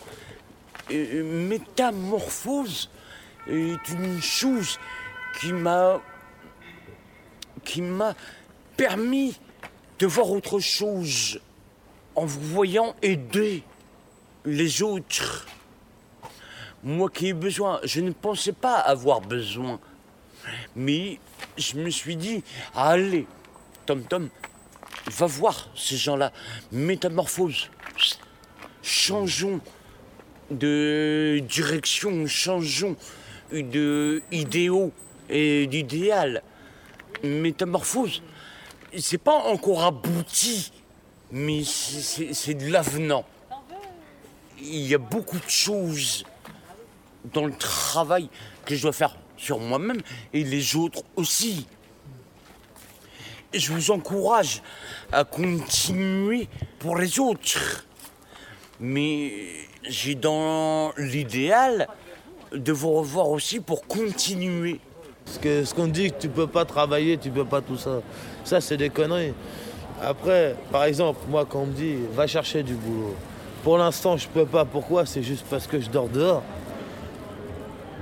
Euh, 0.91 1.49
métamorphose 1.49 2.91
est 3.49 3.89
une 3.89 4.21
chose 4.21 4.79
qui 5.41 5.53
m'a 5.53 6.01
qui 7.65 7.83
m'a 7.83 8.15
permis 8.77 9.39
de 9.99 10.07
voir 10.07 10.31
autre 10.31 10.59
chose 10.59 11.41
en 12.15 12.25
vous 12.25 12.41
voyant 12.41 12.95
aider 13.03 13.63
les 14.45 14.83
autres. 14.83 15.47
Moi 16.83 17.11
qui 17.11 17.29
ai 17.29 17.33
besoin, 17.35 17.81
je 17.85 18.01
ne 18.01 18.11
pensais 18.11 18.53
pas 18.53 18.77
avoir 18.77 19.21
besoin. 19.21 19.79
Mais 20.77 21.19
je 21.57 21.77
me 21.77 21.91
suis 21.91 22.17
dit, 22.17 22.43
allez, 22.75 23.27
Tom 23.87 24.03
Tom, 24.05 24.29
va 25.11 25.27
voir 25.27 25.69
ces 25.75 25.97
gens-là. 25.97 26.33
Métamorphose. 26.73 27.71
Changeons 28.83 29.61
de 30.51 31.41
direction, 31.49 32.27
changeons 32.27 32.97
de 33.53 34.23
idéaux 34.31 34.93
et 35.29 35.67
d'idéal. 35.67 36.43
Métamorphose, 37.23 38.23
c'est 38.99 39.19
pas 39.19 39.35
encore 39.35 39.85
abouti, 39.85 40.73
mais 41.31 41.63
c'est 41.65 42.55
de 42.55 42.71
l'avenant. 42.71 43.25
Il 44.61 44.87
y 44.87 44.95
a 44.95 44.99
beaucoup 44.99 45.39
de 45.39 45.49
choses 45.49 46.25
dans 47.33 47.47
le 47.47 47.53
travail 47.53 48.29
que 48.65 48.75
je 48.75 48.83
dois 48.83 48.93
faire 48.93 49.17
sur 49.41 49.59
moi-même 49.59 50.01
et 50.33 50.45
les 50.45 50.77
autres 50.77 51.03
aussi. 51.17 51.67
Je 53.53 53.73
vous 53.73 53.91
encourage 53.91 54.63
à 55.11 55.25
continuer 55.25 56.49
pour 56.79 56.97
les 56.97 57.19
autres. 57.19 57.87
Mais 58.79 59.33
j'ai 59.83 60.15
dans 60.15 60.93
l'idéal 60.97 61.89
de 62.53 62.73
vous 62.73 62.93
revoir 62.93 63.29
aussi 63.31 63.61
pour 63.61 63.87
continuer. 63.87 64.79
Ce 65.25 65.75
qu'on 65.75 65.87
dit 65.87 66.13
que 66.13 66.19
tu 66.21 66.29
peux 66.29 66.47
pas 66.47 66.65
travailler, 66.65 67.17
tu 67.19 67.31
peux 67.31 67.45
pas 67.45 67.61
tout 67.61 67.77
ça. 67.77 68.03
Ça, 68.45 68.61
c'est 68.61 68.77
des 68.77 68.91
conneries. 68.91 69.35
Après, 70.03 70.57
par 70.71 70.85
exemple, 70.85 71.21
moi, 71.29 71.45
quand 71.49 71.61
on 71.61 71.67
me 71.67 71.73
dit 71.73 71.95
va 72.13 72.27
chercher 72.27 72.63
du 72.63 72.75
boulot, 72.75 73.15
pour 73.63 73.79
l'instant, 73.79 74.17
je 74.17 74.29
peux 74.29 74.47
pas. 74.47 74.65
Pourquoi? 74.65 75.07
C'est 75.07 75.23
juste 75.23 75.45
parce 75.51 75.67
que 75.67 75.81
je 75.81 75.91
dors 75.91 76.09
dehors. 76.09 76.43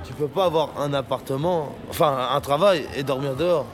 Tu 0.03 0.13
peux 0.13 0.27
pas 0.27 0.45
avoir 0.45 0.79
un 0.79 0.93
appartement, 0.93 1.73
enfin 1.89 2.29
un 2.31 2.41
travail 2.41 2.85
et 2.95 3.03
dormir 3.03 3.35
dehors. 3.35 3.65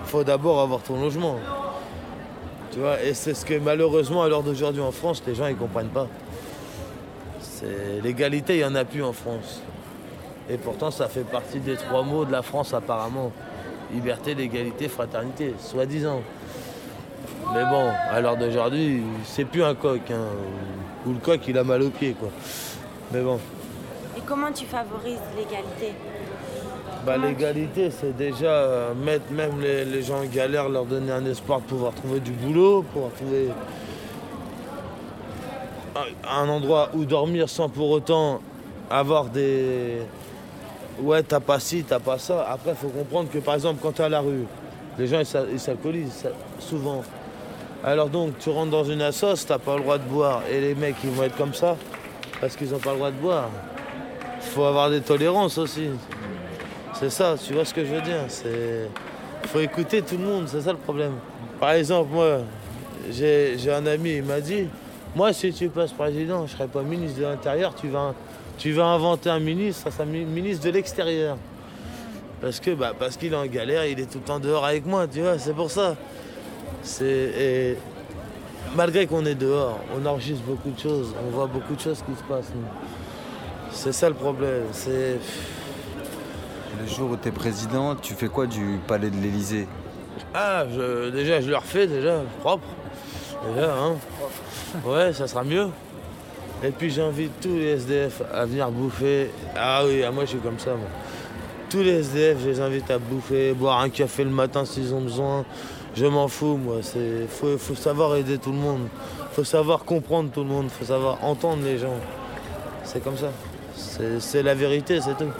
Il 0.00 0.06
faut 0.08 0.24
d'abord 0.24 0.60
avoir 0.60 0.80
ton 0.82 1.00
logement. 1.00 1.36
Tu 2.70 2.78
vois, 2.78 3.02
et 3.02 3.14
c'est 3.14 3.34
ce 3.34 3.44
que 3.44 3.58
malheureusement 3.58 4.22
à 4.22 4.28
l'heure 4.28 4.42
d'aujourd'hui 4.42 4.82
en 4.82 4.92
France, 4.92 5.22
les 5.26 5.34
gens 5.34 5.46
ils 5.46 5.56
comprennent 5.56 5.88
pas. 5.88 6.06
L'égalité, 8.02 8.54
il 8.54 8.58
n'y 8.58 8.64
en 8.64 8.74
a 8.74 8.84
plus 8.84 9.02
en 9.02 9.12
France. 9.12 9.60
Et 10.48 10.58
pourtant, 10.58 10.90
ça 10.90 11.08
fait 11.08 11.24
partie 11.24 11.58
des 11.58 11.76
trois 11.76 12.02
mots 12.02 12.24
de 12.24 12.32
la 12.32 12.42
France 12.42 12.74
apparemment. 12.74 13.32
Liberté, 13.92 14.34
l'égalité, 14.34 14.88
fraternité, 14.88 15.54
soi-disant. 15.58 16.22
Mais 17.54 17.64
bon, 17.64 17.90
à 18.10 18.20
l'heure 18.20 18.36
d'aujourd'hui, 18.36 19.02
c'est 19.24 19.44
plus 19.44 19.64
un 19.64 19.74
coq. 19.74 20.02
Hein. 20.10 20.26
Ou 21.06 21.12
le 21.12 21.18
coq, 21.18 21.40
il 21.48 21.56
a 21.56 21.64
mal 21.64 21.82
au 21.82 21.90
pied, 21.90 22.14
quoi. 22.18 22.28
Mais 23.12 23.20
bon. 23.20 23.40
Comment 24.26 24.50
tu 24.50 24.64
favorises 24.64 25.20
l'égalité 25.36 25.94
bah, 27.04 27.16
L'égalité, 27.16 27.90
c'est 27.90 28.16
déjà 28.16 28.46
euh, 28.46 28.94
mettre 28.94 29.30
même 29.30 29.60
les, 29.60 30.02
gens 30.02 30.22
en 30.22 30.26
galère, 30.26 30.68
leur 30.68 30.84
donner 30.84 31.12
un 31.12 31.24
espoir 31.26 31.60
de 31.60 31.66
pouvoir 31.66 31.92
trouver 31.92 32.18
du 32.18 32.32
boulot, 32.32 32.82
pouvoir 32.92 33.12
trouver 33.12 33.50
un 36.28 36.48
endroit 36.48 36.90
où 36.94 37.04
dormir 37.04 37.48
sans 37.48 37.68
pour 37.68 37.90
autant 37.90 38.40
avoir 38.90 39.26
des, 39.26 39.98
ouais, 41.00 41.22
t'as 41.22 41.40
pas 41.40 41.60
ci, 41.60 41.84
t'as 41.84 42.00
pas 42.00 42.18
ça. 42.18 42.46
Après, 42.50 42.70
il 42.70 42.76
faut 42.76 42.88
comprendre 42.88 43.30
que 43.30 43.38
par 43.38 43.54
exemple, 43.54 43.78
quand 43.80 43.92
tu 43.92 44.02
es 44.02 44.04
à 44.04 44.08
la 44.08 44.20
rue, 44.20 44.44
les 44.98 45.06
gens 45.06 45.20
ils 45.20 45.60
s'alcoolisent 45.60 46.26
souvent. 46.58 47.02
Alors 47.84 48.08
donc, 48.08 48.38
tu 48.38 48.50
rentres 48.50 48.72
dans 48.72 48.84
une 48.84 49.02
assoce, 49.02 49.46
t'as 49.46 49.58
pas 49.58 49.76
le 49.76 49.82
droit 49.82 49.98
de 49.98 50.08
boire. 50.08 50.42
Et 50.50 50.60
les 50.60 50.74
mecs, 50.74 50.96
ils 51.04 51.10
vont 51.10 51.22
être 51.22 51.36
comme 51.36 51.54
ça 51.54 51.76
parce 52.40 52.56
qu'ils 52.56 52.74
ont 52.74 52.78
pas 52.78 52.90
le 52.90 52.96
droit 52.96 53.10
de 53.10 53.16
boire. 53.16 53.48
Il 54.46 54.52
faut 54.52 54.64
avoir 54.64 54.88
des 54.88 55.00
tolérances 55.00 55.58
aussi. 55.58 55.88
C'est 56.94 57.10
ça, 57.10 57.34
tu 57.42 57.52
vois 57.52 57.64
ce 57.64 57.74
que 57.74 57.84
je 57.84 57.92
veux 57.94 58.00
dire 58.00 58.24
C'est 58.28 58.88
faut 59.46 59.60
écouter 59.60 60.02
tout 60.02 60.16
le 60.16 60.24
monde, 60.24 60.48
c'est 60.48 60.62
ça 60.62 60.72
le 60.72 60.78
problème. 60.78 61.12
Par 61.60 61.72
exemple, 61.72 62.10
moi, 62.12 62.38
j'ai 63.10 63.70
un 63.70 63.86
ami, 63.86 64.16
il 64.16 64.22
m'a 64.22 64.40
dit, 64.40 64.66
moi, 65.14 65.32
si 65.32 65.52
tu 65.52 65.68
passes 65.68 65.92
président, 65.92 66.46
je 66.46 66.52
serai 66.52 66.66
pas 66.66 66.82
ministre 66.82 67.18
de 67.20 67.24
l'Intérieur, 67.24 67.74
tu 67.74 67.88
vas 67.88 68.14
tu 68.58 68.72
vas 68.72 68.86
inventer 68.86 69.28
un 69.28 69.38
ministre, 69.38 69.82
ça 69.84 69.90
sera 69.90 70.06
ministre 70.06 70.64
de 70.64 70.70
l'extérieur. 70.70 71.36
Parce 72.40 72.58
que 72.60 72.70
bah, 72.70 72.92
parce 72.98 73.16
qu'il 73.16 73.32
est 73.32 73.36
en 73.36 73.46
galère, 73.46 73.84
il 73.84 74.00
est 74.00 74.10
tout 74.10 74.18
le 74.18 74.24
temps 74.24 74.40
dehors 74.40 74.64
avec 74.64 74.86
moi, 74.86 75.06
tu 75.06 75.20
vois, 75.20 75.38
c'est 75.38 75.52
pour 75.52 75.70
ça. 75.70 75.96
C'est 76.82 77.76
malgré 78.74 79.06
qu'on 79.06 79.24
est 79.26 79.34
dehors, 79.34 79.78
on 79.94 80.06
enregistre 80.06 80.42
beaucoup 80.44 80.70
de 80.70 80.78
choses, 80.78 81.14
on 81.26 81.30
voit 81.30 81.46
beaucoup 81.46 81.74
de 81.74 81.80
choses 81.80 82.02
qui 82.02 82.14
se 82.16 82.22
passent. 82.22 82.52
C'est 83.76 83.92
ça 83.92 84.08
le 84.08 84.14
problème. 84.14 84.64
C'est 84.72 85.18
le 86.80 86.86
jour 86.88 87.10
où 87.10 87.16
tu 87.16 87.28
es 87.28 87.30
président, 87.30 87.94
tu 87.94 88.14
fais 88.14 88.28
quoi 88.28 88.46
du 88.46 88.80
palais 88.86 89.10
de 89.10 89.16
l'Elysée 89.16 89.68
Ah, 90.32 90.64
déjà 91.12 91.42
je 91.42 91.50
le 91.50 91.56
refais 91.56 91.86
déjà 91.86 92.22
propre. 92.40 92.66
Déjà, 93.54 93.74
hein. 93.74 93.96
Ouais, 94.84 95.12
ça 95.12 95.28
sera 95.28 95.44
mieux. 95.44 95.68
Et 96.64 96.70
puis 96.70 96.90
j'invite 96.90 97.38
tous 97.40 97.54
les 97.54 97.76
SDF 97.76 98.22
à 98.32 98.46
venir 98.46 98.70
bouffer. 98.70 99.30
Ah 99.54 99.82
oui, 99.86 100.02
ah, 100.02 100.10
moi 100.10 100.24
je 100.24 100.30
suis 100.30 100.38
comme 100.38 100.58
ça. 100.58 100.70
Moi. 100.70 100.88
Tous 101.68 101.82
les 101.82 102.00
SDF, 102.00 102.38
je 102.42 102.48
les 102.48 102.60
invite 102.60 102.90
à 102.90 102.98
bouffer, 102.98 103.52
boire 103.52 103.80
un 103.80 103.90
café 103.90 104.24
le 104.24 104.30
matin 104.30 104.64
s'ils 104.64 104.94
ont 104.94 105.02
besoin. 105.02 105.44
Je 105.94 106.06
m'en 106.06 106.28
fous, 106.28 106.56
moi. 106.56 106.76
Il 106.96 107.28
faut, 107.28 107.58
faut, 107.58 107.74
savoir 107.74 108.16
aider 108.16 108.38
tout 108.38 108.52
le 108.52 108.58
monde. 108.58 108.88
Il 109.18 109.34
faut 109.34 109.44
savoir 109.44 109.84
comprendre 109.84 110.30
tout 110.30 110.40
le 110.40 110.48
monde. 110.48 110.64
Il 110.64 110.70
faut 110.70 110.86
savoir 110.86 111.22
entendre 111.22 111.62
les 111.62 111.78
gens. 111.78 111.94
C'est 112.84 113.04
comme 113.04 113.18
ça. 113.18 113.30
C'est 114.18 114.42
la 114.42 114.54
vérité, 114.54 115.00
c'est 115.00 115.16
tout. 115.16 115.30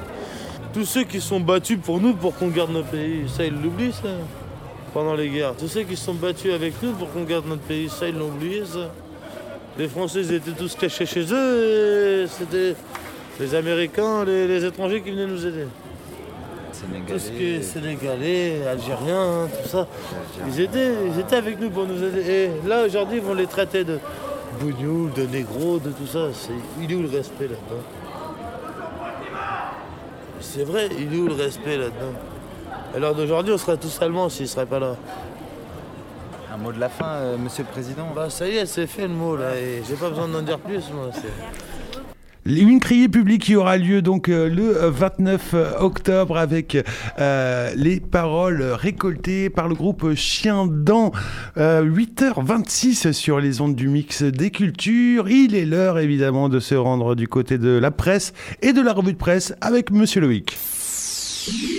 Tous 0.73 0.85
ceux 0.85 1.05
qui 1.05 1.21
sont 1.21 1.41
battus 1.41 1.79
pour 1.83 2.01
nous, 2.01 2.15
pour 2.15 2.35
qu'on 2.37 2.49
garde 2.49 2.71
notre 2.71 2.89
pays, 2.89 3.25
ça 3.29 3.45
ils 3.45 3.55
l'oublient, 3.55 3.93
ça, 3.93 4.09
pendant 4.93 5.15
les 5.15 5.29
guerres. 5.29 5.55
Tous 5.59 5.69
ceux 5.69 5.83
qui 5.83 5.97
sont 5.97 6.15
battus 6.15 6.53
avec 6.53 6.75
nous 6.83 6.93
pour 6.93 7.11
qu'on 7.13 7.23
garde 7.25 7.47
notre 7.47 7.63
pays, 7.63 7.89
ça 7.89 8.09
ils 8.09 8.17
l'ont 8.17 8.29
oublié, 8.29 8.65
ça. 8.65 8.91
Les 9.79 9.89
Français 9.89 10.23
étaient 10.35 10.53
tous 10.53 10.75
cachés 10.75 11.07
chez 11.07 11.27
eux 11.33 12.25
et 12.25 12.27
c'était 12.27 12.75
les 13.39 13.55
Américains, 13.55 14.25
les, 14.25 14.65
étrangers 14.65 15.03
qui 15.03 15.11
venaient 15.11 15.27
nous 15.27 15.47
aider. 15.47 15.67
Sénégalais. 16.73 17.13
Tout 17.13 17.19
ce 17.19 17.31
qui 17.31 17.45
est 17.45 17.63
Sénégalais, 17.63 18.67
Algériens, 18.67 19.49
tout 19.63 19.69
ça. 19.69 19.87
Ils 20.49 20.61
étaient, 20.61 20.93
ils 21.13 21.21
étaient 21.21 21.37
avec 21.37 21.61
nous 21.61 21.71
pour 21.71 21.87
nous 21.87 22.03
aider. 22.03 22.31
Et 22.31 22.69
là, 22.69 22.85
aujourd'hui, 22.85 23.19
ils 23.19 23.23
vont 23.23 23.35
les 23.35 23.47
traiter 23.47 23.85
de 23.85 23.99
bougnoules, 24.61 25.13
de 25.13 25.27
négros, 25.27 25.79
de 25.79 25.91
tout 25.91 26.07
ça. 26.07 26.29
il 26.81 26.91
est 26.91 26.95
où 26.95 27.03
le 27.03 27.09
respect 27.09 27.49
là-dedans? 27.49 28.06
C'est 30.53 30.65
vrai, 30.65 30.89
il 30.99 31.13
est 31.13 31.19
où 31.19 31.27
le 31.27 31.35
respect 31.35 31.77
là-dedans 31.77 32.15
Alors 32.95 33.15
d'aujourd'hui, 33.15 33.53
on 33.53 33.59
serait 33.59 33.77
tous 33.77 34.01
allemands 34.01 34.29
s'ils 34.29 34.45
ne 34.45 34.49
seraient 34.49 34.65
pas 34.65 34.79
là. 34.79 34.97
Un 36.55 36.57
mot 36.57 36.73
de 36.73 36.79
la 36.79 36.89
fin, 36.89 37.07
euh, 37.07 37.37
monsieur 37.37 37.65
le 37.65 37.69
président 37.71 38.07
Bah 38.15 38.31
ça 38.31 38.49
y 38.49 38.57
est, 38.57 38.65
c'est 38.65 38.87
fait 38.87 39.03
le 39.03 39.09
mot 39.09 39.37
là, 39.37 39.57
et 39.57 39.83
j'ai 39.87 39.97
pas 39.97 40.09
besoin 40.09 40.29
d'en 40.29 40.43
dire 40.43 40.59
plus 40.59 40.91
moi. 40.95 41.11
Une 42.49 42.79
criée 42.79 43.09
publique 43.09 43.43
qui 43.43 43.57
aura 43.57 43.77
lieu 43.77 44.03
donc 44.03 44.29
euh, 44.29 44.49
le 44.49 44.89
29 44.89 45.55
octobre 45.81 46.37
avec 46.37 46.79
euh, 47.19 47.73
les 47.75 47.99
paroles 47.99 48.63
récoltées 48.63 49.51
par 49.51 49.67
le 49.67 49.75
groupe 49.75 50.15
Chien 50.15 50.67
Dent. 50.67 51.13
8h26 51.57 53.13
sur 53.13 53.41
les 53.41 53.61
ondes 53.61 53.75
du 53.75 53.89
mix 53.89 54.23
des 54.23 54.51
cultures. 54.51 55.29
Il 55.29 55.55
est 55.55 55.65
l'heure 55.65 55.99
évidemment 55.99 56.49
de 56.49 56.61
se 56.61 56.75
rendre 56.75 57.15
du 57.17 57.27
côté 57.27 57.59
de 57.59 57.71
la 57.71 57.91
presse 57.91 58.33
et 58.63 58.73
de 58.73 58.81
la 58.81 58.93
revue 58.93 59.13
de 59.13 59.19
presse 59.19 59.55
avec 59.61 59.91
Monsieur 59.91 60.21
Loïc. 60.21 60.57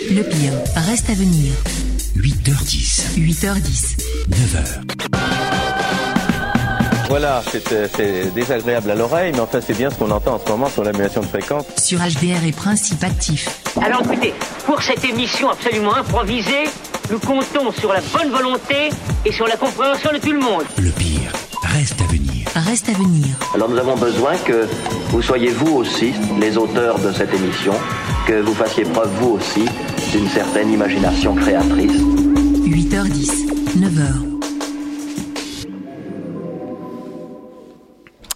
Le 0.09 0.23
pire 0.23 0.53
reste 0.75 1.09
à 1.09 1.13
venir. 1.13 1.53
8h10. 2.17 3.17
8h10. 3.17 3.97
9h. 4.29 5.26
Voilà, 7.09 7.41
c'est 7.49 7.71
euh, 7.71 7.87
c'est 7.95 8.33
désagréable 8.33 8.91
à 8.91 8.95
l'oreille, 8.95 9.31
mais 9.33 9.39
enfin 9.39 9.59
c'est 9.65 9.77
bien 9.77 9.89
ce 9.89 9.95
qu'on 9.95 10.11
entend 10.11 10.35
en 10.35 10.39
ce 10.45 10.49
moment 10.51 10.69
sur 10.69 10.83
l'annulation 10.83 11.21
de 11.21 11.27
fréquence. 11.27 11.65
Sur 11.77 11.99
HDR 11.99 12.45
et 12.45 12.51
principe 12.51 13.03
actif. 13.03 13.47
Alors 13.81 14.01
écoutez, 14.01 14.33
pour 14.65 14.81
cette 14.81 15.03
émission 15.05 15.49
absolument 15.49 15.95
improvisée, 15.95 16.65
nous 17.09 17.19
comptons 17.19 17.71
sur 17.71 17.93
la 17.93 18.01
bonne 18.13 18.29
volonté 18.29 18.89
et 19.25 19.31
sur 19.31 19.47
la 19.47 19.55
compréhension 19.55 20.11
de 20.11 20.17
tout 20.17 20.33
le 20.33 20.39
monde. 20.39 20.63
Le 20.77 20.91
pire 20.91 21.31
reste 21.63 22.01
à 22.01 22.05
venir. 22.05 22.47
Reste 22.55 22.89
à 22.89 22.93
venir. 22.93 23.27
Alors 23.53 23.69
nous 23.69 23.77
avons 23.77 23.95
besoin 23.95 24.35
que 24.37 24.67
vous 25.09 25.21
soyez 25.21 25.49
vous 25.49 25.77
aussi 25.77 26.13
les 26.41 26.57
auteurs 26.57 26.99
de 26.99 27.13
cette 27.13 27.33
émission, 27.33 27.73
que 28.27 28.41
vous 28.41 28.53
fassiez 28.53 28.83
preuve 28.83 29.09
vous 29.21 29.37
aussi 29.37 29.65
d'une 30.11 30.27
certaine 30.27 30.71
imagination 30.73 31.35
créatrice. 31.35 32.01
8h10, 32.65 33.77
9h. 33.77 34.36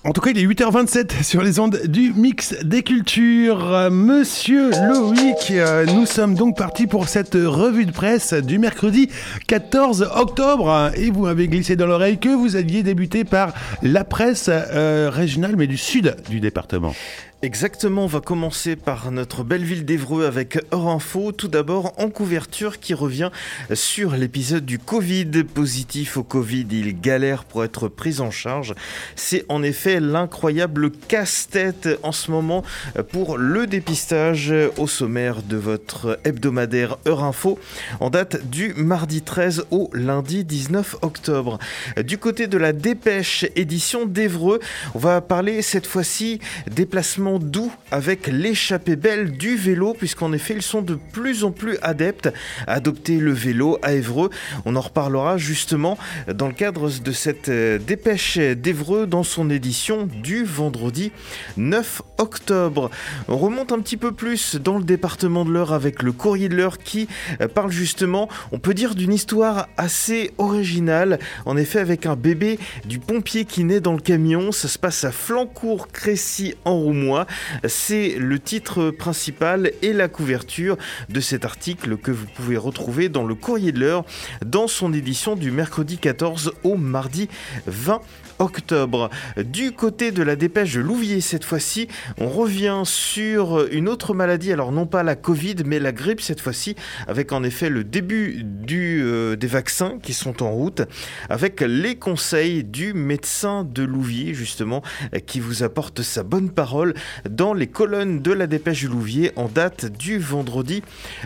En 0.03 0.13
tout 0.13 0.21
cas, 0.21 0.31
il 0.31 0.39
est 0.39 0.47
8h27 0.47 1.21
sur 1.23 1.43
les 1.43 1.59
ondes 1.59 1.79
du 1.85 2.11
mix 2.13 2.55
des 2.63 2.81
cultures. 2.81 3.71
Euh, 3.71 3.91
Monsieur 3.91 4.71
Loïc, 4.71 5.51
euh, 5.51 5.85
nous 5.85 6.07
sommes 6.07 6.33
donc 6.33 6.57
partis 6.57 6.87
pour 6.87 7.07
cette 7.07 7.35
revue 7.35 7.85
de 7.85 7.91
presse 7.91 8.33
du 8.33 8.57
mercredi 8.57 9.09
14 9.45 10.09
octobre. 10.15 10.89
Et 10.95 11.11
vous 11.11 11.25
m'avez 11.25 11.47
glissé 11.47 11.75
dans 11.75 11.85
l'oreille 11.85 12.17
que 12.17 12.29
vous 12.29 12.55
aviez 12.55 12.81
débuté 12.81 13.25
par 13.25 13.53
la 13.83 14.03
presse 14.03 14.49
euh, 14.49 15.11
régionale, 15.13 15.55
mais 15.55 15.67
du 15.67 15.77
sud 15.77 16.15
du 16.31 16.39
département. 16.39 16.95
Exactement, 17.43 18.03
on 18.03 18.07
va 18.07 18.21
commencer 18.21 18.75
par 18.75 19.09
notre 19.09 19.43
belle 19.43 19.63
ville 19.63 19.83
d'Evreux 19.83 20.25
avec 20.25 20.59
Heure 20.71 20.89
Info. 20.89 21.31
Tout 21.31 21.47
d'abord, 21.47 21.95
en 21.97 22.11
couverture 22.11 22.79
qui 22.79 22.93
revient 22.93 23.31
sur 23.73 24.15
l'épisode 24.15 24.63
du 24.63 24.77
Covid. 24.77 25.43
Positif 25.51 26.17
au 26.17 26.23
Covid, 26.23 26.67
il 26.69 27.01
galère 27.01 27.45
pour 27.45 27.63
être 27.63 27.87
pris 27.87 28.19
en 28.19 28.29
charge. 28.29 28.75
C'est 29.15 29.43
en 29.49 29.63
effet 29.63 29.99
l'incroyable 29.99 30.91
casse-tête 30.91 31.89
en 32.03 32.11
ce 32.11 32.29
moment 32.29 32.63
pour 33.11 33.39
le 33.39 33.65
dépistage 33.65 34.53
au 34.77 34.85
sommaire 34.85 35.41
de 35.41 35.57
votre 35.57 36.19
hebdomadaire 36.23 36.97
Heure 37.07 37.23
Info 37.23 37.57
en 38.01 38.11
date 38.11 38.51
du 38.51 38.75
mardi 38.75 39.23
13 39.23 39.65
au 39.71 39.89
lundi 39.93 40.45
19 40.45 40.97
octobre. 41.01 41.57
Du 42.05 42.19
côté 42.19 42.45
de 42.45 42.59
la 42.59 42.71
dépêche 42.71 43.47
édition 43.55 44.05
d'Evreux, 44.05 44.59
on 44.93 44.99
va 44.99 45.21
parler 45.21 45.63
cette 45.63 45.87
fois-ci 45.87 46.39
déplacement 46.69 47.30
doux 47.39 47.71
avec 47.91 48.27
l'échappée 48.27 48.95
belle 48.95 49.31
du 49.31 49.55
vélo, 49.55 49.93
puisqu'en 49.93 50.33
effet, 50.33 50.53
ils 50.55 50.61
sont 50.61 50.81
de 50.81 50.95
plus 50.95 51.43
en 51.43 51.51
plus 51.51 51.77
adeptes 51.81 52.29
à 52.67 52.73
adopter 52.73 53.17
le 53.17 53.31
vélo 53.31 53.77
à 53.81 53.93
Évreux. 53.93 54.29
On 54.65 54.75
en 54.75 54.81
reparlera 54.81 55.37
justement 55.37 55.97
dans 56.33 56.47
le 56.47 56.53
cadre 56.53 56.89
de 56.89 57.11
cette 57.11 57.49
euh, 57.49 57.77
dépêche 57.77 58.37
d'Évreux 58.37 59.07
dans 59.07 59.23
son 59.23 59.49
édition 59.49 60.07
du 60.07 60.43
vendredi 60.43 61.11
9 61.57 62.01
octobre. 62.17 62.89
On 63.27 63.37
remonte 63.37 63.71
un 63.71 63.79
petit 63.79 63.97
peu 63.97 64.11
plus 64.11 64.55
dans 64.55 64.77
le 64.77 64.83
département 64.83 65.45
de 65.45 65.51
l'Eure 65.51 65.73
avec 65.73 66.03
le 66.03 66.11
courrier 66.11 66.49
de 66.49 66.55
l'Eure 66.55 66.77
qui 66.77 67.07
euh, 67.41 67.47
parle 67.47 67.71
justement, 67.71 68.29
on 68.51 68.59
peut 68.59 68.73
dire, 68.73 68.95
d'une 68.95 69.13
histoire 69.13 69.67
assez 69.77 70.31
originale. 70.37 71.19
En 71.45 71.57
effet, 71.57 71.79
avec 71.79 72.05
un 72.05 72.15
bébé 72.15 72.59
du 72.85 72.99
pompier 72.99 73.45
qui 73.45 73.63
naît 73.63 73.79
dans 73.79 73.93
le 73.93 73.99
camion, 73.99 74.51
ça 74.51 74.67
se 74.67 74.79
passe 74.79 75.03
à 75.03 75.11
Flancourt-Crécy 75.11 76.55
en 76.65 76.77
Roumois. 76.77 77.20
C'est 77.67 78.15
le 78.17 78.39
titre 78.39 78.91
principal 78.91 79.71
et 79.81 79.93
la 79.93 80.07
couverture 80.07 80.77
de 81.09 81.19
cet 81.19 81.45
article 81.45 81.97
que 81.97 82.11
vous 82.11 82.25
pouvez 82.35 82.57
retrouver 82.57 83.09
dans 83.09 83.25
le 83.25 83.35
Courrier 83.35 83.71
de 83.71 83.79
l'Heure 83.79 84.05
dans 84.45 84.67
son 84.67 84.93
édition 84.93 85.35
du 85.35 85.51
mercredi 85.51 85.97
14 85.97 86.53
au 86.63 86.75
mardi 86.75 87.29
20 87.67 88.01
octobre. 88.39 89.09
Du 89.37 89.71
côté 89.71 90.11
de 90.11 90.23
la 90.23 90.35
dépêche 90.35 90.73
de 90.73 90.81
Louvier, 90.81 91.21
cette 91.21 91.45
fois-ci, 91.45 91.87
on 92.17 92.27
revient 92.27 92.81
sur 92.85 93.67
une 93.71 93.87
autre 93.87 94.13
maladie, 94.13 94.51
alors 94.51 94.71
non 94.71 94.87
pas 94.87 95.03
la 95.03 95.15
Covid, 95.15 95.57
mais 95.65 95.79
la 95.79 95.91
grippe 95.91 96.21
cette 96.21 96.41
fois-ci, 96.41 96.75
avec 97.07 97.31
en 97.31 97.43
effet 97.43 97.69
le 97.69 97.83
début 97.83 98.43
euh, 98.71 99.35
des 99.35 99.47
vaccins 99.47 99.99
qui 100.01 100.13
sont 100.13 100.41
en 100.43 100.51
route, 100.51 100.81
avec 101.29 101.61
les 101.61 101.95
conseils 101.95 102.63
du 102.63 102.93
médecin 102.93 103.63
de 103.63 103.83
Louvier, 103.83 104.33
justement, 104.33 104.81
qui 105.27 105.39
vous 105.39 105.63
apporte 105.63 106.01
sa 106.01 106.23
bonne 106.23 106.49
parole 106.49 106.93
dans 107.29 107.53
les 107.53 107.67
colonnes 107.67 108.21
de 108.21 108.31
la 108.31 108.47
dépêche 108.47 108.83
de 108.83 108.89
Louvier 108.89 109.31
en 109.35 109.47
date 109.47 109.85
du 109.85 110.19
vendredi 110.19 110.83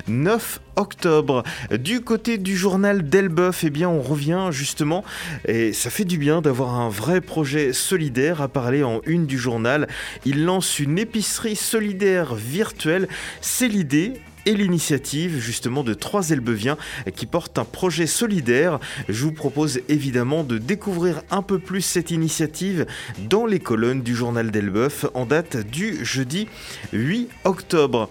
9 0.08 0.60
octobre. 0.76 1.44
Du 1.80 2.02
côté 2.02 2.38
du 2.38 2.56
journal 2.56 3.08
d'Elbeuf, 3.08 3.64
eh 3.64 3.70
bien, 3.70 3.90
on 3.90 4.02
revient 4.02 4.50
justement, 4.52 5.04
et 5.48 5.74
ça 5.74 5.90
fait 5.90 6.06
du 6.06 6.18
bien 6.18 6.42
d'avoir 6.42 6.76
un 6.76 6.90
vrai 6.90 7.22
projet 7.22 7.74
solidaire 7.74 8.42
à 8.42 8.48
parler 8.48 8.84
en 8.84 9.02
une 9.06 9.26
du 9.26 9.38
journal. 9.38 9.88
Il 10.26 10.46
lance 10.46 10.80
une 10.80 11.00
épicerie 11.00 11.56
solidaire 11.56 12.36
virtuelle. 12.36 13.08
C'est 13.42 13.68
l'idée 13.68 14.14
et 14.46 14.54
l'initiative 14.54 15.40
justement 15.40 15.84
de 15.84 15.94
trois 15.94 16.30
Elbeviens 16.30 16.78
qui 17.16 17.26
portent 17.26 17.58
un 17.58 17.66
projet 17.66 18.08
solidaire. 18.08 18.80
Je 19.10 19.24
vous 19.24 19.32
propose 19.32 19.82
évidemment 19.90 20.44
de 20.44 20.58
découvrir 20.58 21.22
un 21.32 21.42
peu 21.42 21.60
plus 21.60 21.82
cette 21.82 22.12
initiative 22.12 22.86
dans 23.30 23.46
les 23.46 23.60
colonnes 23.60 24.02
du 24.02 24.16
journal 24.16 24.52
d'Elbeuf 24.52 25.06
en 25.14 25.26
date 25.26 25.58
du 25.58 26.04
jeudi 26.06 26.48
8 26.94 27.30
octobre. 27.44 28.10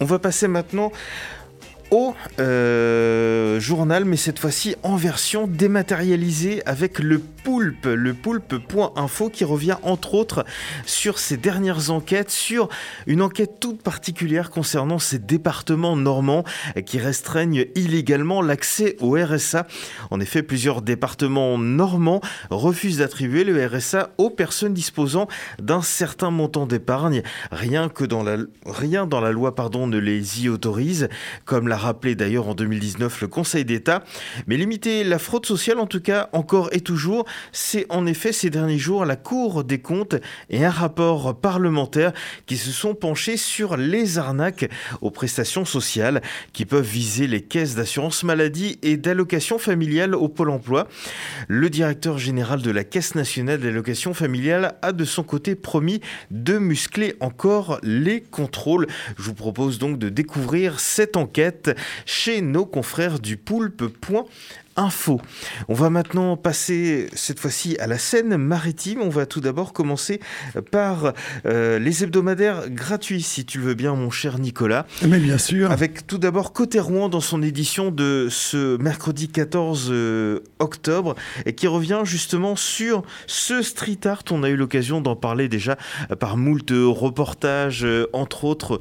On 0.00 0.04
va 0.04 0.18
passer 0.18 0.48
maintenant 0.48 0.92
au 1.90 2.14
euh, 2.40 3.60
journal, 3.60 4.04
mais 4.04 4.16
cette 4.16 4.38
fois-ci 4.38 4.74
en 4.82 4.96
version 4.96 5.46
dématérialisée 5.46 6.62
avec 6.66 6.98
le 6.98 7.20
Poulpe, 7.44 7.84
le 7.84 8.14
poulpe.info 8.14 9.28
qui 9.28 9.44
revient 9.44 9.76
entre 9.82 10.14
autres 10.14 10.46
sur 10.86 11.18
ces 11.18 11.36
dernières 11.36 11.90
enquêtes, 11.90 12.30
sur 12.30 12.70
une 13.06 13.20
enquête 13.20 13.60
toute 13.60 13.82
particulière 13.82 14.48
concernant 14.48 14.98
ces 14.98 15.18
départements 15.18 15.94
normands 15.94 16.44
qui 16.86 16.98
restreignent 16.98 17.66
illégalement 17.74 18.40
l'accès 18.40 18.96
au 19.00 19.18
RSA. 19.22 19.66
En 20.10 20.20
effet, 20.20 20.42
plusieurs 20.42 20.80
départements 20.80 21.58
normands 21.58 22.22
refusent 22.48 22.98
d'attribuer 22.98 23.44
le 23.44 23.66
RSA 23.66 24.10
aux 24.16 24.30
personnes 24.30 24.72
disposant 24.72 25.28
d'un 25.60 25.82
certain 25.82 26.30
montant 26.30 26.66
d'épargne, 26.66 27.22
rien 27.52 27.90
que 27.90 28.04
dans 28.04 28.22
la, 28.22 28.38
rien 28.64 29.06
dans 29.06 29.20
la 29.20 29.32
loi 29.32 29.54
pardon, 29.54 29.86
ne 29.86 29.98
les 29.98 30.44
y 30.44 30.48
autorise, 30.48 31.10
comme 31.44 31.68
l'a 31.68 31.76
rappelé 31.76 32.14
d'ailleurs 32.14 32.48
en 32.48 32.54
2019 32.54 33.20
le 33.20 33.28
Conseil 33.28 33.66
d'État. 33.66 34.02
Mais 34.46 34.56
limiter 34.56 35.04
la 35.04 35.18
fraude 35.18 35.44
sociale, 35.44 35.78
en 35.78 35.86
tout 35.86 36.00
cas, 36.00 36.30
encore 36.32 36.70
et 36.72 36.80
toujours, 36.80 37.26
c'est 37.52 37.86
en 37.88 38.06
effet 38.06 38.32
ces 38.32 38.50
derniers 38.50 38.78
jours 38.78 39.04
la 39.04 39.16
Cour 39.16 39.64
des 39.64 39.78
comptes 39.78 40.16
et 40.50 40.64
un 40.64 40.70
rapport 40.70 41.38
parlementaire 41.38 42.12
qui 42.46 42.56
se 42.56 42.70
sont 42.70 42.94
penchés 42.94 43.36
sur 43.36 43.76
les 43.76 44.18
arnaques 44.18 44.68
aux 45.00 45.10
prestations 45.10 45.64
sociales 45.64 46.22
qui 46.52 46.64
peuvent 46.64 46.86
viser 46.86 47.26
les 47.26 47.40
caisses 47.40 47.74
d'assurance 47.74 48.22
maladie 48.22 48.78
et 48.82 48.96
d'allocation 48.96 49.58
familiale 49.58 50.14
au 50.14 50.28
Pôle 50.28 50.50
emploi. 50.50 50.88
Le 51.48 51.70
directeur 51.70 52.18
général 52.18 52.62
de 52.62 52.70
la 52.70 52.84
Caisse 52.84 53.14
nationale 53.14 53.60
d'allocation 53.60 54.14
familiale 54.14 54.76
a 54.82 54.92
de 54.92 55.04
son 55.04 55.22
côté 55.22 55.54
promis 55.54 56.00
de 56.30 56.58
muscler 56.58 57.14
encore 57.20 57.78
les 57.82 58.20
contrôles. 58.20 58.86
Je 59.16 59.22
vous 59.22 59.34
propose 59.34 59.78
donc 59.78 59.98
de 59.98 60.08
découvrir 60.08 60.80
cette 60.80 61.16
enquête 61.16 61.76
chez 62.06 62.40
nos 62.40 62.66
confrères 62.66 63.18
du 63.18 63.36
poulpe.info. 63.36 64.28
Info. 64.76 65.20
On 65.68 65.74
va 65.74 65.88
maintenant 65.88 66.36
passer 66.36 67.06
cette 67.14 67.38
fois-ci 67.38 67.76
à 67.78 67.86
la 67.86 67.98
scène 67.98 68.36
maritime. 68.36 69.00
On 69.02 69.08
va 69.08 69.24
tout 69.24 69.40
d'abord 69.40 69.72
commencer 69.72 70.20
par 70.72 71.12
euh, 71.46 71.78
les 71.78 72.02
hebdomadaires 72.02 72.68
gratuits, 72.70 73.22
si 73.22 73.44
tu 73.44 73.58
le 73.58 73.64
veux 73.64 73.74
bien, 73.74 73.94
mon 73.94 74.10
cher 74.10 74.38
Nicolas. 74.38 74.86
Mais 75.06 75.18
bien 75.18 75.38
sûr. 75.38 75.70
Avec 75.70 76.06
tout 76.06 76.18
d'abord 76.18 76.52
Côté 76.52 76.80
Rouen 76.80 77.08
dans 77.08 77.20
son 77.20 77.42
édition 77.42 77.92
de 77.92 78.26
ce 78.30 78.76
mercredi 78.78 79.28
14 79.28 79.88
euh, 79.90 80.40
octobre 80.58 81.14
et 81.46 81.54
qui 81.54 81.68
revient 81.68 82.00
justement 82.04 82.56
sur 82.56 83.02
ce 83.28 83.62
street 83.62 84.00
art. 84.06 84.24
On 84.32 84.42
a 84.42 84.48
eu 84.48 84.56
l'occasion 84.56 85.00
d'en 85.00 85.14
parler 85.14 85.48
déjà 85.48 85.76
euh, 86.10 86.16
par 86.16 86.36
moult 86.36 86.70
reportages, 86.70 87.86
entre 88.12 88.44
autres 88.44 88.80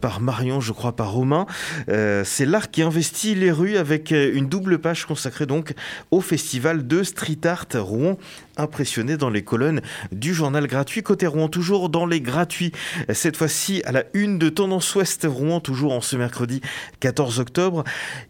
par 0.00 0.20
Marion, 0.20 0.60
je 0.60 0.72
crois, 0.72 0.94
par 0.94 1.12
Romain. 1.12 1.46
C'est 1.88 2.46
l'art 2.46 2.70
qui 2.70 2.82
investit 2.82 3.34
les 3.34 3.50
rues 3.50 3.76
avec 3.76 4.10
une 4.10 4.46
double 4.46 4.78
page 4.78 5.06
consacrée 5.06 5.29
donc 5.46 5.74
au 6.10 6.20
festival 6.20 6.86
de 6.86 7.02
street 7.02 7.44
art 7.44 7.66
Rouen 7.74 8.16
impressionné 8.60 9.16
dans 9.16 9.30
les 9.30 9.42
colonnes 9.42 9.80
du 10.12 10.34
journal 10.34 10.66
gratuit 10.66 11.02
Côté 11.02 11.26
Rouen, 11.26 11.48
toujours 11.48 11.88
dans 11.88 12.06
les 12.06 12.20
gratuits. 12.20 12.72
Cette 13.12 13.36
fois-ci, 13.36 13.82
à 13.84 13.92
la 13.92 14.04
une 14.14 14.38
de 14.38 14.48
Tendance 14.48 14.94
Ouest 14.94 15.26
Rouen, 15.28 15.60
toujours 15.60 15.92
en 15.92 16.00
ce 16.00 16.16
mercredi 16.16 16.60
14 17.00 17.40
octobre. 17.40 17.84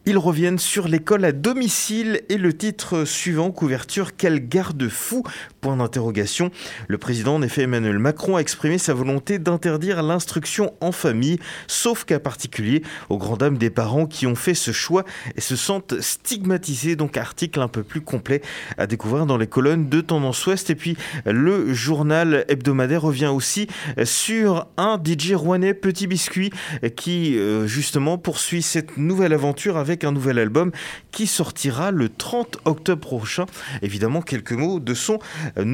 Ils 0.06 0.18
reviennent 0.18 0.58
sur 0.58 0.88
l'école 0.88 1.24
à 1.24 1.32
domicile 1.32 2.22
et 2.28 2.36
le 2.36 2.52
titre 2.52 3.04
suivant, 3.04 3.50
couverture, 3.50 4.16
quel 4.16 4.48
garde-fou? 4.48 5.22
Point 5.60 5.76
d'interrogation. 5.76 6.50
Le 6.88 6.98
président, 6.98 7.34
en 7.34 7.42
effet, 7.42 7.62
Emmanuel 7.62 7.98
Macron, 7.98 8.36
a 8.36 8.40
exprimé 8.40 8.78
sa 8.78 8.94
volonté 8.94 9.38
d'interdire 9.38 10.02
l'instruction 10.02 10.74
en 10.80 10.92
famille, 10.92 11.38
sauf 11.66 12.04
cas 12.04 12.18
particulier 12.18 12.82
aux 13.08 13.18
grandes 13.18 13.40
dames 13.40 13.58
des 13.58 13.70
parents 13.70 14.06
qui 14.06 14.26
ont 14.26 14.34
fait 14.34 14.54
ce 14.54 14.70
choix 14.70 15.04
et 15.36 15.40
se 15.40 15.56
sentent 15.56 16.00
stigmatisés. 16.00 16.96
Donc, 16.96 17.16
article 17.16 17.60
un 17.60 17.68
peu 17.68 17.82
plus 17.82 18.00
complet 18.00 18.42
à 18.78 18.86
découvrir 18.86 19.26
dans 19.26 19.38
les 19.38 19.46
colonnes 19.46 19.88
de 19.88 20.00
Tendance 20.00 20.19
Tendance 20.20 20.46
Ouest. 20.46 20.70
Et 20.70 20.74
puis 20.74 20.96
le 21.24 21.72
journal 21.72 22.44
hebdomadaire 22.48 23.02
revient 23.02 23.26
aussi 23.26 23.68
sur 24.04 24.66
un 24.76 25.00
DJ 25.02 25.32
rouennais 25.32 25.72
Petit 25.72 26.06
Biscuit 26.06 26.50
qui 26.96 27.38
justement 27.66 28.18
poursuit 28.18 28.62
cette 28.62 28.96
nouvelle 28.96 29.32
aventure 29.32 29.76
avec 29.76 30.04
un 30.04 30.12
nouvel 30.12 30.38
album 30.38 30.72
qui 31.10 31.26
sortira 31.26 31.90
le 31.90 32.08
30 32.08 32.58
octobre 32.64 33.00
prochain. 33.00 33.46
Évidemment, 33.82 34.20
quelques 34.20 34.52
mots 34.52 34.78
de 34.80 34.94
son 34.94 35.18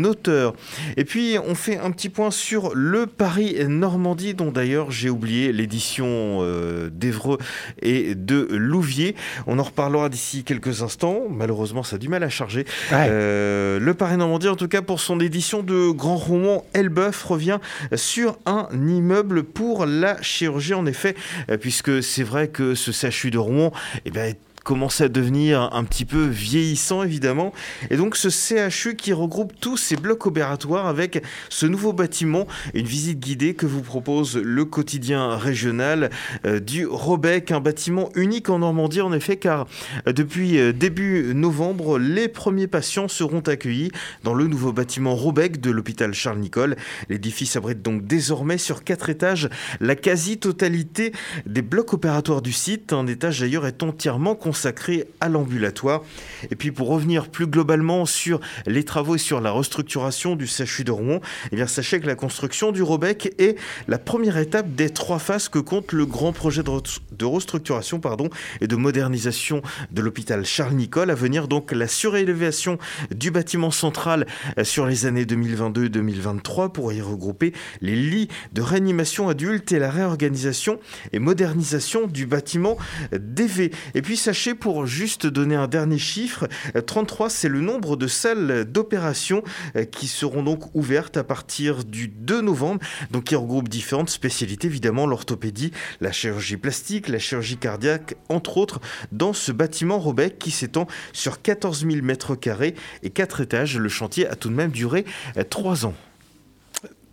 auteur. 0.05 0.55
Et 0.97 1.05
puis 1.05 1.37
on 1.45 1.55
fait 1.55 1.79
un 1.79 1.91
petit 1.91 2.09
point 2.09 2.31
sur 2.31 2.75
le 2.75 3.07
Paris 3.07 3.57
Normandie 3.67 4.35
dont 4.35 4.53
d'ailleurs 4.53 4.91
j'ai 4.91 5.11
oublié 5.11 5.53
l'édition 5.53 6.43
d'Evreux 6.91 7.39
et 7.83 8.15
de 8.15 8.47
Louviers. 8.51 9.17
On 9.47 9.59
en 9.59 9.65
reparlera 9.65 10.09
d'ici 10.09 10.45
quelques 10.45 10.83
instants. 10.83 11.23
Malheureusement, 11.31 11.83
ça 11.83 11.97
a 11.97 11.99
du 11.99 12.09
mal 12.09 12.23
à 12.23 12.29
charger. 12.29 12.65
Euh, 12.93 13.79
le 13.79 13.95
Paris 13.95 14.17
Normandie, 14.17 14.36
en 14.45 14.57
tout 14.57 14.69
cas, 14.69 14.83
pour 14.83 15.01
son 15.01 15.21
édition 15.21 15.63
de 15.63 15.91
Grand 15.91 16.17
Roman, 16.17 16.65
Elbeuf 16.75 17.23
revient 17.25 17.59
sur 17.95 18.39
un 18.47 18.69
immeuble 18.73 19.45
pour 19.45 19.87
la 19.87 20.21
chirurgie, 20.23 20.75
en 20.75 20.87
effet, 20.87 21.17
euh, 21.51 21.57
puisque 21.57 22.03
c'est 22.03 22.23
vrai 22.23 22.49
que 22.49 22.75
ce 22.75 22.93
CHU 22.93 23.31
de 23.31 23.39
Rouen 23.39 23.73
eh 24.05 24.11
est 24.19 24.39
commençait 24.67 25.05
à 25.05 25.09
devenir 25.09 25.71
un 25.73 25.85
petit 25.85 26.05
peu 26.05 26.27
vieillissant 26.27 27.05
évidemment. 27.05 27.53
Et 27.89 27.97
donc 27.97 28.17
ce 28.17 28.29
CHU 28.29 28.97
qui 28.97 29.13
regroupe 29.13 29.53
tous 29.61 29.77
ces 29.77 29.95
blocs 29.95 30.27
opératoires 30.27 30.89
avec 30.89 31.23
ce 31.49 31.67
nouveau 31.67 31.93
bâtiment, 31.93 32.49
une 32.75 32.85
visite 32.85 33.21
guidée 33.21 33.55
que 33.55 33.65
vous 33.65 33.81
propose 33.81 34.37
le 34.37 34.65
quotidien 34.65 35.37
régional 35.37 36.11
euh, 36.45 36.59
du 36.59 36.85
Robec, 36.85 37.53
un 37.53 37.61
bâtiment 37.61 38.11
unique 38.17 38.51
en 38.51 38.59
Normandie 38.59 39.01
en 39.01 39.13
effet 39.13 39.37
car 39.37 39.69
euh, 40.09 40.13
depuis 40.13 40.59
euh, 40.59 40.73
début 40.73 41.33
novembre, 41.33 42.01
les 42.01 42.27
premiers 42.27 42.67
patients 42.67 43.07
seront 43.07 43.43
accueillis 43.43 43.93
dans 44.25 44.35
le 44.35 44.49
nouveau 44.49 44.73
bâtiment 44.73 45.15
Robec 45.15 45.61
de 45.61 45.71
l'hôpital 45.71 46.13
Charles-Nicolle. 46.13 46.75
L'édifice 47.09 47.55
abrite 47.55 47.83
donc 47.83 48.05
désormais 48.05 48.59
sur 48.59 48.83
quatre 48.83 49.11
étages 49.11 49.49
la 49.81 49.95
quasi-totalité 49.95 51.13
des 51.47 51.63
blocs 51.63 51.93
opératoires 51.93 52.43
du 52.43 52.53
site. 52.53 52.93
Un 52.93 53.07
étage 53.07 53.39
d'ailleurs 53.39 53.65
est 53.65 53.85
entièrement 53.85 54.35
consacré 54.35 54.56
consacré 54.57 55.05
à 55.21 55.29
l'ambulatoire. 55.29 56.03
Et 56.51 56.57
puis 56.57 56.71
pour 56.71 56.89
revenir 56.89 57.29
plus 57.29 57.47
globalement 57.47 58.07
sur 58.07 58.41
les 58.67 58.85
travaux 58.85 59.17
et 59.17 59.19
sur 59.19 59.43
la 59.43 59.51
restructuration 59.51 60.35
du 60.35 60.47
CHU 60.47 60.83
de 60.83 60.93
Rouen, 60.93 61.21
eh 61.53 61.57
bien 61.57 61.67
sachez 61.67 62.01
que 62.01 62.07
la 62.07 62.15
construction 62.15 62.73
du 62.73 62.83
Robec 62.83 63.35
est 63.39 63.57
la 63.87 63.99
première 63.99 64.39
étape 64.39 64.75
des 64.75 64.89
trois 64.89 65.19
phases 65.19 65.51
que 65.51 65.59
compte 65.59 65.93
le 65.93 66.07
grand 66.07 66.33
projet 66.33 66.63
de 66.63 67.25
restructuration 67.27 68.01
pardon, 68.01 68.31
et 68.63 68.67
de 68.67 68.77
modernisation 68.77 69.61
de 69.91 70.01
l'hôpital 70.01 70.47
Charles-Nicolle. 70.47 71.11
À 71.11 71.15
venir 71.15 71.49
donc 71.49 71.73
la 71.73 71.87
surélévation 71.87 72.79
du 73.15 73.31
bâtiment 73.31 73.71
central 73.71 74.27
euh, 74.57 74.65
sur 74.65 74.87
les 74.87 75.05
années 75.05 75.27
2022-2023 75.27 76.73
pour 76.73 76.95
y 76.95 77.03
regrouper 77.03 77.53
les 77.83 77.95
lits 77.95 78.29
de 78.55 78.63
réanimation 78.63 79.29
adulte 79.29 79.71
et 79.73 79.79
la 79.79 79.91
réorganisation 79.91 80.81
et 81.13 81.19
modernisation 81.19 82.07
du 82.07 82.25
bâtiment 82.25 82.79
DV. 83.13 83.71
Et 83.95 84.03
puis 84.03 84.17
sachez 84.17 84.46
pour 84.55 84.87
juste 84.87 85.27
donner 85.27 85.57
un 85.57 85.69
dernier 85.69 85.99
chiffre, 85.99 86.49
33 86.87 87.31
c'est 87.31 87.49
le 87.49 87.61
nombre 87.61 87.97
de 87.97 88.07
salles 88.07 88.65
d'opération 88.65 89.43
euh, 89.77 89.85
qui 89.85 90.07
seront 90.07 90.43
donc 90.43 90.75
ouvertes 90.75 91.17
à 91.17 91.25
partir 91.25 91.85
du 91.85 92.09
2 92.09 92.41
novembre, 92.41 92.81
donc 93.11 93.25
qui 93.25 93.35
regroupent 93.35 93.69
différentes 93.69 94.11
spécialités, 94.11 94.67
évidemment 94.67 95.07
l'orthopédie, 95.07 95.73
la 96.01 96.13
chirurgie 96.13 96.57
plastique, 96.57 97.09
la 97.09 97.19
chirurgie 97.19 97.57
cardiaque, 97.57 98.17
entre 98.29 98.59
autres, 98.59 98.81
dans 99.13 99.33
ce 99.33 99.53
bâtiment 99.53 99.99
Robec 99.99 100.39
qui 100.39 100.51
s'étend 100.51 100.87
sur 101.13 101.43
14 101.43 101.87
000 101.89 102.05
mètres 102.05 102.35
carrés 102.35 102.75
et 103.03 103.11
4 103.11 103.41
étages. 103.43 103.79
Le 103.79 103.89
chantier 103.89 104.27
a 104.27 104.37
tout 104.37 104.49
de 104.49 104.55
même 104.55 104.71
duré 104.71 105.05
3 105.51 105.85
euh, 105.85 105.89
ans. 105.89 105.95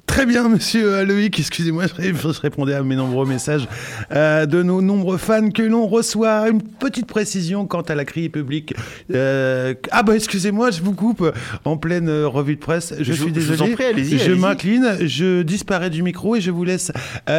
Très 0.06 0.26
bien, 0.26 0.48
monsieur 0.50 1.06
Loïc. 1.06 1.40
Excusez-moi, 1.40 1.86
je 1.88 2.42
répondais 2.42 2.74
à 2.74 2.84
mes 2.84 2.96
nombreux 2.96 3.26
messages 3.26 3.68
euh, 4.12 4.46
de 4.46 4.62
nos 4.62 4.82
nombreux 4.82 5.18
fans 5.18 5.50
que 5.50 5.64
l'on 5.64 5.88
reçoit. 5.88 6.50
Une 6.50 6.62
petite 6.62 7.08
précision 7.08 7.66
quant 7.66 7.82
à 7.82 7.96
la 7.96 8.06
criée 8.06 8.30
publique. 8.30 8.76
Euh, 9.14 9.74
ah, 9.92 10.04
bah, 10.04 10.16
excusez-moi, 10.16 10.72
je 10.72 10.82
vous 10.82 10.94
coupe 10.94 11.32
en 11.64 11.78
pleine 11.78 12.10
euh, 12.10 12.28
revue 12.28 12.56
de 12.56 12.60
presse. 12.60 12.94
Je, 13.00 13.14
suis 13.14 13.32
désolé. 13.32 13.76
Je, 13.98 14.18
je 14.18 14.32
m'incline, 14.34 14.98
je 15.02 15.42
disparais 15.42 15.90
du 15.90 16.04
micro 16.04 16.36
et 16.36 16.42
je 16.42 16.52
vous 16.52 16.64
laisse 16.64 16.92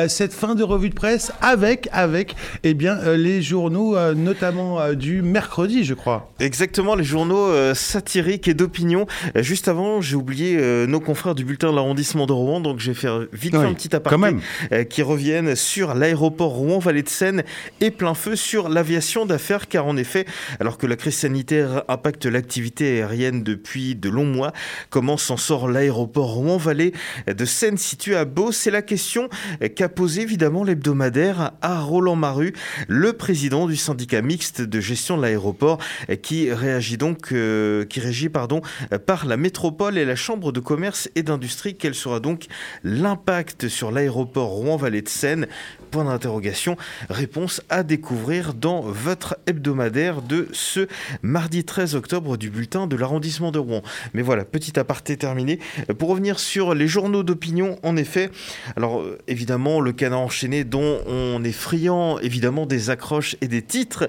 cette 0.09 0.33
fin 0.33 0.55
de 0.55 0.63
revue 0.63 0.89
de 0.89 0.95
presse 0.95 1.33
avec, 1.43 1.89
avec 1.93 2.35
eh 2.65 2.75
bien, 2.75 2.99
les 3.15 3.43
journaux, 3.43 3.97
notamment 4.15 4.95
du 4.95 5.23
mercredi, 5.23 5.85
je 5.85 5.95
crois. 5.95 6.33
Exactement, 6.41 6.95
les 6.95 7.05
journaux 7.05 7.53
satiriques 7.75 8.49
et 8.49 8.55
d'opinion. 8.55 9.07
Juste 9.37 9.69
avant, 9.69 10.01
j'ai 10.01 10.17
oublié 10.17 10.87
nos 10.87 11.01
confrères 11.01 11.35
du 11.35 11.45
bulletin 11.45 11.71
de 11.71 11.77
l'arrondissement 11.77 12.27
de 12.27 12.33
Rouen 12.33 12.54
donc 12.61 12.81
je 12.81 12.91
vais 12.91 12.95
faire 12.95 13.27
vite 13.33 13.55
un 13.55 13.75
petit 13.75 13.95
aparté 13.95 14.37
euh, 14.73 14.85
qui 14.85 15.03
reviennent 15.03 15.55
sur 15.55 15.95
l'aéroport 15.95 16.53
Rouen-Vallée 16.53 17.03
de 17.03 17.09
Seine 17.09 17.45
et 17.81 17.91
plein 17.91 18.15
feu 18.15 18.37
sur 18.37 18.69
l'aviation 18.69 19.27
d'affaires, 19.27 19.69
car 19.69 19.87
en 19.87 19.97
effet, 19.97 20.25
alors 20.61 20.79
que 20.79 20.87
la 20.87 20.97
crise 20.97 21.17
sanitaire 21.17 21.85
impacte 21.89 22.27
l'activité 22.27 23.03
aérienne 23.03 23.43
depuis 23.43 23.95
de 23.95 24.09
longs 24.09 24.25
mois, 24.25 24.53
comment 24.91 25.17
s'en 25.17 25.37
sort 25.37 25.69
l'aéroport 25.69 26.35
Rouen-Vallée 26.35 26.93
de 27.27 27.45
Seine 27.45 27.77
situé 27.77 28.17
à 28.17 28.25
Beau? 28.25 28.53
C'est 28.53 28.71
la 28.71 28.83
question 28.83 29.29
qu'a 29.75 29.89
posée 29.89 30.23
évidemment 30.23 30.65
l'hebdomadaire 30.65 31.53
à 31.63 31.81
Roland 31.81 32.17
Maru, 32.17 32.53
le 32.89 33.13
président 33.13 33.67
du 33.67 33.77
syndicat 33.77 34.23
mixte 34.23 34.61
de 34.61 34.81
gestion 34.81 35.17
de 35.17 35.23
l'aéroport, 35.23 35.79
qui 36.23 36.53
réagit 36.53 36.97
donc, 36.97 37.33
euh, 37.33 37.85
qui 37.85 38.01
régit 38.01 38.29
pardon, 38.29 38.61
par 39.07 39.27
la 39.27 39.37
métropole 39.37 39.99
et 39.99 40.05
la 40.05 40.17
chambre 40.17 40.53
de 40.53 40.61
commerce 40.61 41.09
et 41.15 41.23
d'industrie. 41.23 41.75
Quelle 41.75 41.95
sera 41.95 42.21
donc 42.21 42.44
l'impact 42.83 43.69
sur 43.69 43.91
l'aéroport 43.91 44.49
Rouen-Vallée 44.49 45.03
de 45.03 45.09
Seine 45.09 45.47
Point 45.91 46.05
d'interrogation. 46.05 46.77
Réponse 47.09 47.63
à 47.69 47.85
découvrir 47.85 48.53
dans 48.53 48.81
votre 48.81 49.37
hebdomadaire 49.47 50.23
de 50.23 50.49
ce 50.53 50.89
mardi 51.23 51.65
13 51.65 51.95
octobre 51.95 52.37
du 52.37 52.51
bulletin 52.51 52.87
de 52.87 52.97
l'arrondissement 52.97 53.53
de 53.53 53.61
Rouen. 53.61 53.83
Mais 54.13 54.23
voilà, 54.23 54.45
petit 54.45 54.79
aparté 54.79 55.17
terminé. 55.17 55.61
Pour 55.99 56.09
revenir 56.09 56.41
sur 56.41 56.75
les 56.75 56.89
journaux 56.89 57.23
d'opinion, 57.23 57.79
en 57.85 57.97
effet, 57.97 58.31
alors 58.77 59.01
euh, 59.01 59.19
évidemment, 59.29 59.81
le 59.81 59.93
canard 59.93 60.21
enchaîné 60.21 60.65
dont 60.65 61.01
on 61.07 61.45
est 61.45 61.53
friand, 61.53 62.19
évidemment, 62.19 62.67
des 62.67 62.91
accroches 62.91 63.37
et 63.41 63.47
des 63.47 63.63
titres 63.63 64.09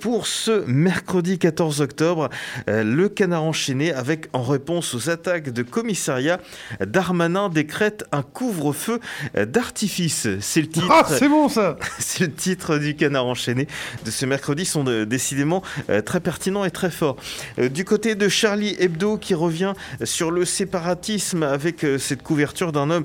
pour 0.00 0.26
ce 0.26 0.64
mercredi 0.66 1.38
14 1.38 1.80
octobre. 1.80 2.28
Euh, 2.68 2.84
le 2.84 3.08
canard 3.08 3.44
enchaîné 3.44 3.92
avec 3.92 4.28
en 4.32 4.42
réponse 4.42 4.94
aux 4.94 5.08
attaques 5.08 5.50
de 5.50 5.62
commissariat, 5.62 6.40
Darmanin 6.84 7.48
décrète 7.72 8.04
un 8.12 8.22
couvre-feu 8.22 9.00
d'artifice. 9.34 10.28
C'est 10.40 10.60
le 10.60 10.68
titre. 10.68 10.88
Ah, 10.90 11.06
c'est 11.08 11.28
bon 11.28 11.48
ça 11.48 11.78
C'est 11.98 12.24
le 12.24 12.32
titre 12.32 12.76
du 12.76 12.94
canard 12.94 13.24
enchaîné 13.24 13.66
de 14.04 14.10
ce 14.10 14.26
mercredi, 14.26 14.66
sont 14.66 14.84
décidément 14.84 15.62
euh, 15.88 16.02
très 16.02 16.20
pertinents 16.20 16.66
et 16.66 16.70
très 16.70 16.90
forts. 16.90 17.16
Euh, 17.58 17.70
du 17.70 17.86
côté 17.86 18.14
de 18.14 18.28
Charlie 18.28 18.76
Hebdo 18.78 19.16
qui 19.16 19.32
revient 19.32 19.72
sur 20.04 20.30
le 20.30 20.44
séparatisme 20.44 21.42
avec 21.42 21.82
euh, 21.84 21.96
cette 21.96 22.22
couverture 22.22 22.72
d'un 22.72 22.90
homme 22.90 23.04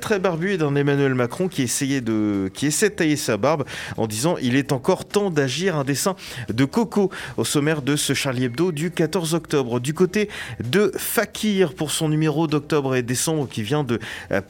très 0.00 0.18
barbu 0.18 0.52
et 0.52 0.58
d'un 0.58 0.74
Emmanuel 0.74 1.14
Macron 1.14 1.48
qui, 1.48 1.62
essayait 1.62 2.00
de, 2.00 2.50
qui 2.54 2.66
essaie 2.66 2.88
de 2.88 2.94
tailler 2.94 3.16
sa 3.16 3.36
barbe 3.36 3.64
en 3.96 4.06
disant 4.06 4.36
il 4.40 4.56
est 4.56 4.72
encore 4.72 5.04
temps 5.04 5.30
d'agir 5.30 5.76
un 5.76 5.84
dessin 5.84 6.16
de 6.48 6.64
Coco 6.64 7.10
au 7.36 7.44
sommaire 7.44 7.82
de 7.82 7.96
ce 7.96 8.14
Charlie 8.14 8.44
Hebdo 8.44 8.72
du 8.72 8.90
14 8.90 9.34
octobre. 9.34 9.80
Du 9.80 9.92
côté 9.92 10.30
de 10.64 10.92
Fakir 10.96 11.74
pour 11.74 11.90
son 11.90 12.08
numéro 12.08 12.46
d'octobre 12.46 12.94
et 12.94 13.02
décembre 13.02 13.48
qui 13.48 13.62
vient 13.62 13.84
de 13.84 13.97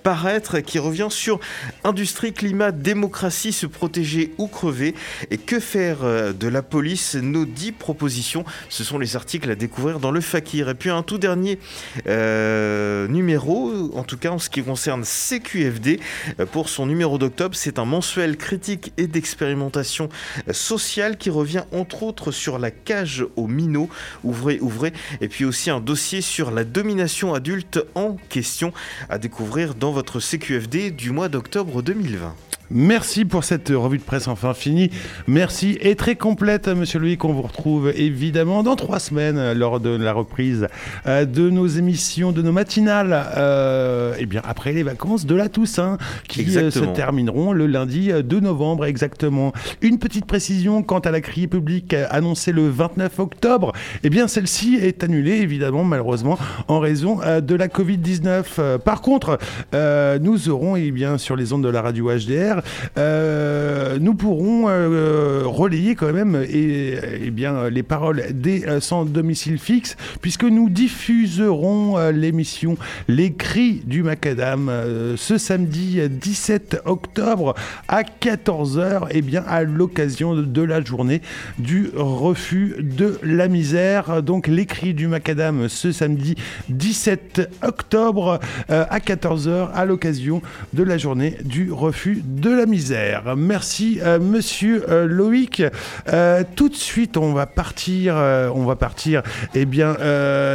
paraître, 0.03 0.61
qui 0.61 0.79
revient 0.79 1.09
sur 1.11 1.41
industrie, 1.85 2.33
climat, 2.33 2.73
démocratie, 2.73 3.53
se 3.53 3.67
protéger 3.67 4.33
ou 4.39 4.47
crever. 4.47 4.95
Et 5.31 5.39
que 5.39 5.61
faire 5.61 5.99
euh, 6.03 6.33
de 6.33 6.49
la 6.49 6.63
police? 6.63 7.15
Nos 7.15 7.45
dix 7.45 7.73
propositions, 7.73 8.45
ce 8.69 8.85
sont 8.85 8.99
les 8.99 9.17
articles 9.17 9.51
à 9.51 9.55
découvrir 9.55 10.01
dans 10.01 10.11
le 10.11 10.21
Fakir. 10.21 10.69
Et 10.69 10.75
puis 10.75 10.91
un 10.91 11.03
tout 11.03 11.19
dernier 11.19 11.59
euh, 12.07 13.09
numéro, 13.09 13.73
en 13.99 14.05
tout 14.05 14.17
cas 14.17 14.31
en 14.31 14.39
ce 14.39 14.49
qui 14.49 14.63
concerne 14.63 15.05
CQFD, 15.05 16.01
euh, 16.39 16.47
pour 16.47 16.69
son 16.69 16.87
numéro 16.87 17.19
d'octobre, 17.19 17.55
c'est 17.57 17.79
un 17.79 17.85
mensuel 17.85 18.37
critique 18.37 18.93
et 18.97 19.07
d'expérimentation 19.07 20.09
sociale 20.53 21.17
qui 21.17 21.31
revient 21.31 21.65
entre 21.73 22.03
autres 22.03 22.31
sur 22.33 22.59
la 22.59 22.71
cage 22.71 23.25
aux 23.37 23.47
minots, 23.47 23.89
ouvrez, 24.25 24.59
ouvrez, 24.61 24.93
et 25.21 25.29
puis 25.29 25.45
aussi 25.45 25.71
un 25.71 25.81
dossier 25.81 26.21
sur 26.21 26.51
la 26.51 26.65
domination 26.65 27.35
adulte 27.35 27.81
en 27.95 28.17
question 28.29 28.73
à 29.09 29.19
découvrir 29.19 29.75
dans 29.75 29.93
votre 29.93 30.21
CQFD 30.21 30.91
du 30.91 31.11
mois 31.11 31.29
d'octobre 31.29 31.83
2020. 31.83 32.35
Merci 32.71 33.25
pour 33.25 33.45
cette 33.45 33.71
revue 33.71 33.97
de 33.97 34.03
presse 34.03 34.29
enfin 34.29 34.53
finie. 34.53 34.91
Merci 35.27 35.79
et 35.81 35.97
très 35.97 36.17
complète, 36.17 36.69
Monsieur 36.69 36.99
Louis, 36.99 37.17
qu'on 37.17 37.33
vous 37.33 37.41
retrouve 37.41 37.91
évidemment 37.97 38.63
dans 38.63 38.77
trois 38.77 38.99
semaines 38.99 39.53
lors 39.55 39.81
de 39.81 39.89
la 39.89 40.13
reprise 40.13 40.69
euh, 41.07 41.25
de 41.25 41.49
nos 41.49 41.67
émissions, 41.67 42.31
de 42.31 42.43
nos 42.43 42.53
matinales, 42.53 43.27
euh, 43.39 44.15
et 44.19 44.27
bien 44.27 44.43
après 44.45 44.75
les 44.75 44.83
vacances 44.83 45.25
de 45.25 45.35
la 45.35 45.49
Toussaint, 45.49 45.97
qui 46.29 46.59
euh, 46.59 46.71
se 46.71 46.85
termineront 46.85 47.53
le 47.53 47.67
lundi 47.67 48.11
2 48.13 48.41
novembre 48.41 48.85
exactement. 48.85 49.55
Une 49.81 49.99
petite 49.99 50.27
précision 50.27 50.83
quant 50.83 50.99
à 50.99 51.11
la 51.11 51.23
criée 51.23 51.49
publique 51.49 51.95
annoncée 52.11 52.53
le 52.53 52.69
29 52.69 53.19
octobre, 53.19 53.73
eh 54.03 54.11
bien 54.11 54.29
celle-ci 54.29 54.75
est 54.75 55.03
annulée 55.03 55.37
évidemment 55.37 55.85
malheureusement 55.85 56.39
en 56.69 56.81
raison 56.81 57.21
de 57.41 57.55
la 57.55 57.69
Covid-19. 57.69 58.79
Par 58.79 59.01
contre, 59.01 59.39
nous 59.73 60.49
aurons 60.51 60.77
eh 60.77 60.91
bien 60.91 61.17
sur 61.17 61.35
les 61.35 61.55
ondes 61.55 61.65
de 61.65 61.69
la 61.69 61.81
radio 61.81 62.11
HDR 62.11 62.58
euh, 62.97 63.99
nous 64.01 64.15
pourrons 64.15 64.69
euh, 64.69 65.43
relayer 65.45 65.95
quand 65.95 66.13
même 66.13 66.45
et, 66.49 66.99
et, 67.27 67.31
bien, 67.31 67.69
les 67.69 67.83
paroles 67.83 68.25
des 68.33 68.65
euh, 68.67 68.81
sans 68.81 69.05
domicile 69.05 69.59
fixe, 69.59 69.97
puisque 70.21 70.45
nous 70.45 70.69
diffuserons 70.69 72.11
l'émission 72.11 72.77
Les 73.09 73.33
Cris 73.33 73.83
du 73.85 74.03
Macadam 74.03 74.71
ce 75.17 75.39
samedi 75.39 76.01
17 76.09 76.83
octobre 76.85 77.55
à 77.89 78.03
14h, 78.03 79.09
et 79.11 79.23
bien 79.23 79.45
à 79.47 79.63
l'occasion 79.63 80.35
de 80.35 80.63
la 80.63 80.83
journée 80.83 81.23
du 81.59 81.91
refus 81.95 82.77
de 82.79 83.19
la 83.23 83.49
misère. 83.49 84.23
Donc 84.23 84.47
Les 84.47 84.67
Cris 84.67 84.95
du 84.95 85.09
Macadam 85.09 85.69
ce 85.69 85.93
samedi 85.93 86.35
17 86.69 87.51
octobre 87.63 88.39
à 88.69 88.99
14h 88.99 89.71
à 89.73 89.85
l'occasion 89.85 90.43
de 90.73 90.83
la 90.83 90.99
journée 90.99 91.37
du 91.45 91.73
refus 91.73 92.23
de 92.25 92.48
de 92.49 92.55
la 92.55 92.67
misère. 92.67 93.35
Merci, 93.37 93.99
euh, 94.03 94.19
monsieur 94.19 94.85
euh, 94.89 95.07
Loïc. 95.07 95.63
Euh, 96.09 96.43
tout 96.57 96.69
de 96.69 96.75
suite, 96.75 97.17
on 97.17 97.33
va 97.33 97.47
partir, 97.47 98.15
on 98.55 98.65
va 98.65 98.77
partir, 98.77 99.23
eh 99.55 99.67
bien, 99.67 99.97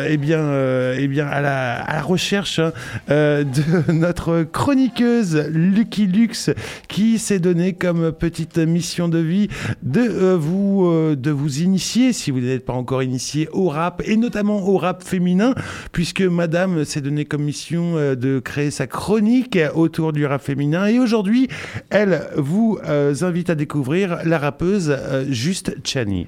eh 0.08 0.18
bien, 0.18 0.94
eh 0.98 1.08
bien, 1.08 1.28
à 1.28 1.42
la, 1.42 1.76
à 1.76 1.96
la 1.96 2.02
recherche 2.02 2.60
hein, 2.60 2.72
de 3.10 3.92
notre 3.92 4.44
chroniqueuse 4.44 5.50
Lucky 5.52 6.08
Lux, 6.08 6.50
qui 6.88 7.20
s'est 7.20 7.40
donné 7.40 7.74
comme 7.74 8.12
petite 8.12 8.58
mission 8.58 9.08
de 9.08 9.20
vie 9.20 9.50
de 9.84 10.34
vous, 10.34 11.16
de 11.16 11.32
vous 11.32 11.62
initier, 11.62 12.14
si 12.14 12.32
vous 12.32 12.40
n'êtes 12.40 12.66
pas 12.66 12.74
encore 12.74 13.04
initié 13.04 13.50
au 13.52 13.70
rap 13.70 14.02
et 14.06 14.18
notamment 14.18 14.68
au 14.68 14.78
rap 14.78 15.04
féminin, 15.04 15.54
puisque 15.92 16.22
Madame 16.22 16.86
s'est 16.86 17.02
donné 17.02 17.26
comme 17.26 17.44
mission 17.44 17.96
de 17.96 18.40
créer 18.40 18.72
sa 18.72 18.88
chronique 18.88 19.58
autour 19.76 20.14
du 20.14 20.26
rap 20.26 20.42
féminin. 20.42 20.88
Et 20.88 21.00
aujourd'hui, 21.00 21.50
elle 21.90 22.28
vous 22.36 22.80
euh, 22.86 23.14
invite 23.22 23.50
à 23.50 23.56
découvrir 23.56 24.20
la 24.24 24.38
rappeuse 24.38 24.90
euh, 24.90 25.26
Juste 25.30 25.76
Chani. 25.86 26.28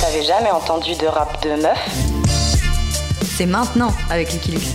T'avais 0.00 0.22
jamais 0.22 0.50
entendu 0.50 0.92
de 1.00 1.06
rap 1.06 1.42
de 1.42 1.50
meuf? 1.62 1.78
C'est 3.22 3.46
maintenant 3.46 3.92
avec 4.10 4.32
Lucky 4.32 4.52
Lux. 4.52 4.74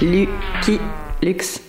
Lucky 0.00 0.80
Lux. 1.22 1.60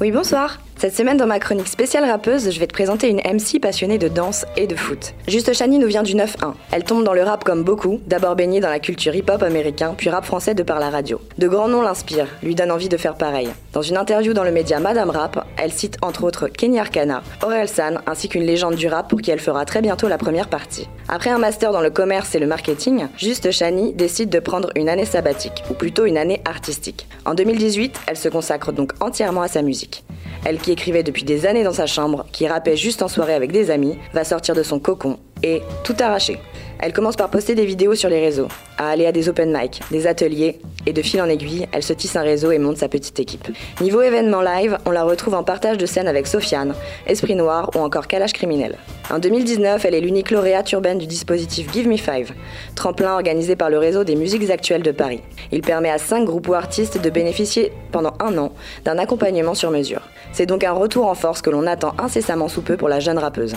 Oui, 0.00 0.10
bonsoir. 0.10 0.58
Cette 0.82 0.96
semaine, 0.96 1.16
dans 1.16 1.28
ma 1.28 1.38
chronique 1.38 1.68
spéciale 1.68 2.04
rappeuse, 2.10 2.50
je 2.50 2.58
vais 2.58 2.66
te 2.66 2.72
présenter 2.72 3.08
une 3.08 3.18
MC 3.18 3.60
passionnée 3.60 3.98
de 3.98 4.08
danse 4.08 4.44
et 4.56 4.66
de 4.66 4.74
foot. 4.74 5.14
Juste 5.28 5.52
Chani 5.52 5.78
nous 5.78 5.86
vient 5.86 6.02
du 6.02 6.16
9-1. 6.16 6.54
Elle 6.72 6.82
tombe 6.82 7.04
dans 7.04 7.12
le 7.12 7.22
rap 7.22 7.44
comme 7.44 7.62
beaucoup, 7.62 8.00
d'abord 8.08 8.34
baignée 8.34 8.58
dans 8.58 8.68
la 8.68 8.80
culture 8.80 9.14
hip-hop 9.14 9.44
américain, 9.44 9.94
puis 9.96 10.10
rap 10.10 10.24
français 10.24 10.56
de 10.56 10.64
par 10.64 10.80
la 10.80 10.90
radio. 10.90 11.20
De 11.38 11.46
grands 11.46 11.68
noms 11.68 11.82
l'inspirent, 11.82 12.26
lui 12.42 12.56
donnent 12.56 12.72
envie 12.72 12.88
de 12.88 12.96
faire 12.96 13.14
pareil. 13.14 13.48
Dans 13.72 13.82
une 13.82 13.96
interview 13.96 14.32
dans 14.32 14.42
le 14.42 14.50
média 14.50 14.80
Madame 14.80 15.10
Rap, 15.10 15.46
elle 15.56 15.70
cite 15.70 15.98
entre 16.02 16.24
autres 16.24 16.48
Kenny 16.48 16.80
Arcana, 16.80 17.22
Aurel 17.44 17.68
San, 17.68 18.00
ainsi 18.08 18.28
qu'une 18.28 18.42
légende 18.42 18.74
du 18.74 18.88
rap 18.88 19.08
pour 19.08 19.20
qui 19.20 19.30
elle 19.30 19.38
fera 19.38 19.64
très 19.64 19.82
bientôt 19.82 20.08
la 20.08 20.18
première 20.18 20.48
partie. 20.48 20.88
Après 21.08 21.30
un 21.30 21.38
master 21.38 21.70
dans 21.70 21.80
le 21.80 21.90
commerce 21.90 22.34
et 22.34 22.40
le 22.40 22.48
marketing, 22.48 23.06
Juste 23.16 23.52
Chani 23.52 23.92
décide 23.92 24.30
de 24.30 24.40
prendre 24.40 24.70
une 24.74 24.88
année 24.88 25.06
sabbatique, 25.06 25.62
ou 25.70 25.74
plutôt 25.74 26.06
une 26.06 26.18
année 26.18 26.42
artistique. 26.44 27.06
En 27.24 27.34
2018, 27.34 28.00
elle 28.08 28.16
se 28.16 28.28
consacre 28.28 28.72
donc 28.72 28.90
entièrement 28.98 29.42
à 29.42 29.48
sa 29.48 29.62
musique. 29.62 30.02
Elle 30.44 30.58
qui 30.58 30.71
écrivait 30.72 31.02
depuis 31.02 31.24
des 31.24 31.46
années 31.46 31.64
dans 31.64 31.72
sa 31.72 31.86
chambre, 31.86 32.26
qui 32.32 32.46
rappait 32.46 32.76
juste 32.76 33.02
en 33.02 33.08
soirée 33.08 33.34
avec 33.34 33.52
des 33.52 33.70
amis, 33.70 33.98
va 34.12 34.24
sortir 34.24 34.54
de 34.54 34.62
son 34.62 34.78
cocon 34.78 35.18
et 35.42 35.62
tout 35.84 35.96
arracher. 36.00 36.38
Elle 36.78 36.92
commence 36.92 37.14
par 37.14 37.30
poster 37.30 37.54
des 37.54 37.64
vidéos 37.64 37.94
sur 37.94 38.08
les 38.08 38.20
réseaux, 38.20 38.48
à 38.76 38.88
aller 38.88 39.06
à 39.06 39.12
des 39.12 39.28
open 39.28 39.56
mic, 39.56 39.80
des 39.92 40.08
ateliers, 40.08 40.58
et 40.84 40.92
de 40.92 41.00
fil 41.00 41.22
en 41.22 41.28
aiguille, 41.28 41.68
elle 41.70 41.84
se 41.84 41.92
tisse 41.92 42.16
un 42.16 42.22
réseau 42.22 42.50
et 42.50 42.58
monte 42.58 42.78
sa 42.78 42.88
petite 42.88 43.20
équipe. 43.20 43.48
Niveau 43.80 44.02
événement 44.02 44.42
live, 44.42 44.78
on 44.84 44.90
la 44.90 45.04
retrouve 45.04 45.34
en 45.34 45.44
partage 45.44 45.78
de 45.78 45.86
scène 45.86 46.08
avec 46.08 46.26
Sofiane, 46.26 46.74
Esprit 47.06 47.36
Noir 47.36 47.70
ou 47.76 47.78
encore 47.78 48.08
Calage 48.08 48.32
Criminel. 48.32 48.78
En 49.10 49.20
2019, 49.20 49.84
elle 49.84 49.94
est 49.94 50.00
l'unique 50.00 50.32
lauréate 50.32 50.72
urbaine 50.72 50.98
du 50.98 51.06
dispositif 51.06 51.72
Give 51.72 51.86
Me 51.86 51.96
Five, 51.96 52.32
tremplin 52.74 53.14
organisé 53.14 53.54
par 53.54 53.70
le 53.70 53.78
réseau 53.78 54.02
des 54.02 54.16
musiques 54.16 54.50
actuelles 54.50 54.82
de 54.82 54.90
Paris. 54.90 55.22
Il 55.52 55.60
permet 55.60 55.90
à 55.90 55.98
cinq 55.98 56.24
groupes 56.24 56.48
ou 56.48 56.54
artistes 56.54 57.00
de 57.00 57.10
bénéficier 57.10 57.72
pendant 57.92 58.14
un 58.18 58.36
an 58.38 58.52
d'un 58.84 58.98
accompagnement 58.98 59.54
sur 59.54 59.70
mesure. 59.70 60.02
C'est 60.32 60.46
donc 60.46 60.64
un 60.64 60.72
retour 60.72 61.06
en 61.06 61.14
force 61.14 61.42
que 61.42 61.50
l'on 61.50 61.66
attend 61.66 61.94
incessamment 61.98 62.48
sous 62.48 62.62
peu 62.62 62.76
pour 62.76 62.88
la 62.88 63.00
jeune 63.00 63.18
rappeuse. 63.18 63.54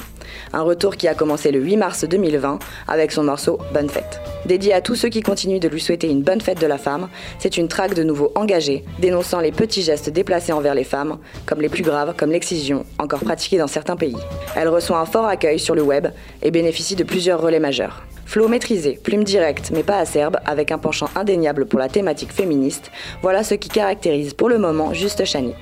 Un 0.53 0.61
retour 0.61 0.97
qui 0.97 1.07
a 1.07 1.15
commencé 1.15 1.51
le 1.51 1.61
8 1.61 1.74
mars 1.75 2.05
2020 2.05 2.59
avec 2.87 3.11
son 3.11 3.23
morceau 3.23 3.59
Bonne 3.73 3.89
fête. 3.89 4.21
Dédié 4.45 4.73
à 4.73 4.81
tous 4.81 4.95
ceux 4.95 5.09
qui 5.09 5.21
continuent 5.21 5.59
de 5.59 5.67
lui 5.67 5.81
souhaiter 5.81 6.07
une 6.09 6.21
bonne 6.21 6.41
fête 6.41 6.61
de 6.61 6.67
la 6.67 6.77
femme, 6.77 7.09
c'est 7.39 7.57
une 7.57 7.67
traque 7.67 7.95
de 7.95 8.03
nouveau 8.03 8.31
engagée, 8.35 8.83
dénonçant 8.99 9.39
les 9.39 9.51
petits 9.51 9.81
gestes 9.81 10.09
déplacés 10.09 10.53
envers 10.53 10.75
les 10.75 10.83
femmes, 10.83 11.17
comme 11.45 11.61
les 11.61 11.69
plus 11.69 11.83
graves, 11.83 12.13
comme 12.15 12.31
l'excision, 12.31 12.85
encore 12.99 13.21
pratiquée 13.21 13.57
dans 13.57 13.67
certains 13.67 13.95
pays. 13.95 14.17
Elle 14.55 14.69
reçoit 14.69 14.99
un 14.99 15.05
fort 15.05 15.25
accueil 15.25 15.59
sur 15.59 15.73
le 15.73 15.81
web 15.81 16.07
et 16.43 16.51
bénéficie 16.51 16.95
de 16.95 17.03
plusieurs 17.03 17.41
relais 17.41 17.59
majeurs. 17.59 18.03
Flow 18.25 18.47
maîtrisé, 18.47 18.99
plume 19.01 19.23
directe 19.23 19.71
mais 19.73 19.83
pas 19.83 19.97
acerbe, 19.97 20.37
avec 20.45 20.71
un 20.71 20.77
penchant 20.77 21.09
indéniable 21.15 21.65
pour 21.65 21.79
la 21.79 21.89
thématique 21.89 22.33
féministe, 22.33 22.91
voilà 23.21 23.43
ce 23.43 23.55
qui 23.55 23.69
caractérise 23.69 24.33
pour 24.33 24.49
le 24.49 24.57
moment 24.57 24.93
Juste 24.93 25.25
Chani. 25.25 25.53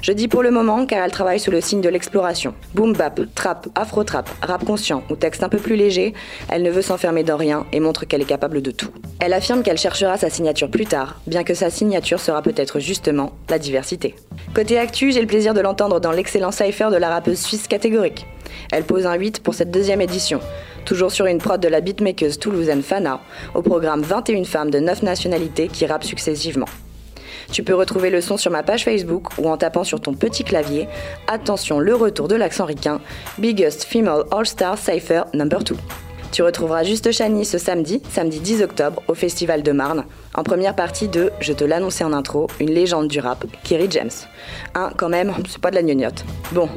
Je 0.00 0.12
dis 0.12 0.28
pour 0.28 0.42
le 0.42 0.50
moment 0.50 0.86
car 0.86 1.04
elle 1.04 1.10
travaille 1.10 1.40
sous 1.40 1.50
le 1.50 1.60
signe 1.60 1.80
de 1.80 1.88
l'exploration. 1.88 2.54
Boom 2.74 2.92
bap, 2.92 3.20
trap, 3.34 3.68
afro 3.74 4.04
trap, 4.04 4.30
rap 4.42 4.64
conscient 4.64 5.02
ou 5.10 5.16
texte 5.16 5.42
un 5.42 5.48
peu 5.48 5.58
plus 5.58 5.76
léger, 5.76 6.14
elle 6.48 6.62
ne 6.62 6.70
veut 6.70 6.82
s'enfermer 6.82 7.22
dans 7.22 7.36
rien 7.36 7.66
et 7.72 7.80
montre 7.80 8.04
qu'elle 8.04 8.22
est 8.22 8.26
capable 8.26 8.62
de 8.62 8.70
tout. 8.70 8.90
Elle 9.20 9.32
affirme 9.32 9.62
qu'elle 9.62 9.78
cherchera 9.78 10.16
sa 10.16 10.30
signature 10.30 10.70
plus 10.70 10.86
tard, 10.86 11.20
bien 11.26 11.44
que 11.44 11.54
sa 11.54 11.70
signature 11.70 12.20
sera 12.20 12.42
peut-être 12.42 12.80
justement 12.80 13.32
la 13.48 13.58
diversité. 13.58 14.14
Côté 14.54 14.78
actu, 14.78 15.12
j'ai 15.12 15.20
le 15.20 15.26
plaisir 15.26 15.54
de 15.54 15.60
l'entendre 15.60 16.00
dans 16.00 16.12
l'excellent 16.12 16.50
cypher 16.50 16.88
de 16.90 16.96
la 16.96 17.08
rappeuse 17.08 17.38
suisse 17.38 17.68
catégorique. 17.68 18.26
Elle 18.70 18.84
pose 18.84 19.06
un 19.06 19.14
8 19.14 19.40
pour 19.40 19.54
cette 19.54 19.70
deuxième 19.70 20.00
édition, 20.00 20.40
toujours 20.84 21.12
sur 21.12 21.26
une 21.26 21.38
prod 21.38 21.60
de 21.60 21.68
la 21.68 21.80
beatmakeuse 21.80 22.38
toulousaine 22.38 22.82
Fana, 22.82 23.20
au 23.54 23.62
programme 23.62 24.02
21 24.02 24.44
femmes 24.44 24.70
de 24.70 24.78
9 24.78 25.02
nationalités 25.02 25.68
qui 25.68 25.86
rappent 25.86 26.04
successivement. 26.04 26.66
Tu 27.52 27.62
peux 27.62 27.74
retrouver 27.74 28.08
le 28.08 28.22
son 28.22 28.38
sur 28.38 28.50
ma 28.50 28.62
page 28.62 28.84
Facebook 28.84 29.28
ou 29.36 29.46
en 29.50 29.58
tapant 29.58 29.84
sur 29.84 30.00
ton 30.00 30.14
petit 30.14 30.42
clavier. 30.42 30.88
Attention, 31.28 31.78
le 31.80 31.94
retour 31.94 32.26
de 32.26 32.34
l'accent 32.34 32.64
ricain. 32.64 33.02
Biggest 33.36 33.84
Female 33.84 34.24
All-Star 34.30 34.78
Cypher 34.78 35.24
Number 35.34 35.62
2. 35.62 35.76
Tu 36.32 36.42
retrouveras 36.42 36.82
Juste 36.82 37.12
Chani 37.12 37.44
ce 37.44 37.58
samedi, 37.58 38.00
samedi 38.08 38.40
10 38.40 38.62
octobre, 38.62 39.02
au 39.06 39.12
Festival 39.12 39.62
de 39.62 39.70
Marne, 39.70 40.06
en 40.34 40.42
première 40.42 40.74
partie 40.74 41.08
de, 41.08 41.30
je 41.40 41.52
te 41.52 41.64
l'annonçais 41.64 42.04
en 42.04 42.12
intro, 42.12 42.46
une 42.58 42.70
légende 42.70 43.08
du 43.08 43.20
rap, 43.20 43.44
Kerry 43.64 43.88
James. 43.90 44.10
Un, 44.74 44.90
quand 44.96 45.08
même, 45.08 45.34
c'est 45.48 45.60
pas 45.60 45.70
de 45.70 45.76
la 45.76 45.82
gnognotte. 45.82 46.24
Bon, 46.52 46.68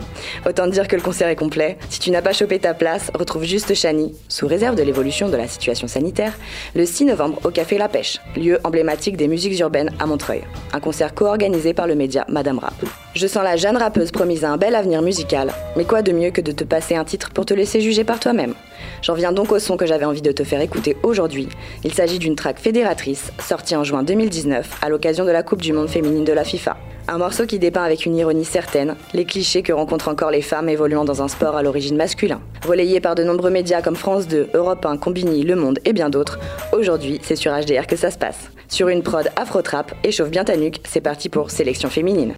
autant 0.46 0.68
dire 0.68 0.88
que 0.88 0.96
le 0.96 1.02
concert 1.02 1.30
est 1.30 1.36
complet. 1.36 1.78
Si 1.90 2.00
tu 2.00 2.12
n'as 2.12 2.22
pas 2.22 2.34
chopé 2.34 2.60
ta 2.60 2.74
place, 2.74 3.12
retrouve 3.14 3.44
Juste 3.44 3.74
Chani, 3.74 4.14
sous 4.28 4.48
réserve 4.48 4.76
de 4.76 4.84
l'évolution 4.84 5.30
de 5.30 5.38
la 5.38 5.48
situation 5.48 5.88
sanitaire, 5.88 6.34
le 6.76 6.86
6 6.86 7.06
novembre 7.06 7.40
au 7.46 7.50
Café 7.50 7.78
La 7.78 7.88
Pêche, 7.88 8.20
lieu 8.36 8.60
emblématique 8.64 9.18
des 9.18 9.28
musiques 9.28 9.60
urbaines 9.60 9.92
à 10.00 10.06
Montreuil. 10.06 10.42
Un 10.74 10.80
concert 10.80 11.14
co-organisé 11.14 11.74
par 11.74 11.88
le 11.88 11.96
média 11.96 12.26
Madame 12.28 12.60
Rap. 12.60 12.74
Je 13.14 13.28
sens 13.28 13.44
la 13.44 13.56
jeune 13.56 13.78
rappeuse 13.78 14.12
promise 14.12 14.44
à 14.44 14.52
un 14.52 14.58
bel 14.58 14.76
avenir 14.76 15.02
musical, 15.02 15.54
mais 15.78 15.86
quoi 15.86 16.02
de 16.02 16.12
mieux 16.12 16.32
que 16.32 16.42
de 16.42 16.52
te 16.52 16.66
passer 16.66 16.96
un 16.96 17.06
titre 17.06 17.30
pour 17.32 17.46
te 17.46 17.54
laisser 17.54 17.80
juger 17.80 18.04
par 18.04 18.20
toi-même? 18.20 18.54
J'en 19.02 19.14
viens 19.14 19.32
donc 19.32 19.52
au 19.52 19.60
son 19.60 19.78
que 19.78 19.86
j'avais 19.86 20.06
envie 20.06 20.22
de 20.22 20.32
te 20.32 20.44
faire 20.44 20.62
écouter 20.62 20.98
aujourd'hui. 21.04 21.48
Il 21.84 21.94
s'agit 21.94 22.20
d'une 22.20 22.36
track 22.36 22.60
fédératrice, 22.60 23.32
sortie 23.46 23.76
en 23.76 23.84
juin 23.84 24.04
2019 24.04 24.80
à 24.82 24.90
l'occasion 24.90 25.24
de 25.24 25.32
la 25.32 25.44
Coupe 25.44 25.62
du 25.62 25.72
Monde 25.72 25.88
féminine 25.88 26.26
de 26.26 26.34
la 26.34 26.44
FIFA. 26.44 26.78
Un 27.08 27.20
morceau 27.20 27.46
qui 27.46 27.60
dépeint 27.60 27.84
avec 27.84 28.06
une 28.06 28.16
ironie 28.16 28.44
certaine 28.44 28.96
les 29.14 29.26
clichés 29.26 29.62
que 29.62 29.72
rencontrent 29.72 30.08
encore 30.08 30.32
les 30.32 30.42
femmes 30.42 30.68
évoluant 30.68 31.06
dans 31.06 31.22
un 31.22 31.28
sport 31.28 31.56
à 31.56 31.62
l'origine 31.62 31.96
masculin. 31.96 32.42
Relayé 32.66 33.00
par 33.00 33.14
de 33.14 33.24
nombreux 33.24 33.52
médias 33.52 33.84
comme 33.84 33.96
France 33.96 34.28
2, 34.28 34.50
Europe 34.56 34.84
1, 34.86 34.98
Combini, 34.98 35.44
Le 35.44 35.56
Monde 35.56 35.80
et 35.86 35.94
bien 35.94 36.10
d'autres, 36.10 36.40
aujourd'hui 36.74 37.20
c'est 37.24 37.36
sur 37.36 37.52
HDR 37.52 37.86
que 37.86 37.96
ça 37.96 38.10
se 38.10 38.18
passe. 38.18 38.50
Sur 38.68 38.90
une 38.90 39.04
prod 39.04 39.30
afro-trap, 39.36 39.94
échauffe 40.04 40.32
bien 40.32 40.44
ta 40.44 40.58
nuque, 40.58 40.82
c'est 40.84 41.02
parti 41.02 41.30
pour 41.30 41.52
Sélection 41.52 41.90
féminine. 41.90 42.34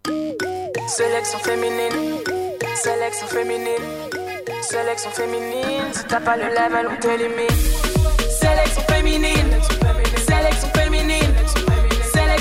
Sélection 0.88 1.40
féminine, 1.40 2.20
sélection 2.76 3.28
féminine. 3.28 3.88
Sélection 4.62 5.12
féminine, 5.12 5.94
si 5.94 6.04
t'as 6.06 6.20
pas 6.20 6.36
le 6.36 6.44
level, 6.44 6.90
on 6.92 7.00
te 7.00 7.08
limite. 7.08 7.78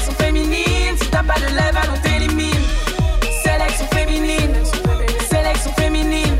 Sélection 0.07 0.25
féminine, 0.25 0.97
si 1.01 1.09
t'as 1.09 1.25
pas 1.25 1.35
de 1.35 1.47
lèvres, 1.47 1.93
on 1.93 2.01
t'élimine. 2.01 2.63
Sélection 3.43 3.87
féminine, 3.93 4.55
sélection 5.29 5.73
féminine, 5.73 6.37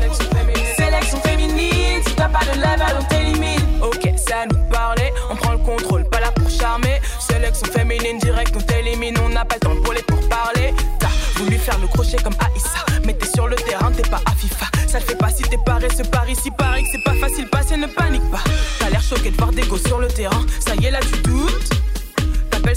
sélection 0.77 1.19
féminine, 1.19 2.01
si 2.07 2.15
t'as 2.15 2.29
pas 2.29 2.45
de 2.45 2.61
lèvres, 2.61 2.97
on 2.97 3.03
t'élimine. 3.03 3.59
Ok, 3.81 4.09
ça 4.15 4.45
nous 4.49 4.57
parlait, 4.71 5.13
on 5.29 5.35
prend 5.35 5.51
le 5.51 5.57
contrôle, 5.57 6.05
pas 6.05 6.21
là 6.21 6.31
pour 6.31 6.49
charmer. 6.49 7.01
Sélection 7.19 7.67
féminine, 7.73 8.19
direct, 8.19 8.53
on 8.55 8.61
t'élimine, 8.61 9.17
on 9.25 9.29
n'a 9.29 9.43
pas 9.43 9.55
le 9.55 9.59
temps 9.59 9.81
pour 9.83 9.91
les 9.91 10.03
pourparlers. 10.03 10.73
T'as 10.99 11.09
voulu 11.35 11.57
faire 11.57 11.77
le 11.79 11.87
crochet 11.87 12.17
comme 12.23 12.35
Aïssa, 12.39 12.85
mais 13.03 13.15
t'es 13.15 13.27
sur 13.27 13.49
le 13.49 13.57
terrain, 13.57 13.91
t'es 13.91 14.07
pas 14.09 14.21
à 14.25 14.31
FIFA. 14.31 14.67
Ça 14.87 14.99
le 14.99 15.03
fait 15.03 15.17
pas 15.17 15.29
si 15.29 15.43
t'es 15.43 15.59
paresseux 15.65 16.05
par 16.09 16.29
ici, 16.29 16.51
pareil 16.57 16.85
que 16.85 16.91
c'est 16.93 17.03
pas 17.03 17.15
facile, 17.15 17.49
passer, 17.49 17.75
ne 17.75 17.87
panique 17.87 18.31
pas. 18.31 18.43
T'as 18.79 18.89
l'air 18.91 19.01
choqué 19.01 19.29
de 19.29 19.35
voir 19.35 19.51
des 19.51 19.63
gosses 19.63 19.83
sur 19.83 19.99
le 19.99 20.07
terrain, 20.07 20.45
ça 20.65 20.73
y 20.75 20.85
est, 20.85 20.91
là 20.91 20.99
tu 21.01 21.19
doutes. 21.23 21.69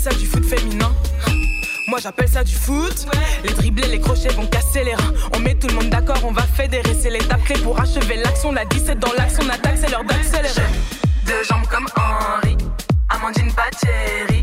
Ça 0.01 0.09
du 0.15 0.25
foot 0.25 0.43
féminin. 0.47 0.91
Moi 1.87 1.99
j'appelle 2.03 2.27
ça 2.29 2.43
du 2.43 2.55
foot. 2.55 3.07
Les 3.45 3.53
dribblés, 3.53 3.87
les 3.89 4.01
crochets 4.01 4.31
vont 4.31 4.47
casser 4.47 4.83
les 4.83 4.95
reins. 4.95 5.13
On 5.35 5.41
met 5.41 5.55
tout 5.55 5.67
le 5.67 5.75
monde 5.75 5.91
d'accord, 5.91 6.17
on 6.25 6.33
va 6.33 6.41
fédérer. 6.41 6.97
C'est 6.99 7.11
l'étape 7.11 7.45
clé 7.45 7.57
pour 7.61 7.79
achever 7.79 8.17
l'action. 8.17 8.51
La 8.51 8.65
17 8.65 8.99
dans 8.99 9.13
l'axe, 9.19 9.37
on 9.45 9.49
attaque, 9.51 9.77
c'est 9.77 9.91
l'heure 9.91 10.05
d'accélérer. 10.05 10.63
Deux 11.27 11.45
jambes 11.47 11.67
comme 11.71 11.87
Henri, 11.97 12.57
Amandine 13.11 13.53
Pacheri. 13.53 14.43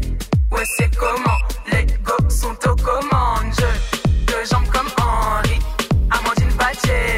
Ouais, 0.52 0.64
c'est 0.78 0.96
comment? 0.96 1.40
Les 1.72 1.88
go 2.04 2.14
sont 2.30 2.56
aux 2.70 2.76
commandes. 2.76 3.52
Je, 3.58 4.32
deux 4.32 4.46
jambes 4.52 4.68
comme 4.72 4.90
Henri, 5.04 5.60
Amandine 6.12 6.56
Pacheri. 6.56 7.17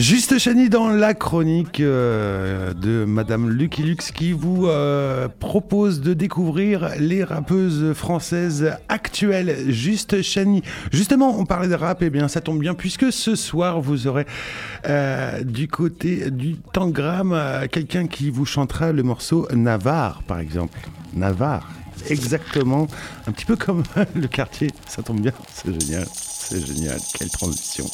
Juste 0.00 0.38
Chani 0.38 0.70
dans 0.70 0.88
la 0.88 1.12
chronique 1.12 1.78
euh, 1.78 2.72
de 2.72 3.04
Madame 3.04 3.50
Lucky 3.50 3.82
Lux 3.82 4.12
qui 4.12 4.32
vous 4.32 4.66
euh, 4.66 5.28
propose 5.28 6.00
de 6.00 6.14
découvrir 6.14 6.92
les 6.98 7.22
rappeuses 7.22 7.92
françaises 7.92 8.78
actuelles. 8.88 9.70
Juste 9.70 10.22
Chani. 10.22 10.62
Justement, 10.90 11.38
on 11.38 11.44
parlait 11.44 11.68
de 11.68 11.74
rap, 11.74 12.02
et 12.02 12.08
bien 12.08 12.28
ça 12.28 12.40
tombe 12.40 12.60
bien 12.60 12.72
puisque 12.72 13.12
ce 13.12 13.34
soir 13.34 13.82
vous 13.82 14.06
aurez 14.06 14.24
euh, 14.88 15.44
du 15.44 15.68
côté 15.68 16.30
du 16.30 16.56
Tangram 16.56 17.38
quelqu'un 17.70 18.06
qui 18.06 18.30
vous 18.30 18.46
chantera 18.46 18.92
le 18.92 19.02
morceau 19.02 19.48
Navarre 19.52 20.22
par 20.22 20.40
exemple. 20.40 20.78
Navarre. 21.12 21.68
Exactement, 22.08 22.86
un 23.26 23.32
petit 23.32 23.44
peu 23.44 23.56
comme 23.56 23.82
le 24.14 24.28
quartier, 24.28 24.70
ça 24.88 25.02
tombe 25.02 25.20
bien, 25.20 25.32
c'est 25.52 25.78
génial, 25.78 26.06
c'est 26.10 26.66
génial, 26.66 26.98
quelle 27.18 27.28
transition. 27.28 27.84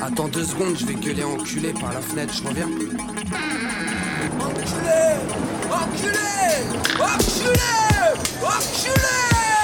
Attends 0.00 0.28
deux 0.28 0.44
secondes, 0.44 0.76
je 0.78 0.86
vais 0.86 0.94
gueuler 0.94 1.24
enculé 1.24 1.72
par 1.72 1.92
la 1.92 2.00
fenêtre, 2.00 2.34
je 2.34 2.48
reviens. 2.48 2.68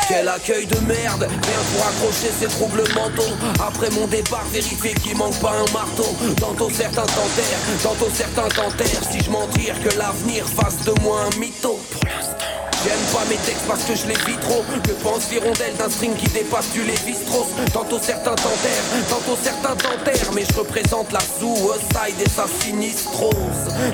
Quel 0.09 0.29
accueil 0.29 0.67
de 0.67 0.79
merde 0.81 1.23
Rien 1.23 1.63
pour 1.73 1.87
accrocher 1.87 2.31
ces 2.39 2.47
troubles 2.47 2.85
mentaux. 2.95 3.35
Après 3.59 3.89
mon 3.91 4.07
départ, 4.07 4.45
vérifier 4.53 4.93
qu'il 4.95 5.17
manque 5.17 5.41
pas 5.41 5.53
un 5.53 5.73
marteau. 5.73 6.15
Tantôt 6.39 6.69
certains 6.71 7.07
t'enterrent, 7.07 7.83
tantôt 7.83 8.11
certains 8.13 8.49
t'enterrent 8.49 9.11
Si 9.11 9.21
je 9.25 9.31
m'en 9.31 9.47
tire 9.49 9.75
que 9.83 9.97
l'avenir 9.97 10.45
fasse 10.47 10.85
de 10.85 10.93
moi 11.01 11.23
un 11.23 11.39
mytho 11.39 11.81
J'aime 12.85 12.99
pas 13.13 13.25
mes 13.29 13.37
textes 13.37 13.67
parce 13.69 13.85
que 13.85 13.95
je 13.95 14.07
les 14.07 14.19
vis 14.27 14.39
trop. 14.41 14.65
Que 14.83 14.93
pense 15.05 15.31
l'hirondelle 15.31 15.75
d'un 15.79 15.89
string 15.89 16.15
qui 16.17 16.29
dépasse 16.31 16.71
du 16.73 16.83
Lévi-Strauss. 16.83 17.47
Tantôt 17.73 17.99
certains 18.01 18.35
t'enterrent, 18.35 19.07
tantôt 19.09 19.39
certains 19.43 19.77
t'enterrent 19.77 20.33
Mais 20.35 20.45
je 20.51 20.59
représente 20.59 21.13
la 21.13 21.21
suicide 21.21 22.21
et 22.25 22.29
sa 22.29 22.47
sinistrose. 22.61 23.33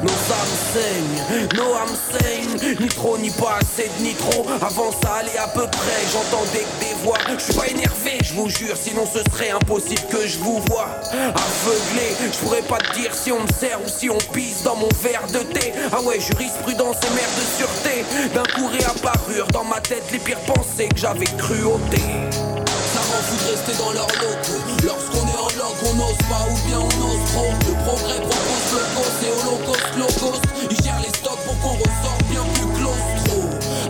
Nos 0.02 0.20
âmes 0.32 0.56
saignent, 0.72 1.48
nos 1.56 1.74
âmes 1.74 1.96
saignent. 2.12 2.76
Ni 2.80 2.88
trop 2.88 3.18
ni 3.18 3.30
pas 3.30 3.58
assez 3.60 3.90
de 3.98 4.02
nitro. 4.02 4.46
Avant 4.62 4.90
ça 5.02 5.16
allait 5.20 5.38
à 5.38 5.48
peu 5.48 5.66
près, 5.66 6.00
j'entendais 6.12 6.64
que 6.64 6.84
des 6.84 6.94
voix. 7.04 7.18
Je 7.36 7.42
suis 7.42 7.54
pas 7.54 7.66
énervé, 7.66 8.18
je 8.22 8.34
vous 8.34 8.48
jure, 8.48 8.76
sinon 8.76 9.04
ce 9.06 9.20
serait 9.30 9.50
impossible 9.50 10.02
que 10.10 10.26
je 10.26 10.38
vous 10.38 10.60
vois. 10.68 10.88
Aveuglé, 11.12 12.16
je 12.32 12.38
pourrais 12.38 12.62
pas 12.62 12.78
te 12.78 12.98
dire 12.98 13.12
si 13.14 13.32
on 13.32 13.40
me 13.40 13.48
sert 13.48 13.78
ou 13.84 13.88
si 13.88 14.08
on 14.08 14.18
pisse 14.32 14.62
dans 14.62 14.76
mon 14.76 14.88
verre 15.02 15.26
de 15.32 15.40
thé. 15.40 15.72
Ah 15.92 16.00
ouais, 16.02 16.20
jurisprudence 16.20 16.96
et 17.02 17.14
mère 17.14 17.30
de 17.36 17.44
sûreté. 17.58 18.04
D'un 18.34 18.44
coup 18.54 18.68
réapparurent 18.78 19.48
dans 19.52 19.64
ma 19.64 19.80
tête 19.80 20.04
les 20.12 20.18
pires 20.18 20.40
pensées 20.40 20.88
que 20.88 20.98
j'avais 20.98 21.26
cru 21.26 21.58
Ça 21.58 23.00
m'en 23.00 23.20
fout 23.26 23.38
de 23.42 23.50
rester 23.50 23.74
dans 23.78 23.92
leur 23.92 24.06
locaux 24.06 24.62
Lorsqu'on 24.84 25.26
est 25.26 25.38
en 25.38 25.50
log, 25.58 25.76
on 25.84 25.94
n'ose 25.94 26.22
pas 26.28 26.44
ou 26.50 26.56
bien 26.66 26.78
on 26.78 26.86
ose 26.86 27.24
trop. 27.32 27.52
Le 27.66 27.74
progrès 27.84 28.20
propose 28.20 28.68
locos 28.74 29.16
et 29.22 29.32
holocauste 29.32 29.94
locos 29.98 30.40
Ils 30.70 30.82
gèrent 30.82 31.00
les 31.02 31.14
stocks 31.18 31.42
pour 31.44 31.58
qu'on 31.60 31.76
ressorte 31.76 32.24
bien 32.30 32.44
plus 32.54 32.70
claustro. 32.78 33.40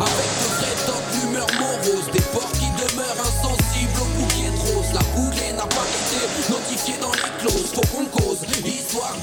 Avec 0.00 0.30
de 0.40 0.48
vrais 0.56 0.78
tocs, 0.86 1.08
l'humeur 1.14 1.48
morose. 1.58 2.08
Des 2.12 2.24
porcs 2.32 2.52
qui 2.52 2.70
demeurent 2.80 3.20
insensibles 3.20 4.00
au 4.00 4.08
bouquet 4.16 4.50
de 4.50 4.60
rose 4.72 4.92
La 4.94 5.04
bouclée 5.14 5.52
n'a 5.52 5.66
pas 5.66 5.86
été 6.00 6.20
notifiée 6.50 6.98
dans 7.00 7.12
les 7.12 7.32
clauses. 7.40 7.72
Faut 7.74 7.86
qu'on 7.92 8.04
cause, 8.06 8.38
histoire 8.64 9.16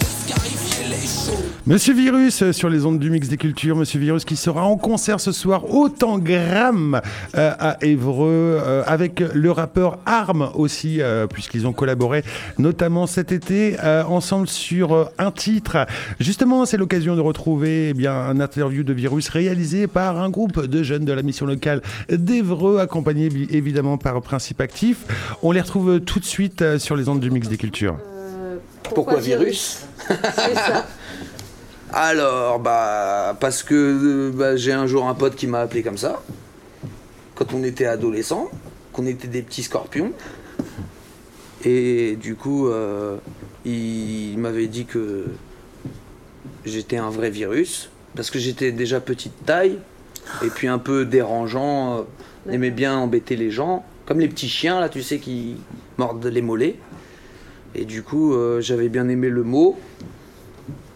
Monsieur 1.68 1.94
Virus 1.94 2.42
euh, 2.42 2.52
sur 2.52 2.70
les 2.70 2.86
ondes 2.86 3.00
du 3.00 3.10
mix 3.10 3.28
des 3.28 3.38
cultures, 3.38 3.76
Monsieur 3.76 4.00
Virus 4.00 4.24
qui 4.24 4.36
sera 4.36 4.64
en 4.64 4.78
concert 4.78 5.20
ce 5.20 5.32
soir 5.32 5.74
au 5.74 5.90
Tangram 5.90 7.02
euh, 7.36 7.52
à 7.60 7.78
Évreux 7.84 8.60
euh, 8.62 8.84
avec 8.86 9.20
le 9.20 9.52
rappeur 9.52 9.98
Arm 10.06 10.50
aussi 10.54 11.02
puisqu'ils 11.34 11.68
ont 11.68 11.74
collaboré 11.74 12.24
notamment 12.58 13.08
cet 13.08 13.32
été 13.32 13.78
ensemble 14.08 14.48
sur 14.48 15.10
un 15.18 15.32
titre. 15.32 15.86
Justement, 16.20 16.66
c'est 16.66 16.78
l'occasion 16.78 17.16
de 17.16 17.22
retrouver 17.22 17.94
eh 17.98 18.08
un 18.08 18.40
interview 18.40 18.84
de 18.84 18.94
Virus 18.94 19.30
réalisé 19.30 19.88
par 19.88 20.22
un 20.22 20.30
groupe 20.30 20.66
de 20.66 20.84
jeunes 20.84 21.06
de 21.06 21.14
la 21.14 21.22
mission 21.22 21.46
locale 21.46 21.82
d'Évreux 22.10 22.80
accompagné 22.80 23.30
évidemment 23.50 23.98
par 23.98 24.22
Principe 24.22 24.62
Actif. 24.62 25.06
On 25.42 25.52
les 25.52 25.62
retrouve 25.62 26.00
tout 26.00 26.20
de 26.20 26.26
suite 26.26 26.78
sur 26.78 26.96
les 26.96 27.10
ondes 27.10 27.20
du 27.20 27.32
mix 27.32 27.48
des 27.48 27.58
cultures. 27.58 27.98
Pourquoi 28.94 29.20
virus? 29.20 29.85
Alors, 31.94 32.60
bah, 32.60 33.38
parce 33.40 33.64
que 33.64 33.74
euh, 33.74 34.32
bah, 34.32 34.56
j'ai 34.58 34.74
un 34.74 34.88
jour 34.88 35.08
un 35.08 35.14
pote 35.14 35.36
qui 35.36 35.48
m'a 35.48 35.62
appelé 35.62 35.82
comme 35.84 35.98
ça, 35.98 36.22
quand 37.36 37.54
on 37.54 37.64
était 37.64 37.86
adolescent, 37.86 38.50
qu'on 38.92 39.06
était 39.06 39.28
des 39.28 39.42
petits 39.42 39.64
scorpions. 39.64 40.12
Et 41.64 42.18
du 42.18 42.36
coup, 42.36 42.68
euh, 42.68 43.18
il 43.66 44.38
m'avait 44.38 44.68
dit 44.68 44.86
que 44.86 45.26
j'étais 46.66 46.98
un 46.98 47.10
vrai 47.10 47.30
virus, 47.30 47.90
parce 48.16 48.30
que 48.30 48.40
j'étais 48.40 48.72
déjà 48.72 49.00
petite 49.00 49.46
taille, 49.46 49.80
et 50.44 50.50
puis 50.50 50.68
un 50.68 50.80
peu 50.80 51.06
dérangeant, 51.06 52.00
euh, 52.00 52.52
aimait 52.52 52.72
bien 52.72 52.98
embêter 52.98 53.36
les 53.36 53.52
gens, 53.52 53.86
comme 54.06 54.20
les 54.20 54.28
petits 54.28 54.50
chiens, 54.50 54.80
là, 54.80 54.90
tu 54.90 55.02
sais, 55.02 55.20
qui 55.20 55.58
mordent 55.98 56.26
les 56.26 56.42
mollets. 56.42 56.76
Et 57.76 57.86
du 57.86 58.04
coup, 58.04 58.34
euh, 58.34 58.62
j'avais 58.62 58.90
bien 58.90 59.08
aimé 59.10 59.30
le 59.30 59.44
mot 59.44 59.78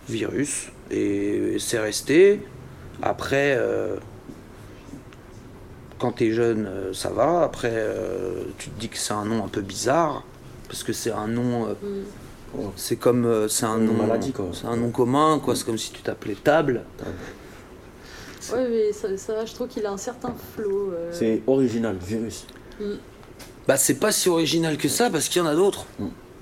virus 0.07 0.69
et 0.91 1.57
c'est 1.59 1.80
resté. 1.80 2.41
Après, 3.01 3.55
euh, 3.57 3.97
quand 5.99 6.13
t'es 6.13 6.32
jeune, 6.32 6.65
euh, 6.65 6.93
ça 6.93 7.09
va. 7.09 7.43
Après, 7.43 7.71
euh, 7.73 8.43
tu 8.57 8.69
te 8.69 8.80
dis 8.80 8.89
que 8.89 8.97
c'est 8.97 9.13
un 9.13 9.25
nom 9.25 9.43
un 9.43 9.47
peu 9.49 9.61
bizarre 9.61 10.23
parce 10.67 10.84
que 10.84 10.93
c'est 10.93 11.11
un 11.11 11.27
nom. 11.27 11.67
euh, 11.67 11.73
C'est 12.75 12.95
comme 12.95 13.25
euh, 13.25 13.47
c'est 13.49 13.65
un 13.65 13.77
Une 13.77 13.86
nom 13.88 13.93
maladie, 13.93 14.32
quoi. 14.32 14.49
C'est 14.53 14.65
un 14.67 14.77
nom 14.77 14.89
commun 14.91 15.39
quoi. 15.43 15.55
C'est 15.55 15.65
comme 15.65 15.77
si 15.77 15.91
tu 15.91 16.01
t'appelais 16.01 16.36
Table. 16.36 16.84
Ouais, 18.53 18.67
mais 18.69 18.93
ça, 18.93 19.15
ça, 19.17 19.45
je 19.45 19.53
trouve 19.53 19.67
qu'il 19.67 19.86
a 19.86 19.91
un 19.91 19.97
certain 19.97 20.34
flow. 20.55 20.91
euh. 20.93 21.09
C'est 21.11 21.41
original, 21.45 21.97
virus. 22.01 22.47
Mm. 22.80 22.93
Bah 23.67 23.77
c'est 23.77 23.95
pas 23.99 24.11
si 24.11 24.30
original 24.30 24.77
que 24.77 24.88
ça 24.88 25.09
parce 25.11 25.27
qu'il 25.30 25.41
y 25.41 25.45
en 25.45 25.47
a 25.47 25.53
d'autres. 25.55 25.86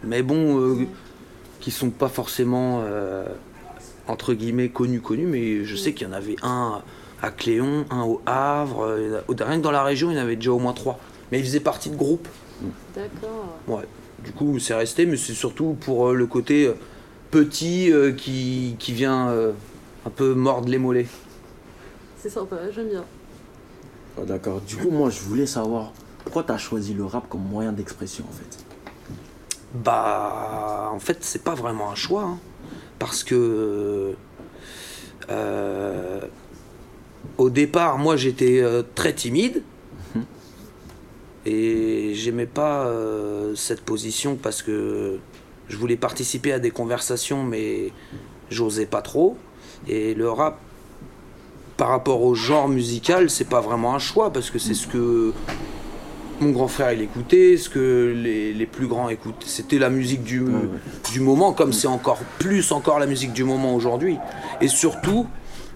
Mais 0.04 0.22
bon, 0.22 0.60
euh, 0.60 0.86
qui 1.60 1.72
sont 1.72 1.90
pas 1.90 2.10
forcément 2.10 2.82
euh, 2.84 3.26
entre 4.08 4.34
guillemets 4.34 4.70
connus 4.70 5.02
connus, 5.02 5.28
mais 5.28 5.64
je 5.64 5.76
sais 5.76 5.94
qu'il 5.94 6.08
y 6.08 6.10
en 6.10 6.14
avait 6.14 6.36
un 6.44 6.82
à 7.22 7.32
Cléon, 7.32 7.86
un 7.90 8.04
au 8.04 8.22
Havre, 8.26 8.86
euh, 8.86 9.22
rien 9.28 9.58
que 9.58 9.64
dans 9.64 9.72
la 9.72 9.84
région 9.84 10.12
il 10.12 10.18
y 10.18 10.20
en 10.20 10.24
avait 10.24 10.36
déjà 10.36 10.52
au 10.52 10.60
moins 10.60 10.74
trois. 10.74 11.00
Mais 11.32 11.40
ils 11.40 11.46
faisaient 11.46 11.60
partie 11.60 11.90
de 11.90 11.96
groupes. 11.96 12.28
D'accord. 12.96 13.58
Ouais. 13.68 13.86
Du 14.24 14.32
coup 14.32 14.60
c'est 14.60 14.76
resté, 14.76 15.06
mais 15.06 15.18
c'est 15.18 15.34
surtout 15.34 15.76
pour 15.80 16.10
euh, 16.10 16.14
le 16.14 16.28
côté 16.28 16.72
petit 17.32 17.92
euh, 17.92 18.12
qui, 18.12 18.76
qui 18.80 18.94
vient 18.94 19.30
euh, 19.30 19.52
un 20.06 20.10
peu 20.10 20.34
mordre 20.34 20.70
les 20.70 20.78
mollets. 20.78 21.08
C'est 22.18 22.30
sympa, 22.30 22.58
j'aime 22.74 22.90
bien. 22.90 23.04
Ah, 24.18 24.26
D'accord. 24.26 24.62
Du 24.62 24.76
coup, 24.78 24.90
moi, 24.90 25.10
je 25.10 25.22
voulais 25.22 25.46
savoir 25.46 25.92
pourquoi 26.24 26.44
tu 26.44 26.52
as 26.52 26.58
choisi 26.58 26.94
le 26.94 27.06
rap 27.06 27.30
comme 27.30 27.44
moyen 27.44 27.72
d'expression, 27.72 28.26
en 28.28 28.34
fait? 28.34 28.66
Bah, 29.74 30.90
en 30.94 31.00
fait, 31.00 31.18
c'est 31.22 31.44
pas 31.44 31.56
vraiment 31.56 31.92
un 31.92 31.96
choix. 31.96 32.24
hein. 32.24 32.40
parce 33.00 33.24
que. 33.24 34.14
euh, 35.30 36.22
au 37.38 37.50
départ, 37.50 37.98
moi, 37.98 38.16
j'étais 38.16 38.62
euh, 38.62 38.84
très 38.96 39.14
timide. 39.14 39.64
Et 41.46 42.12
j'aimais 42.14 42.46
pas 42.46 42.88
euh, 42.88 43.56
cette 43.56 43.80
position 43.82 44.36
parce 44.36 44.62
que 44.62 45.18
je 45.70 45.78
voulais 45.78 45.96
participer 45.96 46.52
à 46.52 46.60
des 46.60 46.72
conversations, 46.72 47.44
mais 47.44 47.94
j'osais 48.50 48.86
pas 48.86 49.02
trop. 49.02 49.38
Et 49.88 50.14
le 50.14 50.30
rap, 50.30 50.60
par 51.78 51.88
rapport 51.90 52.22
au 52.24 52.36
genre 52.36 52.68
musical, 52.68 53.30
c'est 53.30 53.48
pas 53.48 53.62
vraiment 53.62 53.96
un 53.96 54.00
choix 54.00 54.34
parce 54.34 54.50
que 54.50 54.60
c'est 54.60 54.74
ce 54.74 54.88
que 54.88 55.32
mon 56.40 56.52
grand 56.52 56.68
frère 56.68 56.92
il 56.94 57.02
écoutait, 57.02 57.58
ce 57.58 57.70
que 57.70 58.14
les, 58.16 58.54
les 58.54 58.66
plus 58.66 58.88
grands 58.88 59.10
écoutaient. 59.10 59.46
C'était 59.48 59.80
la 59.80 59.90
musique 59.90 60.24
du, 60.24 60.44
du 61.12 61.20
moment, 61.20 61.54
comme 61.54 61.74
c'est 61.74 61.88
encore 61.88 62.20
plus 62.40 62.72
encore 62.72 63.00
la 63.00 63.06
musique 63.08 63.34
du 63.34 63.44
moment 63.44 63.74
aujourd'hui. 63.76 64.18
Et 64.62 64.68
surtout 64.68 65.28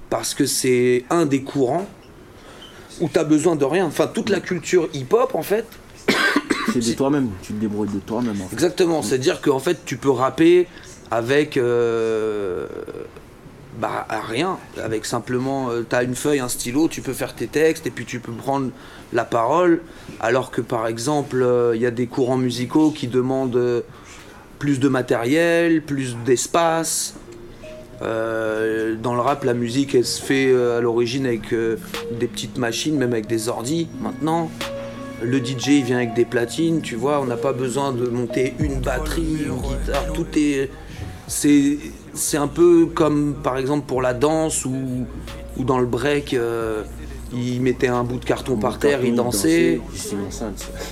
parce 0.09 0.33
que 0.33 0.45
c'est 0.45 1.05
un 1.09 1.25
des 1.25 1.41
courants 1.43 1.85
où 2.99 3.09
tu 3.09 3.17
as 3.17 3.23
besoin 3.23 3.55
de 3.55 3.65
rien. 3.65 3.85
Enfin, 3.85 4.07
toute 4.07 4.29
la 4.29 4.39
culture 4.41 4.89
hip-hop, 4.93 5.33
en 5.35 5.41
fait. 5.41 5.65
C'est 6.73 6.85
de 6.85 6.93
toi-même, 6.97 7.29
tu 7.41 7.53
te 7.53 7.59
débrouilles 7.59 7.89
de 7.89 7.99
toi-même. 7.99 8.39
en 8.41 8.47
fait. 8.47 8.53
Exactement, 8.53 9.01
c'est-à-dire 9.01 9.41
qu'en 9.41 9.59
fait, 9.59 9.79
tu 9.85 9.97
peux 9.97 10.11
rapper 10.11 10.67
avec. 11.09 11.57
euh, 11.57 12.67
bah, 13.79 14.07
rien. 14.27 14.57
Avec 14.81 15.05
simplement. 15.05 15.69
tu 15.89 15.95
as 15.95 16.03
une 16.03 16.15
feuille, 16.15 16.39
un 16.39 16.49
stylo, 16.49 16.87
tu 16.87 17.01
peux 17.01 17.13
faire 17.13 17.35
tes 17.35 17.47
textes 17.47 17.87
et 17.87 17.91
puis 17.91 18.05
tu 18.05 18.19
peux 18.19 18.31
prendre 18.31 18.71
la 19.13 19.25
parole. 19.25 19.81
Alors 20.19 20.51
que 20.51 20.61
par 20.61 20.87
exemple, 20.87 21.45
il 21.73 21.81
y 21.81 21.85
a 21.85 21.91
des 21.91 22.07
courants 22.07 22.37
musicaux 22.37 22.91
qui 22.91 23.07
demandent 23.07 23.55
euh, 23.55 23.81
plus 24.59 24.79
de 24.79 24.89
matériel, 24.89 25.81
plus 25.81 26.15
d'espace. 26.23 27.15
Euh, 28.01 28.95
dans 28.95 29.13
le 29.13 29.21
rap, 29.21 29.43
la 29.43 29.53
musique, 29.53 29.93
elle 29.95 30.05
se 30.05 30.21
fait 30.21 30.51
euh, 30.51 30.77
à 30.77 30.81
l'origine 30.81 31.25
avec 31.25 31.53
euh, 31.53 31.77
des 32.19 32.27
petites 32.27 32.57
machines, 32.57 32.95
même 32.97 33.13
avec 33.13 33.27
des 33.27 33.47
ordis. 33.47 33.87
Maintenant, 34.01 34.51
le 35.23 35.37
DJ 35.37 35.67
il 35.67 35.83
vient 35.83 35.97
avec 35.97 36.13
des 36.13 36.25
platines, 36.25 36.81
tu 36.81 36.95
vois, 36.95 37.21
on 37.21 37.25
n'a 37.25 37.37
pas 37.37 37.53
besoin 37.53 37.91
de 37.91 38.07
monter 38.07 38.55
une 38.59 38.81
batterie, 38.81 39.45
une 39.45 39.57
guitare, 39.57 40.13
tout 40.13 40.27
est. 40.35 40.69
C'est, 41.27 41.77
c'est 42.13 42.37
un 42.37 42.47
peu 42.47 42.85
comme 42.85 43.35
par 43.41 43.57
exemple 43.57 43.85
pour 43.87 44.01
la 44.01 44.13
danse 44.13 44.65
ou, 44.65 45.05
ou 45.57 45.63
dans 45.63 45.79
le 45.79 45.85
break, 45.85 46.33
euh, 46.33 46.83
ils 47.33 47.61
mettaient 47.61 47.87
un 47.87 48.03
bout 48.03 48.19
de 48.19 48.25
carton 48.25 48.57
par 48.57 48.79
terre, 48.79 49.03
ils 49.03 49.15
dansaient. 49.15 49.79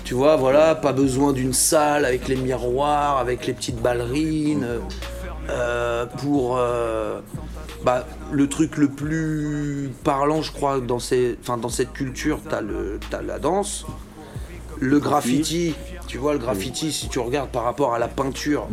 Tu 0.03 0.13
vois, 0.13 0.37
voilà, 0.37 0.75
pas 0.75 0.93
besoin 0.93 1.33
d'une 1.33 1.53
salle 1.53 2.05
avec 2.05 2.27
les 2.27 2.37
miroirs, 2.37 3.17
avec 3.17 3.45
les 3.45 3.53
petites 3.53 3.81
ballerines. 3.81 4.65
euh, 5.49 6.05
pour 6.05 6.57
euh, 6.57 7.19
bah, 7.83 8.05
le 8.31 8.47
truc 8.47 8.77
le 8.77 8.87
plus 8.87 9.91
parlant, 10.03 10.41
je 10.41 10.51
crois, 10.51 10.79
dans, 10.79 10.99
ces, 10.99 11.37
enfin, 11.41 11.57
dans 11.57 11.69
cette 11.69 11.93
culture, 11.93 12.39
t'as, 12.47 12.61
le, 12.61 12.99
t'as 13.09 13.21
la 13.21 13.39
danse. 13.39 13.85
Le 14.79 14.99
graffiti, 14.99 15.75
tu 16.07 16.17
vois, 16.17 16.33
le 16.33 16.39
graffiti, 16.39 16.91
si 16.91 17.09
tu 17.09 17.19
regardes 17.19 17.49
par 17.49 17.63
rapport 17.63 17.93
à 17.93 17.99
la 17.99 18.07
peinture 18.07 18.67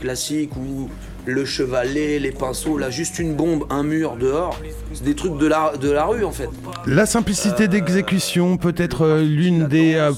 classique 0.00 0.56
ou 0.56 0.88
le 1.26 1.44
chevalet, 1.44 2.18
les 2.18 2.32
pinceaux, 2.32 2.78
là, 2.78 2.90
juste 2.90 3.18
une 3.18 3.34
bombe, 3.34 3.64
un 3.70 3.82
mur 3.82 4.16
dehors, 4.16 4.58
c'est 4.92 5.04
des 5.04 5.14
trucs 5.14 5.38
de 5.38 5.46
la, 5.46 5.72
de 5.80 5.90
la 5.90 6.04
rue 6.04 6.24
en 6.24 6.32
fait. 6.32 6.48
La 6.86 7.06
simplicité 7.06 7.68
d'exécution 7.68 8.56
peut 8.56 8.74
être 8.76 9.02
euh, 9.06 9.22
l'une 9.22 9.66
des, 9.68 9.94
euh, 9.94 10.12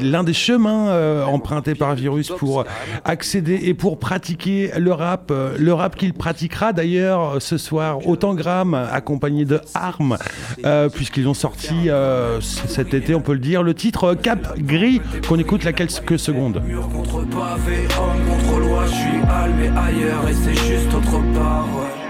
l'un 0.00 0.22
des 0.24 0.32
chemins 0.34 0.88
euh, 0.88 1.24
empruntés 1.24 1.74
par 1.74 1.94
Virus 1.94 2.28
pour 2.28 2.64
accéder 3.04 3.58
et 3.64 3.74
pour 3.74 3.98
pratiquer 3.98 4.70
le 4.78 4.92
rap. 4.92 5.30
Euh, 5.30 5.56
Le 5.58 5.72
rap 5.72 5.96
qu'il 5.96 6.12
pratiquera 6.14 6.72
d'ailleurs 6.72 7.36
euh, 7.36 7.40
ce 7.40 7.58
soir 7.58 8.06
au 8.06 8.16
Tangram, 8.16 8.74
accompagné 8.74 9.44
de 9.44 9.60
Armes, 9.74 10.16
euh, 10.64 10.88
puisqu'ils 10.88 11.26
ont 11.28 11.34
sorti 11.34 11.88
euh, 11.88 12.40
cet 12.40 12.94
été, 12.94 13.14
on 13.14 13.20
peut 13.20 13.32
le 13.34 13.38
dire, 13.40 13.62
le 13.62 13.74
titre 13.74 14.04
euh, 14.04 14.14
Cap 14.14 14.58
Gris, 14.58 15.00
qu'on 15.28 15.38
écoute 15.38 15.64
la 15.64 15.72
quelques 15.72 16.18
secondes. 16.18 16.62
Contre 16.92 17.24
pavé, 17.28 17.86
homme 17.98 18.20
contre 18.28 18.60
loi, 18.60 18.84
je 18.86 18.92
suis 18.92 19.20
al 19.28 19.50
mais 19.58 19.68
ailleurs 19.68 20.28
et 20.28 20.34
c'est 20.54 20.66
juste 20.66 20.94
autre 20.94 21.20
part. 21.34 21.66
ouais. 21.76 22.00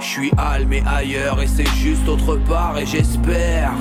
Je 0.00 0.06
suis 0.06 0.30
mais 0.68 0.82
ailleurs 0.86 1.42
et 1.42 1.46
c'est 1.46 1.68
juste 1.74 2.08
autre 2.08 2.36
part 2.36 2.78
et 2.78 2.86
j'espère 2.86 3.72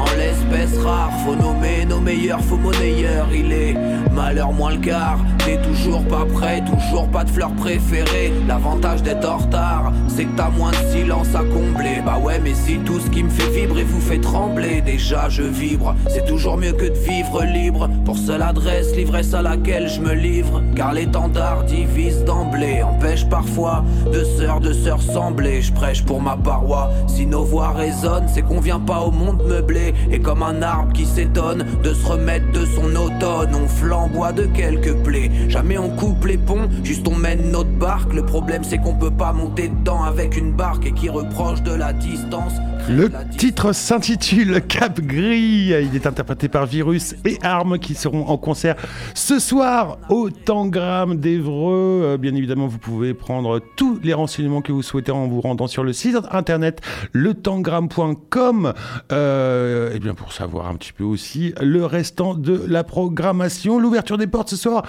en 0.00 0.16
l'espèce 0.16 0.78
rare 0.78 1.10
faut 1.24 1.36
nommer 1.36 1.84
nos 1.84 2.00
meilleurs 2.00 2.40
faux 2.40 2.56
monnayeurs 2.56 3.28
il 3.32 3.52
est 3.52 3.74
malheur 4.14 4.52
moins 4.52 4.72
le 4.72 4.78
quart. 4.78 5.18
T'es 5.44 5.58
toujours 5.62 6.02
pas 6.04 6.24
prêt 6.24 6.62
toujours 6.64 7.08
pas 7.08 7.24
de 7.24 7.30
fleurs 7.30 7.52
préférées 7.52 8.32
l'avantage 8.46 9.02
d'être 9.02 9.28
en 9.28 9.38
retard 9.38 9.92
c'est 10.08 10.24
que 10.24 10.36
t'as 10.36 10.50
moins 10.50 10.70
de 10.72 10.98
silence 10.98 11.34
à 11.34 11.40
combler. 11.40 12.00
Bah 12.04 12.18
ouais 12.18 12.40
mais 12.42 12.54
si 12.54 12.78
tout 12.78 13.00
ce 13.00 13.08
qui 13.10 13.22
me 13.22 13.30
fait 13.30 13.50
vibrer 13.50 13.84
vous 13.84 14.00
fait 14.00 14.18
trembler 14.20 14.80
déjà 14.80 15.28
je 15.28 15.42
vibre. 15.42 15.94
C'est 16.08 16.26
toujours 16.26 16.56
mieux 16.56 16.72
que 16.72 16.86
de 16.86 16.98
vivre 16.98 17.44
libre. 17.44 17.88
Pour 18.04 18.16
seule 18.18 18.42
adresse 18.42 18.94
l'ivresse 18.94 19.34
à 19.34 19.42
laquelle 19.42 19.88
je 19.88 20.00
me 20.00 20.12
livre. 20.12 20.62
Car 20.76 20.92
l'étendard 20.92 21.64
divise 21.64 22.24
d'emblée 22.24 22.82
empêche 22.82 23.28
parfois 23.28 23.84
de 24.12 24.24
sœurs 24.24 24.60
de 24.60 24.72
sœurs 24.72 25.02
sembler. 25.02 25.62
Je 25.62 25.72
prêche 25.72 26.04
pour 26.04 26.20
ma 26.20 26.36
paroi 26.36 26.90
si 27.06 27.26
nos 27.26 27.44
voix 27.44 27.70
résonnent 27.70 28.28
c'est 28.28 28.42
qu'on 28.42 28.60
vient 28.60 28.80
pas 28.80 29.00
au 29.00 29.10
monde 29.10 29.42
meublé 29.46 29.89
et 30.10 30.20
comme 30.20 30.42
un 30.42 30.62
arbre 30.62 30.92
qui 30.92 31.06
s'étonne 31.06 31.64
de 31.82 31.92
se 31.92 32.06
remettre 32.06 32.50
de 32.52 32.64
son 32.64 32.94
automne 32.96 33.54
on 33.54 33.68
flamboie 33.68 34.32
de 34.32 34.44
quelques 34.44 34.94
plaies. 35.02 35.30
Jamais 35.48 35.78
on 35.78 35.90
coupe 35.90 36.24
les 36.24 36.38
ponts 36.38 36.68
juste 36.82 37.06
on 37.08 37.16
mène 37.16 37.50
notre 37.50 37.70
barque. 37.70 38.12
Le 38.12 38.24
problème 38.24 38.64
c'est 38.64 38.78
qu'on 38.78 38.94
peut 38.94 39.10
pas 39.10 39.32
monter 39.32 39.68
dedans 39.68 40.02
avec 40.02 40.36
une 40.36 40.52
barque 40.52 40.86
et 40.86 40.92
qui 40.92 41.08
reproche 41.08 41.62
de 41.62 41.72
la 41.72 41.92
distance 41.92 42.54
Le 42.88 43.08
titre 43.36 43.72
s'intitule 43.72 44.60
Cap 44.68 45.00
Gris. 45.00 45.68
Il 45.68 45.94
est 45.94 46.06
interprété 46.06 46.48
par 46.48 46.66
Virus 46.66 47.14
et 47.24 47.38
Armes 47.42 47.78
qui 47.78 47.94
seront 47.94 48.26
en 48.26 48.36
concert 48.36 48.74
ce 49.14 49.38
soir 49.38 49.98
au 50.08 50.28
Tangram 50.30 51.16
d'Evreux. 51.16 52.02
Euh, 52.04 52.16
Bien 52.16 52.34
évidemment, 52.34 52.66
vous 52.66 52.78
pouvez 52.78 53.14
prendre 53.14 53.60
tous 53.76 54.00
les 54.02 54.12
renseignements 54.12 54.60
que 54.62 54.72
vous 54.72 54.82
souhaitez 54.82 55.12
en 55.12 55.28
vous 55.28 55.40
rendant 55.40 55.68
sur 55.68 55.84
le 55.84 55.92
site 55.92 56.16
internet 56.32 56.80
letangram.com. 57.12 58.72
Euh, 59.12 59.94
et 59.94 59.98
bien 60.00 60.14
pour 60.14 60.32
savoir 60.32 60.66
un 60.68 60.74
petit 60.74 60.92
peu 60.92 61.04
aussi 61.04 61.54
le 61.60 61.84
restant 61.84 62.34
de 62.34 62.64
la 62.66 62.82
programmation. 62.82 63.78
L'ouverture 63.78 64.18
des 64.18 64.26
portes 64.26 64.50
ce 64.50 64.56
soir. 64.56 64.84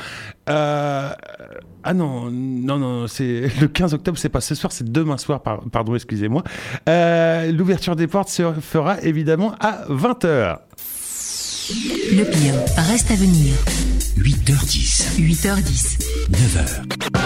euh, 0.49 1.09
ah 1.83 1.93
non, 1.93 2.29
non, 2.31 2.77
non, 2.77 3.07
c'est 3.07 3.49
le 3.61 3.67
15 3.67 3.93
octobre, 3.93 4.17
c'est 4.17 4.29
pas 4.29 4.41
ce 4.41 4.55
soir, 4.55 4.71
c'est 4.71 4.91
demain 4.91 5.17
soir, 5.17 5.41
par- 5.41 5.61
pardon, 5.71 5.95
excusez-moi. 5.95 6.43
Euh, 6.89 7.51
L'ouverture 7.51 7.95
des 7.95 8.07
portes 8.07 8.29
se 8.29 8.51
fera 8.61 9.01
évidemment 9.01 9.55
à 9.59 9.85
20h. 9.89 10.57
Le 12.11 12.23
pire 12.23 12.55
reste 12.89 13.11
à 13.11 13.15
venir. 13.15 13.53
8h10. 14.17 15.17
8h10. 15.19 15.99
9h. 16.31 17.20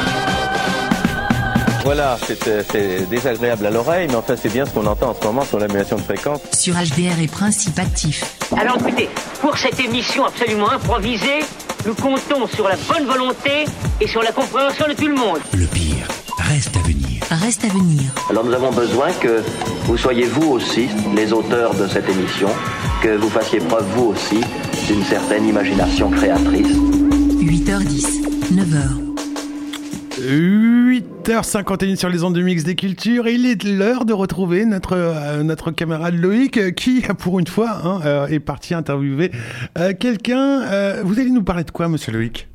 Voilà, 1.85 2.17
c'est 2.25 2.47
euh, 2.47 2.63
c'est 2.67 3.07
désagréable 3.11 3.63
à 3.67 3.69
l'oreille, 3.69 4.07
mais 4.09 4.15
enfin 4.15 4.33
c'est 4.35 4.51
bien 4.51 4.65
ce 4.65 4.71
qu'on 4.71 4.87
entend 4.87 5.11
en 5.11 5.13
ce 5.13 5.23
moment 5.23 5.45
sur 5.45 5.59
l'annulation 5.59 5.97
de 5.97 6.01
fréquence. 6.01 6.41
Sur 6.51 6.73
HDR 6.73 7.21
et 7.21 7.27
principe 7.27 7.77
actif. 7.77 8.23
Alors 8.57 8.77
écoutez, 8.77 9.07
pour 9.39 9.55
cette 9.55 9.79
émission 9.79 10.25
absolument 10.25 10.71
improvisée, 10.71 11.41
nous 11.85 11.93
comptons 11.93 12.47
sur 12.47 12.67
la 12.67 12.75
bonne 12.91 13.05
volonté 13.05 13.65
et 14.01 14.07
sur 14.07 14.23
la 14.23 14.31
compréhension 14.31 14.87
de 14.87 14.93
tout 14.93 15.07
le 15.07 15.13
monde. 15.13 15.37
Le 15.55 15.67
pire 15.67 16.07
reste 16.39 16.75
à 16.75 16.79
venir. 16.79 17.23
Reste 17.29 17.65
à 17.65 17.67
venir. 17.67 18.01
Alors 18.31 18.43
nous 18.43 18.53
avons 18.53 18.71
besoin 18.71 19.11
que 19.21 19.43
vous 19.83 19.97
soyez 19.97 20.25
vous 20.25 20.53
aussi 20.53 20.89
les 21.15 21.33
auteurs 21.33 21.75
de 21.75 21.87
cette 21.87 22.09
émission, 22.09 22.49
que 23.03 23.15
vous 23.15 23.29
fassiez 23.29 23.59
preuve 23.59 23.85
vous 23.95 24.05
aussi 24.05 24.41
d'une 24.87 25.03
certaine 25.03 25.47
imagination 25.47 26.09
créatrice. 26.09 26.75
8h10. 27.43 28.23
9h. 28.55 29.14
8h51 30.25 31.97
sur 31.97 32.09
les 32.09 32.23
ondes 32.23 32.33
du 32.33 32.43
mix 32.43 32.63
des 32.63 32.75
cultures. 32.75 33.27
Il 33.27 33.45
est 33.45 33.63
l'heure 33.63 34.05
de 34.05 34.13
retrouver 34.13 34.65
notre, 34.65 34.93
euh, 34.93 35.71
camarade 35.71 36.15
Loïc 36.15 36.57
euh, 36.57 36.71
qui, 36.71 37.01
pour 37.19 37.39
une 37.39 37.45
fois, 37.45 37.79
hein, 37.83 38.01
euh, 38.05 38.27
est 38.27 38.39
parti 38.39 38.73
interviewer 38.73 39.31
quelqu'un. 39.99 41.03
Vous 41.03 41.19
allez 41.19 41.29
nous 41.29 41.43
parler 41.43 41.63
de 41.63 41.71
quoi, 41.71 41.87
monsieur 41.89 42.11
Loïc? 42.11 42.47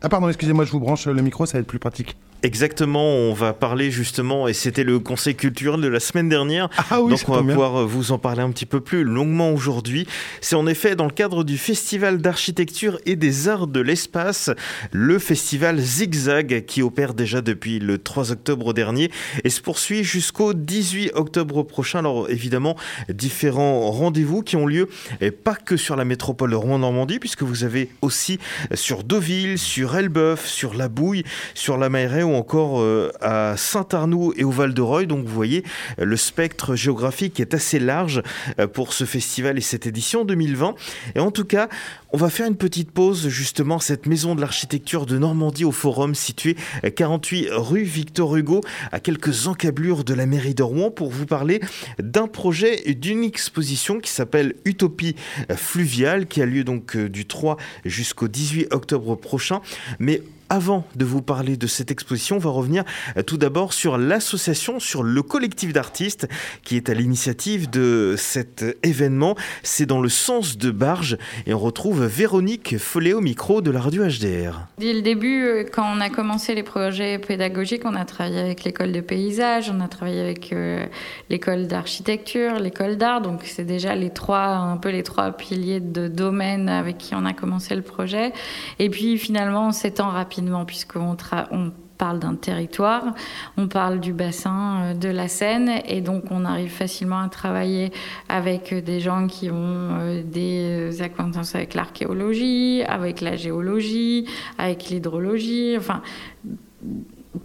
Ah, 0.00 0.08
pardon, 0.08 0.28
excusez-moi, 0.28 0.64
je 0.64 0.72
vous 0.72 0.80
branche 0.80 1.06
le 1.06 1.22
micro, 1.22 1.44
ça 1.44 1.54
va 1.54 1.60
être 1.60 1.66
plus 1.66 1.78
pratique. 1.78 2.16
Exactement, 2.44 3.06
on 3.06 3.32
va 3.32 3.52
parler 3.52 3.92
justement, 3.92 4.48
et 4.48 4.52
c'était 4.52 4.82
le 4.82 4.98
conseil 4.98 5.36
culturel 5.36 5.80
de 5.80 5.86
la 5.86 6.00
semaine 6.00 6.28
dernière, 6.28 6.68
Ah 6.90 7.00
oui, 7.00 7.12
donc 7.12 7.20
on 7.28 7.32
va 7.34 7.42
pouvoir 7.42 7.86
vous 7.86 8.10
en 8.10 8.18
parler 8.18 8.42
un 8.42 8.50
petit 8.50 8.66
peu 8.66 8.80
plus 8.80 9.04
longuement 9.04 9.52
aujourd'hui. 9.52 10.08
C'est 10.40 10.56
en 10.56 10.66
effet 10.66 10.96
dans 10.96 11.04
le 11.04 11.12
cadre 11.12 11.44
du 11.44 11.56
Festival 11.56 12.18
d'architecture 12.18 12.98
et 13.06 13.14
des 13.14 13.48
arts 13.48 13.68
de 13.68 13.78
l'espace, 13.78 14.50
le 14.90 15.20
festival 15.20 15.78
Zigzag, 15.78 16.64
qui 16.66 16.82
opère 16.82 17.14
déjà 17.14 17.42
depuis 17.42 17.78
le 17.78 17.98
3 17.98 18.32
octobre 18.32 18.74
dernier 18.74 19.12
et 19.44 19.50
se 19.50 19.60
poursuit 19.60 20.02
jusqu'au 20.02 20.52
18 20.52 21.12
octobre 21.14 21.62
prochain. 21.62 22.00
Alors 22.00 22.28
évidemment, 22.28 22.76
différents 23.08 23.88
rendez-vous 23.92 24.42
qui 24.42 24.56
ont 24.56 24.66
lieu, 24.66 24.88
et 25.20 25.30
pas 25.30 25.54
que 25.54 25.76
sur 25.76 25.94
la 25.94 26.04
métropole 26.04 26.54
Rouen-Normandie, 26.54 27.20
puisque 27.20 27.44
vous 27.44 27.62
avez 27.62 27.88
aussi 28.02 28.40
sur 28.74 29.04
Deauville, 29.04 29.58
sur 29.58 29.96
Elbeuf, 29.96 30.46
sur 30.48 30.74
La 30.74 30.88
Bouille, 30.88 31.22
sur 31.54 31.78
la 31.78 31.88
Mailleraie 31.88 32.31
encore 32.36 32.80
euh, 32.80 33.10
à 33.20 33.56
Saint-Arnoux 33.56 34.32
et 34.36 34.44
au 34.44 34.50
Val-de-Reuil. 34.50 35.06
Donc 35.06 35.24
vous 35.24 35.34
voyez, 35.34 35.64
euh, 35.98 36.04
le 36.04 36.16
spectre 36.16 36.74
géographique 36.74 37.40
est 37.40 37.54
assez 37.54 37.78
large 37.78 38.22
euh, 38.58 38.66
pour 38.66 38.92
ce 38.92 39.04
festival 39.04 39.58
et 39.58 39.60
cette 39.60 39.86
édition 39.86 40.24
2020. 40.24 40.74
Et 41.14 41.20
en 41.20 41.30
tout 41.30 41.44
cas, 41.44 41.68
on 42.12 42.18
va 42.18 42.28
faire 42.28 42.46
une 42.46 42.56
petite 42.56 42.90
pause 42.90 43.28
justement 43.28 43.78
cette 43.78 44.06
maison 44.06 44.34
de 44.34 44.40
l'architecture 44.40 45.06
de 45.06 45.16
Normandie 45.16 45.64
au 45.64 45.72
Forum 45.72 46.14
située 46.14 46.56
à 46.82 46.90
48 46.90 47.48
rue 47.52 47.82
Victor 47.82 48.36
Hugo 48.36 48.60
à 48.92 49.00
quelques 49.00 49.46
encablures 49.46 50.04
de 50.04 50.12
la 50.12 50.26
mairie 50.26 50.54
de 50.54 50.62
Rouen 50.62 50.90
pour 50.90 51.10
vous 51.10 51.24
parler 51.24 51.60
d'un 51.98 52.28
projet 52.28 52.82
et 52.84 52.94
d'une 52.94 53.24
exposition 53.24 53.98
qui 53.98 54.10
s'appelle 54.10 54.54
Utopie 54.66 55.16
fluviale 55.56 56.26
qui 56.26 56.42
a 56.42 56.46
lieu 56.46 56.64
donc 56.64 56.96
euh, 56.96 57.08
du 57.08 57.26
3 57.26 57.56
jusqu'au 57.84 58.28
18 58.28 58.72
octobre 58.72 59.14
prochain. 59.16 59.62
Mais 59.98 60.22
avant 60.52 60.86
de 60.96 61.06
vous 61.06 61.22
parler 61.22 61.56
de 61.56 61.66
cette 61.66 61.90
exposition, 61.90 62.36
on 62.36 62.38
va 62.38 62.50
revenir 62.50 62.84
euh, 63.16 63.22
tout 63.22 63.38
d'abord 63.38 63.72
sur 63.72 63.96
l'association, 63.96 64.80
sur 64.80 65.02
le 65.02 65.22
collectif 65.22 65.72
d'artistes 65.72 66.28
qui 66.62 66.76
est 66.76 66.90
à 66.90 66.94
l'initiative 66.94 67.70
de 67.70 68.16
cet 68.18 68.62
événement. 68.82 69.34
C'est 69.62 69.86
dans 69.86 70.02
le 70.02 70.10
sens 70.10 70.58
de 70.58 70.70
Barge 70.70 71.16
et 71.46 71.54
on 71.54 71.58
retrouve 71.58 72.01
Véronique 72.06 72.78
Follet 72.78 73.12
au 73.12 73.20
micro 73.20 73.60
de 73.62 73.70
la 73.70 73.80
radio 73.80 74.04
HDR. 74.04 74.66
Dès 74.78 74.92
le 74.92 75.02
début, 75.02 75.44
euh, 75.44 75.64
quand 75.64 75.84
on 75.84 76.00
a 76.00 76.10
commencé 76.10 76.54
les 76.54 76.62
projets 76.62 77.18
pédagogiques, 77.18 77.82
on 77.84 77.94
a 77.94 78.04
travaillé 78.04 78.40
avec 78.40 78.64
l'école 78.64 78.92
de 78.92 79.00
paysage, 79.00 79.70
on 79.70 79.80
a 79.80 79.88
travaillé 79.88 80.20
avec 80.20 80.52
euh, 80.52 80.86
l'école 81.30 81.66
d'architecture, 81.66 82.58
l'école 82.58 82.96
d'art. 82.96 83.20
Donc 83.20 83.42
c'est 83.44 83.64
déjà 83.64 83.94
les 83.94 84.10
trois, 84.10 84.46
un 84.46 84.76
peu 84.76 84.90
les 84.90 85.02
trois 85.02 85.32
piliers 85.32 85.80
de 85.80 86.08
domaine 86.08 86.68
avec 86.68 86.98
qui 86.98 87.14
on 87.14 87.24
a 87.24 87.32
commencé 87.32 87.74
le 87.74 87.82
projet. 87.82 88.32
Et 88.78 88.90
puis 88.90 89.18
finalement, 89.18 89.68
on 89.68 89.72
s'étend 89.72 90.10
rapidement 90.10 90.64
puisqu'on 90.64 91.16
on 91.50 91.72
parle 92.02 92.18
d'un 92.18 92.34
territoire, 92.34 93.14
on 93.56 93.68
parle 93.68 94.00
du 94.00 94.12
bassin 94.12 94.80
euh, 94.80 94.94
de 94.94 95.08
la 95.08 95.28
Seine 95.28 95.70
et 95.86 96.00
donc 96.00 96.24
on 96.32 96.44
arrive 96.44 96.72
facilement 96.72 97.20
à 97.20 97.28
travailler 97.28 97.92
avec 98.28 98.74
des 98.74 98.98
gens 98.98 99.28
qui 99.28 99.52
ont 99.52 99.54
euh, 100.00 100.22
des 100.24 101.00
acquaintances 101.00 101.54
avec 101.54 101.74
l'archéologie, 101.74 102.82
avec 102.88 103.20
la 103.20 103.36
géologie, 103.36 104.26
avec 104.58 104.88
l'hydrologie, 104.88 105.76
enfin 105.78 106.02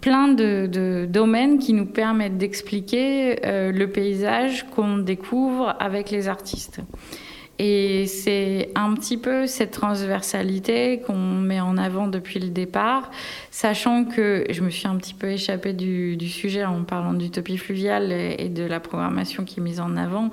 plein 0.01 0.27
de, 0.27 1.05
domaines 1.07 1.59
qui 1.59 1.73
nous 1.73 1.85
permettent 1.85 2.39
d'expliquer 2.39 3.45
euh, 3.45 3.71
le 3.71 3.91
paysage 3.91 4.65
qu'on 4.71 4.97
découvre 4.97 5.75
avec 5.79 6.09
les 6.09 6.27
artistes. 6.27 6.81
Et 7.59 8.05
c'est 8.05 8.69
un 8.75 8.93
petit 8.93 9.17
peu 9.17 9.47
cette 9.47 9.71
transversalité 9.71 10.99
qu'on 10.99 11.17
met 11.17 11.59
en 11.59 11.77
avant 11.77 12.07
depuis 12.07 12.39
le 12.39 12.49
départ, 12.49 13.09
sachant 13.49 14.05
que 14.05 14.45
je 14.49 14.61
me 14.61 14.69
suis 14.69 14.87
un 14.87 14.95
petit 14.97 15.15
peu 15.15 15.31
échappée 15.31 15.73
du, 15.73 16.17
sujet 16.29 16.65
en 16.65 16.83
parlant 16.83 17.13
d'utopie 17.13 17.57
fluviale 17.57 18.11
et, 18.11 18.35
et 18.39 18.49
de 18.49 18.63
la 18.63 18.79
programmation 18.79 19.43
qui 19.43 19.59
est 19.59 19.63
mise 19.63 19.79
en 19.79 19.97
avant 19.97 20.29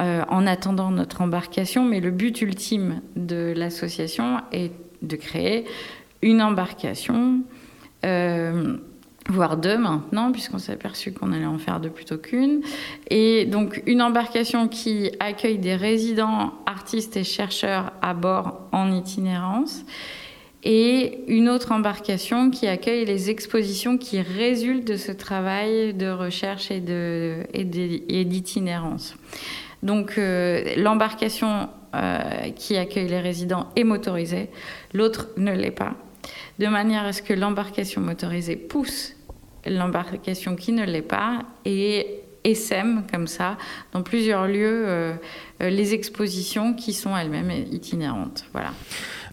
euh, 0.00 0.22
en 0.28 0.46
attendant 0.46 0.90
notre 0.90 1.20
embarcation. 1.20 1.84
Mais 1.84 2.00
le 2.00 2.10
but 2.10 2.40
ultime 2.40 3.02
de 3.16 3.52
l'association 3.54 4.40
est 4.50 4.72
de 5.02 5.16
créer 5.16 5.66
une 6.22 6.40
embarcation. 6.40 7.40
euh, 8.06 8.76
voire 9.30 9.56
deux 9.56 9.78
maintenant, 9.78 10.32
puisqu'on 10.32 10.58
s'est 10.58 10.72
aperçu 10.72 11.12
qu'on 11.12 11.32
allait 11.32 11.46
en 11.46 11.58
faire 11.58 11.80
deux 11.80 11.90
plutôt 11.90 12.18
qu'une. 12.18 12.62
Et 13.08 13.46
donc 13.46 13.82
une 13.86 14.02
embarcation 14.02 14.68
qui 14.68 15.10
accueille 15.20 15.58
des 15.58 15.76
résidents, 15.76 16.54
artistes 16.66 17.16
et 17.16 17.24
chercheurs 17.24 17.92
à 18.02 18.14
bord 18.14 18.68
en 18.72 18.92
itinérance, 18.92 19.84
et 20.62 21.20
une 21.26 21.48
autre 21.48 21.72
embarcation 21.72 22.50
qui 22.50 22.66
accueille 22.66 23.06
les 23.06 23.30
expositions 23.30 23.96
qui 23.96 24.20
résultent 24.20 24.86
de 24.86 24.96
ce 24.96 25.12
travail 25.12 25.94
de 25.94 26.10
recherche 26.10 26.70
et 26.70 26.80
d'itinérance. 28.24 29.16
Donc 29.82 30.18
euh, 30.18 30.74
l'embarcation 30.76 31.70
euh, 31.94 32.50
qui 32.54 32.76
accueille 32.76 33.08
les 33.08 33.20
résidents 33.20 33.68
est 33.76 33.84
motorisée, 33.84 34.50
l'autre 34.92 35.28
ne 35.38 35.52
l'est 35.52 35.70
pas, 35.70 35.94
de 36.58 36.66
manière 36.66 37.04
à 37.04 37.12
ce 37.14 37.22
que 37.22 37.32
l'embarcation 37.32 38.02
motorisée 38.02 38.56
pousse 38.56 39.14
l'embarcation 39.66 40.56
qui 40.56 40.72
ne 40.72 40.84
l'est 40.84 41.02
pas 41.02 41.42
et 41.64 42.20
essaime 42.44 43.04
comme 43.12 43.26
ça 43.26 43.58
dans 43.92 44.02
plusieurs 44.02 44.46
lieux 44.46 44.84
euh, 44.86 45.12
euh, 45.62 45.70
les 45.70 45.94
expositions 45.94 46.74
qui 46.74 46.92
sont 46.92 47.16
elles-mêmes 47.16 47.50
itinérantes. 47.70 48.46
Voilà. 48.52 48.72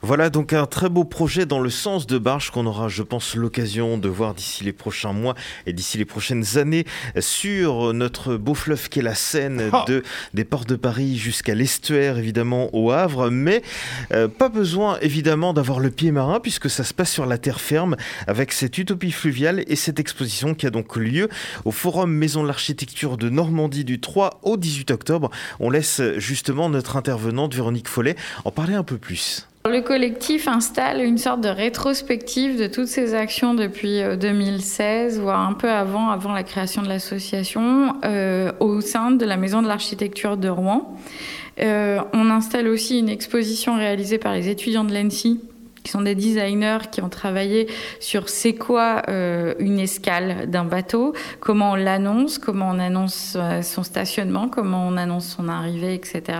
Voilà 0.03 0.29
donc 0.29 0.53
un 0.53 0.67
très 0.67 0.89
beau 0.89 1.05
projet 1.05 1.47
dans 1.47 1.59
le 1.59 1.71
sens 1.71 2.05
de 2.05 2.19
Barge 2.19 2.51
qu'on 2.51 2.67
aura, 2.67 2.87
je 2.87 3.01
pense, 3.01 3.35
l'occasion 3.35 3.97
de 3.97 4.07
voir 4.07 4.35
d'ici 4.35 4.63
les 4.63 4.73
prochains 4.73 5.11
mois 5.11 5.33
et 5.65 5.73
d'ici 5.73 5.97
les 5.97 6.05
prochaines 6.05 6.57
années 6.57 6.85
sur 7.19 7.93
notre 7.93 8.37
beau 8.37 8.53
fleuve 8.53 8.89
qu'est 8.89 9.01
la 9.01 9.15
Seine, 9.15 9.71
de, 9.87 10.03
des 10.35 10.43
ports 10.43 10.65
de 10.65 10.75
Paris 10.75 11.17
jusqu'à 11.17 11.55
l'estuaire, 11.55 12.19
évidemment, 12.19 12.69
au 12.73 12.91
Havre. 12.91 13.31
Mais 13.31 13.63
euh, 14.11 14.27
pas 14.27 14.49
besoin, 14.49 14.99
évidemment, 15.01 15.53
d'avoir 15.53 15.79
le 15.79 15.89
pied 15.89 16.11
marin 16.11 16.39
puisque 16.39 16.69
ça 16.69 16.83
se 16.83 16.93
passe 16.93 17.11
sur 17.11 17.25
la 17.25 17.39
terre 17.39 17.59
ferme 17.59 17.95
avec 18.27 18.51
cette 18.51 18.77
utopie 18.77 19.11
fluviale 19.11 19.63
et 19.67 19.75
cette 19.75 19.99
exposition 19.99 20.53
qui 20.53 20.67
a 20.67 20.69
donc 20.69 20.95
lieu 20.95 21.27
au 21.65 21.71
Forum 21.71 22.11
Maison 22.11 22.43
de 22.43 22.47
l'Architecture 22.47 23.17
de 23.17 23.29
Normandie 23.29 23.83
du 23.83 23.99
3 23.99 24.41
au 24.43 24.57
18 24.57 24.91
octobre. 24.91 25.31
On 25.59 25.71
laisse 25.71 26.01
justement 26.17 26.69
notre 26.69 26.97
intervenante 26.97 27.55
Véronique 27.55 27.87
Follet 27.87 28.15
en 28.45 28.51
parler 28.51 28.75
un 28.75 28.83
peu 28.83 28.97
plus. 28.97 29.47
Le 29.70 29.82
collectif 29.82 30.47
installe 30.47 31.01
une 31.01 31.18
sorte 31.18 31.41
de 31.41 31.49
rétrospective 31.49 32.57
de 32.57 32.68
toutes 32.68 32.88
ces 32.88 33.13
actions 33.13 33.53
depuis 33.53 34.01
euh, 34.01 34.15
2016, 34.15 35.20
voire 35.20 35.47
un 35.47 35.53
peu 35.53 35.70
avant, 35.70 36.09
avant 36.09 36.32
la 36.32 36.43
création 36.43 36.82
de 36.82 36.88
l'association, 36.88 37.95
euh, 38.05 38.51
au 38.59 38.80
sein 38.82 39.11
de 39.11 39.26
la 39.26 39.36
Maison 39.36 39.61
de 39.61 39.68
l'Architecture 39.68 40.38
de 40.38 40.47
Rouen. 40.47 40.97
Euh, 41.59 41.99
on 42.13 42.30
installe 42.30 42.68
aussi 42.68 42.99
une 42.99 43.09
exposition 43.09 43.76
réalisée 43.76 44.18
par 44.18 44.34
les 44.34 44.47
étudiants 44.47 44.86
de 44.86 44.93
l'ENSI 44.93 45.41
qui 45.88 45.93
sont 45.93 46.01
des 46.01 46.15
designers 46.15 46.89
qui 46.91 47.01
ont 47.01 47.07
travaillé 47.07 47.69
sur 48.01 48.27
c'est 48.27 48.55
quoi 48.55 49.03
euh, 49.07 49.53
une 49.57 49.79
escale 49.79 50.49
d'un 50.49 50.65
bateau, 50.65 51.13
comment 51.39 51.71
on 51.71 51.75
l'annonce, 51.75 52.39
comment 52.39 52.69
on 52.71 52.77
annonce 52.77 53.38
euh, 53.39 53.61
son 53.61 53.83
stationnement, 53.83 54.49
comment 54.49 54.85
on 54.85 54.97
annonce 54.97 55.27
son 55.27 55.47
arrivée, 55.47 55.93
etc. 55.93 56.39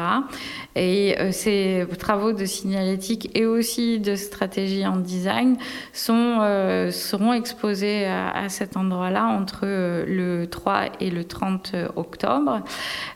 Et 0.75 1.15
euh, 1.19 1.31
ces 1.31 1.87
travaux 1.97 2.33
de 2.33 2.43
signalétique 2.43 3.29
et 3.35 3.45
aussi 3.45 3.99
de 3.99 4.15
stratégie 4.15 4.85
en 4.85 4.97
design 4.97 5.55
seront 5.93 7.31
exposés 7.31 8.05
à, 8.05 8.31
à 8.31 8.49
cet 8.49 8.75
endroit-là 8.75 9.27
entre 9.27 9.61
le 9.63 10.45
3 10.45 10.81
et 10.99 11.09
le 11.09 11.23
30 11.23 11.73
octobre, 11.95 12.61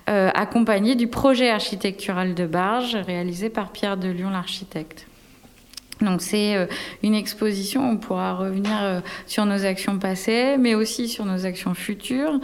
accompagnés 0.08 0.96
du 0.96 1.08
projet 1.08 1.50
architectural 1.50 2.36
de 2.36 2.46
Barge 2.46 2.96
réalisé 2.96 3.50
par 3.50 3.72
Pierre 3.72 3.98
de 3.98 4.08
Lyon, 4.08 4.30
l'architecte. 4.30 5.08
Donc 6.02 6.22
c'est 6.22 6.56
euh, 6.56 6.66
une 7.04 7.14
exposition 7.14 7.90
on 7.90 7.98
pourra 7.98 8.34
revenir 8.34 8.72
euh, 8.82 9.00
sur 9.28 9.46
nos 9.46 9.66
actions 9.66 10.00
passées, 10.00 10.58
mais 10.58 10.76
aussi 10.76 11.08
sur 11.08 11.26
nos 11.26 11.46
actions 11.46 11.74
futures. 11.74 12.40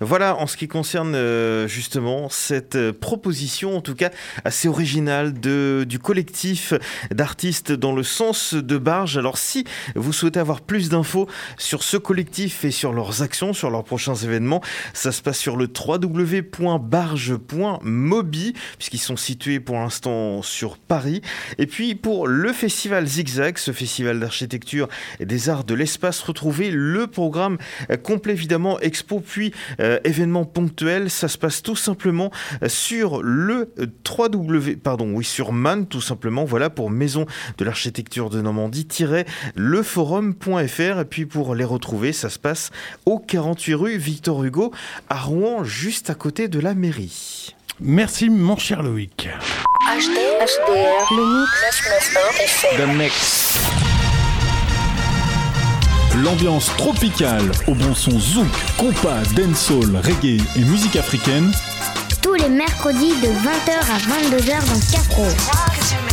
Voilà 0.00 0.36
en 0.36 0.46
ce 0.46 0.56
qui 0.56 0.68
concerne 0.68 1.14
euh, 1.14 1.68
justement 1.68 2.28
cette 2.28 2.76
euh, 2.76 2.92
proposition, 2.92 3.76
en 3.76 3.80
tout 3.80 3.94
cas 3.94 4.10
assez 4.44 4.68
originale 4.68 5.32
du 5.32 5.98
collectif 5.98 6.74
d'artistes 7.10 7.72
dans 7.72 7.94
le 7.94 8.02
sens 8.02 8.54
de 8.54 8.78
Barge. 8.78 9.18
Alors 9.18 9.38
si 9.38 9.64
vous 9.94 10.12
souhaitez 10.12 10.40
avoir 10.40 10.60
plus 10.60 10.88
d'infos 10.88 11.28
sur 11.58 11.82
ce 11.82 11.96
collectif 11.96 12.64
et 12.64 12.70
sur 12.70 12.92
leurs 12.92 13.22
actions, 13.22 13.52
sur 13.52 13.70
leurs 13.70 13.84
prochains 13.84 14.14
événements, 14.14 14.60
ça 14.92 15.12
se 15.12 15.22
passe 15.22 15.38
sur 15.38 15.56
le 15.56 15.66
www.barge.mobi, 15.66 18.52
puisqu'ils 18.78 18.98
sont 18.98 19.16
situés 19.16 19.60
pour 19.60 19.76
l'instant 19.76 20.42
sur 20.42 20.78
Paris. 20.78 21.22
Et 21.58 21.66
puis 21.66 21.94
pour 21.94 22.26
le 22.26 22.52
festival 22.52 23.06
Zigzag, 23.06 23.58
ce 23.58 23.72
festival 23.72 24.20
d'architecture 24.20 24.88
et 25.20 25.26
des 25.26 25.48
arts 25.48 25.64
de 25.64 25.74
l'espace, 25.74 26.20
retrouvez 26.20 26.70
le 26.70 27.06
programme 27.06 27.58
euh, 27.90 27.96
complet 27.96 28.32
évidemment 28.32 28.80
expo 28.80 29.20
puis 29.20 29.52
euh, 29.80 29.98
événement 30.04 30.44
ponctuel, 30.44 31.10
ça 31.10 31.26
se 31.28 31.38
passe 31.38 31.62
tout 31.62 31.76
simplement 31.76 32.30
sur 32.66 33.22
le 33.22 33.72
3W, 34.04 34.76
pardon, 34.76 35.12
oui, 35.12 35.24
sur 35.24 35.52
MAN, 35.52 35.84
tout 35.84 36.00
simplement, 36.00 36.44
voilà, 36.44 36.68
pour 36.70 36.90
Maison 36.90 37.26
de 37.58 37.64
l'Architecture 37.64 38.30
de 38.30 38.40
Normandie-leforum.fr. 38.40 41.00
Et 41.00 41.04
puis 41.04 41.26
pour 41.26 41.54
les 41.54 41.64
retrouver, 41.64 42.12
ça 42.12 42.30
se 42.30 42.38
passe 42.38 42.70
au 43.06 43.18
48 43.18 43.74
rue 43.74 43.96
Victor 43.96 44.44
Hugo, 44.44 44.72
à 45.08 45.18
Rouen, 45.20 45.64
juste 45.64 46.10
à 46.10 46.14
côté 46.14 46.46
de 46.48 46.60
la 46.60 46.74
mairie. 46.74 47.54
Merci, 47.80 48.28
mon 48.30 48.56
cher 48.56 48.82
Loïc. 48.82 49.28
HDR, 49.88 50.46
le 51.10 51.40
mix. 51.40 51.56
The 52.76 52.86
mix. 52.96 53.81
L'ambiance 56.22 56.66
tropicale 56.76 57.50
au 57.66 57.74
bon 57.74 57.94
son 57.96 58.16
zouk, 58.20 58.46
compas, 58.76 59.22
dancehall, 59.34 59.96
reggae 59.96 60.40
et 60.54 60.64
musique 60.64 60.94
africaine. 60.94 61.50
Tous 62.22 62.34
les 62.34 62.48
mercredis 62.48 63.10
de 63.20 63.26
20h 63.26 63.72
à 63.90 63.98
22h 63.98 64.60
dans 64.68 64.92
Capro. 64.92 66.11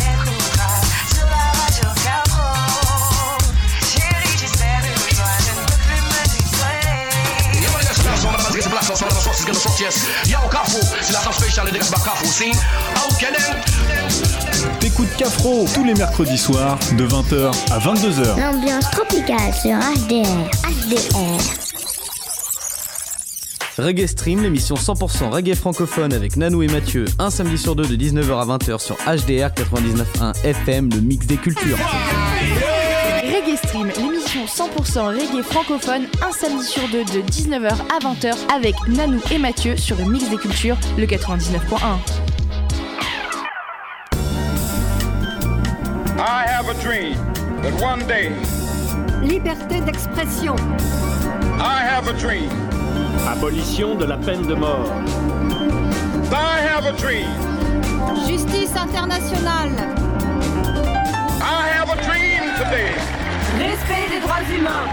T'écoutes 14.80 15.16
Cafro 15.18 15.66
tous 15.74 15.84
les 15.84 15.94
mercredis 15.96 16.38
soirs 16.38 16.78
de 16.98 17.08
20h 17.08 17.52
à 17.72 17.80
22h. 17.80 18.40
L'ambiance 18.40 18.90
tropicale 18.92 19.54
sur 19.54 19.76
HDR. 19.76 20.50
HDR. 20.68 21.40
Reggae 23.80 24.08
Stream, 24.08 24.44
l'émission 24.44 24.76
100% 24.76 25.30
reggae 25.30 25.56
francophone 25.56 26.14
avec 26.14 26.36
Nanou 26.36 26.62
et 26.62 26.68
Mathieu, 26.68 27.06
un 27.18 27.30
samedi 27.30 27.58
sur 27.58 27.76
deux 27.76 27.88
de 27.88 27.96
19h 27.96 28.42
à 28.42 28.58
20h 28.58 28.80
sur 28.80 28.98
HDR 28.98 29.50
99.1 29.50 30.44
FM, 30.44 30.90
le 30.94 31.02
mix 31.02 31.26
des 31.26 31.38
cultures. 31.38 31.78
Reggae 34.50 34.58
Stream, 34.58 34.66
l'émission 34.66 34.66
100% 34.66 35.08
reggae 35.08 35.44
francophone, 35.44 36.08
un 36.26 36.32
samedi 36.32 36.66
sur 36.66 36.88
deux 36.90 37.04
de 37.04 37.22
19h 37.22 37.72
à 37.94 38.00
20h 38.00 38.36
avec 38.54 38.76
Nanou 38.88 39.22
et 39.32 39.38
Mathieu 39.38 39.78
sur 39.78 39.98
le 39.98 40.06
mix 40.06 40.30
des 40.30 40.38
cultures, 40.38 40.78
le 40.98 41.06
99.1. 41.06 41.78
I 46.22 46.46
have 46.46 46.68
a 46.68 46.74
dream 46.84 47.16
that 47.62 47.74
one 47.82 48.06
day 48.08 48.32
Liberté 49.22 49.82
d'expression. 49.82 50.56
I 51.60 51.82
have 51.84 52.08
a 52.08 52.14
dream. 52.14 52.50
Abolition 53.28 53.96
de 53.96 54.06
la 54.06 54.18
peine 54.18 54.48
de 54.48 54.56
mort. 54.56 54.90
I 56.32 56.60
have 56.62 56.86
a 56.86 56.94
dream. 56.94 57.28
Justice 58.28 58.76
internationale. 58.76 59.72
I 61.42 61.68
have 61.74 61.90
a 61.90 62.02
dream 62.02 62.44
today. 62.58 63.19
Respect 63.58 64.10
des 64.14 64.20
droits 64.20 64.44
humains. 64.56 64.86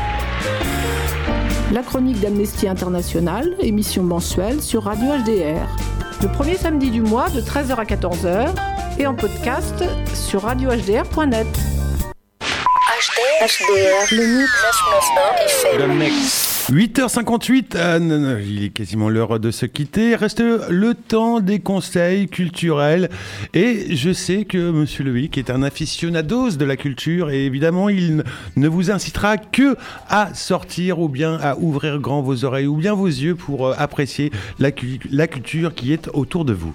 La 1.72 1.82
chronique 1.82 2.20
d'Amnesty 2.20 2.68
International, 2.68 3.54
émission 3.60 4.02
mensuelle 4.02 4.62
sur 4.62 4.84
Radio 4.84 5.08
HDR. 5.24 5.66
Le 6.22 6.28
premier 6.28 6.56
samedi 6.56 6.90
du 6.90 7.02
mois 7.02 7.28
de 7.28 7.40
13h 7.40 7.74
à 7.74 7.84
14h 7.84 8.48
et 8.98 9.06
en 9.06 9.14
podcast 9.14 9.84
sur 10.14 10.42
radiohdr.net. 10.42 11.46
HDR, 13.42 14.12
le 14.12 14.38
mix. 14.38 14.52
The 15.76 15.88
mix. 15.88 16.55
8h58, 16.70 17.76
ah, 17.78 18.00
non, 18.00 18.18
non, 18.18 18.38
il 18.38 18.64
est 18.64 18.70
quasiment 18.70 19.08
l'heure 19.08 19.38
de 19.38 19.52
se 19.52 19.66
quitter. 19.66 20.16
Reste 20.16 20.40
le 20.40 20.94
temps 20.94 21.38
des 21.38 21.60
conseils 21.60 22.26
culturels. 22.26 23.08
Et 23.54 23.94
je 23.94 24.12
sais 24.12 24.44
que 24.44 24.72
Monsieur 24.72 25.04
Loïc 25.04 25.38
est 25.38 25.50
un 25.50 25.62
aficionados 25.62 26.56
de 26.56 26.64
la 26.64 26.76
culture 26.76 27.30
et 27.30 27.46
évidemment, 27.46 27.88
il 27.88 28.24
ne 28.56 28.68
vous 28.68 28.90
incitera 28.90 29.36
que 29.36 29.76
à 30.08 30.34
sortir 30.34 30.98
ou 30.98 31.08
bien 31.08 31.38
à 31.40 31.56
ouvrir 31.56 32.00
grand 32.00 32.20
vos 32.20 32.44
oreilles 32.44 32.66
ou 32.66 32.76
bien 32.76 32.94
vos 32.94 33.06
yeux 33.06 33.36
pour 33.36 33.68
euh, 33.68 33.74
apprécier 33.78 34.32
la 34.58 34.72
culture 34.72 35.72
qui 35.72 35.92
est 35.92 36.08
autour 36.14 36.44
de 36.44 36.52
vous. 36.52 36.74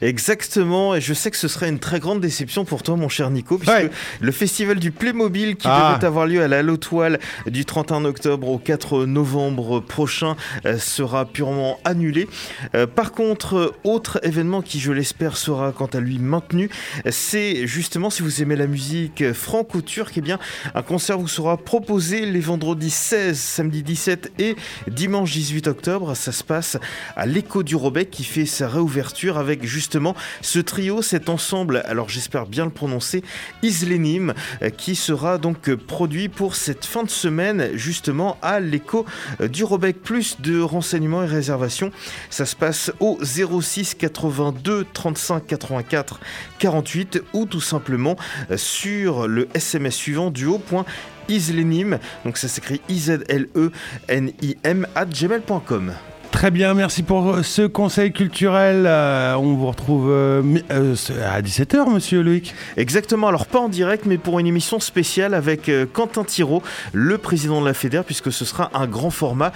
Exactement, 0.00 0.94
et 0.94 1.00
je 1.00 1.14
sais 1.14 1.30
que 1.30 1.36
ce 1.36 1.48
serait 1.48 1.68
une 1.68 1.78
très 1.78 2.00
grande 2.00 2.20
déception 2.20 2.64
pour 2.64 2.82
toi, 2.82 2.96
mon 2.96 3.08
cher 3.08 3.30
Nico, 3.30 3.58
puisque 3.58 3.90
le 4.20 4.32
festival 4.32 4.78
du 4.78 4.90
Playmobil 4.90 5.56
qui 5.56 5.66
Ah. 5.68 5.94
devait 5.96 6.06
avoir 6.06 6.26
lieu 6.26 6.42
à 6.42 6.48
la 6.48 6.62
Lotoile 6.62 7.18
du 7.46 7.64
31 7.64 8.04
octobre 8.04 8.48
au 8.48 8.58
4 8.58 9.04
novembre 9.06 9.80
prochain 9.80 10.36
euh, 10.66 10.78
sera 10.78 11.24
purement 11.24 11.78
annulé. 11.84 12.28
Euh, 12.74 12.86
par 12.86 13.12
contre, 13.12 13.56
euh, 13.56 13.74
autre 13.84 14.20
événement 14.22 14.62
qui, 14.62 14.80
je 14.80 14.92
l'espère, 14.92 15.36
sera 15.36 15.72
quant 15.72 15.86
à 15.86 16.00
lui 16.00 16.18
maintenu, 16.18 16.68
c'est 17.10 17.66
justement, 17.66 18.10
si 18.10 18.22
vous 18.22 18.42
aimez 18.42 18.56
la 18.56 18.66
musique 18.66 19.32
franco-turque, 19.32 20.14
eh 20.16 20.20
bien, 20.20 20.38
un 20.74 20.82
concert 20.82 21.18
vous 21.18 21.28
sera 21.28 21.56
proposé 21.56 22.26
les 22.26 22.40
vendredis 22.40 22.90
16, 22.90 23.38
samedi 23.38 23.82
17 23.82 24.32
et 24.38 24.56
dimanche 24.88 25.32
18 25.32 25.66
octobre. 25.68 26.14
Ça 26.16 26.32
se 26.32 26.42
passe 26.44 26.76
à 27.16 27.26
l'Écho 27.26 27.62
du 27.62 27.76
Robec 27.76 28.10
qui 28.10 28.24
fait 28.24 28.46
sa 28.46 28.68
réouverture 28.68 29.38
avec 29.38 29.51
justement 29.62 30.14
ce 30.40 30.58
trio, 30.58 31.02
cet 31.02 31.28
ensemble, 31.28 31.82
alors 31.86 32.08
j'espère 32.08 32.46
bien 32.46 32.64
le 32.64 32.70
prononcer, 32.70 33.22
Islenim, 33.62 34.34
euh, 34.62 34.70
qui 34.70 34.96
sera 34.96 35.38
donc 35.38 35.68
euh, 35.68 35.76
produit 35.76 36.28
pour 36.28 36.56
cette 36.56 36.84
fin 36.84 37.02
de 37.02 37.10
semaine 37.10 37.70
justement 37.74 38.38
à 38.42 38.60
l'Écho 38.60 39.04
euh, 39.40 39.48
du 39.48 39.64
Robec. 39.64 40.02
Plus 40.02 40.40
de 40.40 40.60
renseignements 40.60 41.22
et 41.22 41.26
réservations, 41.26 41.90
ça 42.30 42.46
se 42.46 42.56
passe 42.56 42.90
au 43.00 43.18
06 43.22 43.94
82 43.94 44.86
35 44.92 45.46
84 45.46 46.20
48 46.58 47.22
ou 47.32 47.46
tout 47.46 47.60
simplement 47.60 48.16
sur 48.56 49.28
le 49.28 49.48
SMS 49.54 49.94
suivant 49.94 50.30
duo.islenim, 50.30 51.98
donc 52.24 52.38
ça 52.38 52.48
s'écrit 52.48 52.80
I-Z-L-E-N-I-M 52.88 54.86
at 54.94 55.06
gmail.com. 55.06 55.92
Très 56.32 56.50
bien, 56.50 56.74
merci 56.74 57.04
pour 57.04 57.44
ce 57.44 57.62
conseil 57.62 58.10
culturel. 58.10 58.86
Euh, 58.86 59.34
on 59.34 59.54
vous 59.54 59.68
retrouve 59.68 60.10
euh, 60.10 60.42
euh, 60.72 60.96
à 61.30 61.40
17h, 61.40 61.92
monsieur 61.92 62.22
Loïc. 62.22 62.54
Exactement, 62.76 63.28
alors 63.28 63.46
pas 63.46 63.60
en 63.60 63.68
direct, 63.68 64.06
mais 64.06 64.18
pour 64.18 64.40
une 64.40 64.46
émission 64.46 64.80
spéciale 64.80 65.34
avec 65.34 65.68
euh, 65.68 65.86
Quentin 65.86 66.24
Thiraud, 66.24 66.62
le 66.92 67.18
président 67.18 67.60
de 67.60 67.66
la 67.66 67.74
Fédère, 67.74 68.02
puisque 68.02 68.32
ce 68.32 68.44
sera 68.44 68.70
un 68.74 68.88
grand 68.88 69.10
format, 69.10 69.52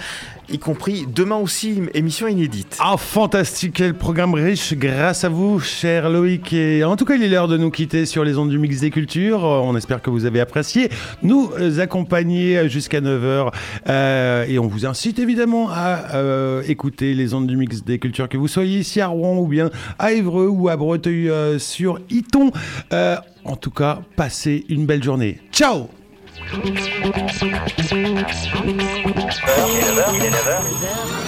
y 0.49 0.59
compris 0.59 1.05
demain 1.13 1.35
aussi, 1.37 1.81
émission 1.93 2.27
inédite. 2.27 2.77
Ah, 2.79 2.95
fantastique, 2.97 3.73
quel 3.75 3.93
programme 3.93 4.33
riche 4.33 4.73
grâce 4.73 5.23
à 5.23 5.29
vous, 5.29 5.59
cher 5.59 6.09
Loïc. 6.09 6.53
Et 6.53 6.83
en 6.83 6.95
tout 6.95 7.05
cas, 7.05 7.15
il 7.15 7.23
est 7.23 7.29
l'heure 7.29 7.47
de 7.47 7.57
nous 7.57 7.69
quitter 7.69 8.05
sur 8.05 8.23
les 8.23 8.37
ondes 8.37 8.49
du 8.49 8.57
Mix 8.57 8.79
des 8.79 8.89
Cultures. 8.89 9.43
On 9.43 9.75
espère 9.75 10.01
que 10.01 10.09
vous 10.09 10.25
avez 10.25 10.39
apprécié 10.39 10.89
nous 11.23 11.51
euh, 11.59 11.79
accompagner 11.79 12.69
jusqu'à 12.69 13.01
9h. 13.01 13.51
Euh, 13.87 14.45
et 14.47 14.59
on 14.59 14.67
vous 14.67 14.85
incite 14.85 15.19
évidemment 15.19 15.69
à 15.69 16.15
euh, 16.15 16.63
écouter 16.67 17.13
les 17.13 17.33
ondes 17.33 17.47
du 17.47 17.57
Mix 17.57 17.83
des 17.83 17.99
Cultures, 17.99 18.29
que 18.29 18.37
vous 18.37 18.47
soyez 18.47 18.79
ici 18.79 19.01
à 19.01 19.07
Rouen 19.07 19.37
ou 19.37 19.47
bien 19.47 19.69
à 19.99 20.13
Évreux 20.13 20.47
ou 20.47 20.69
à 20.69 20.77
Breteuil 20.77 21.31
sur 21.59 21.99
Iton. 22.09 22.51
En 22.91 23.55
tout 23.55 23.71
cas, 23.71 24.01
passez 24.15 24.65
une 24.69 24.85
belle 24.85 25.03
journée. 25.03 25.39
Ciao 25.51 25.87
Il 29.47 29.77
est 29.77 29.81
9h, 29.81 30.15
il 30.15 30.25
est 30.25 30.29
9h. 30.29 31.26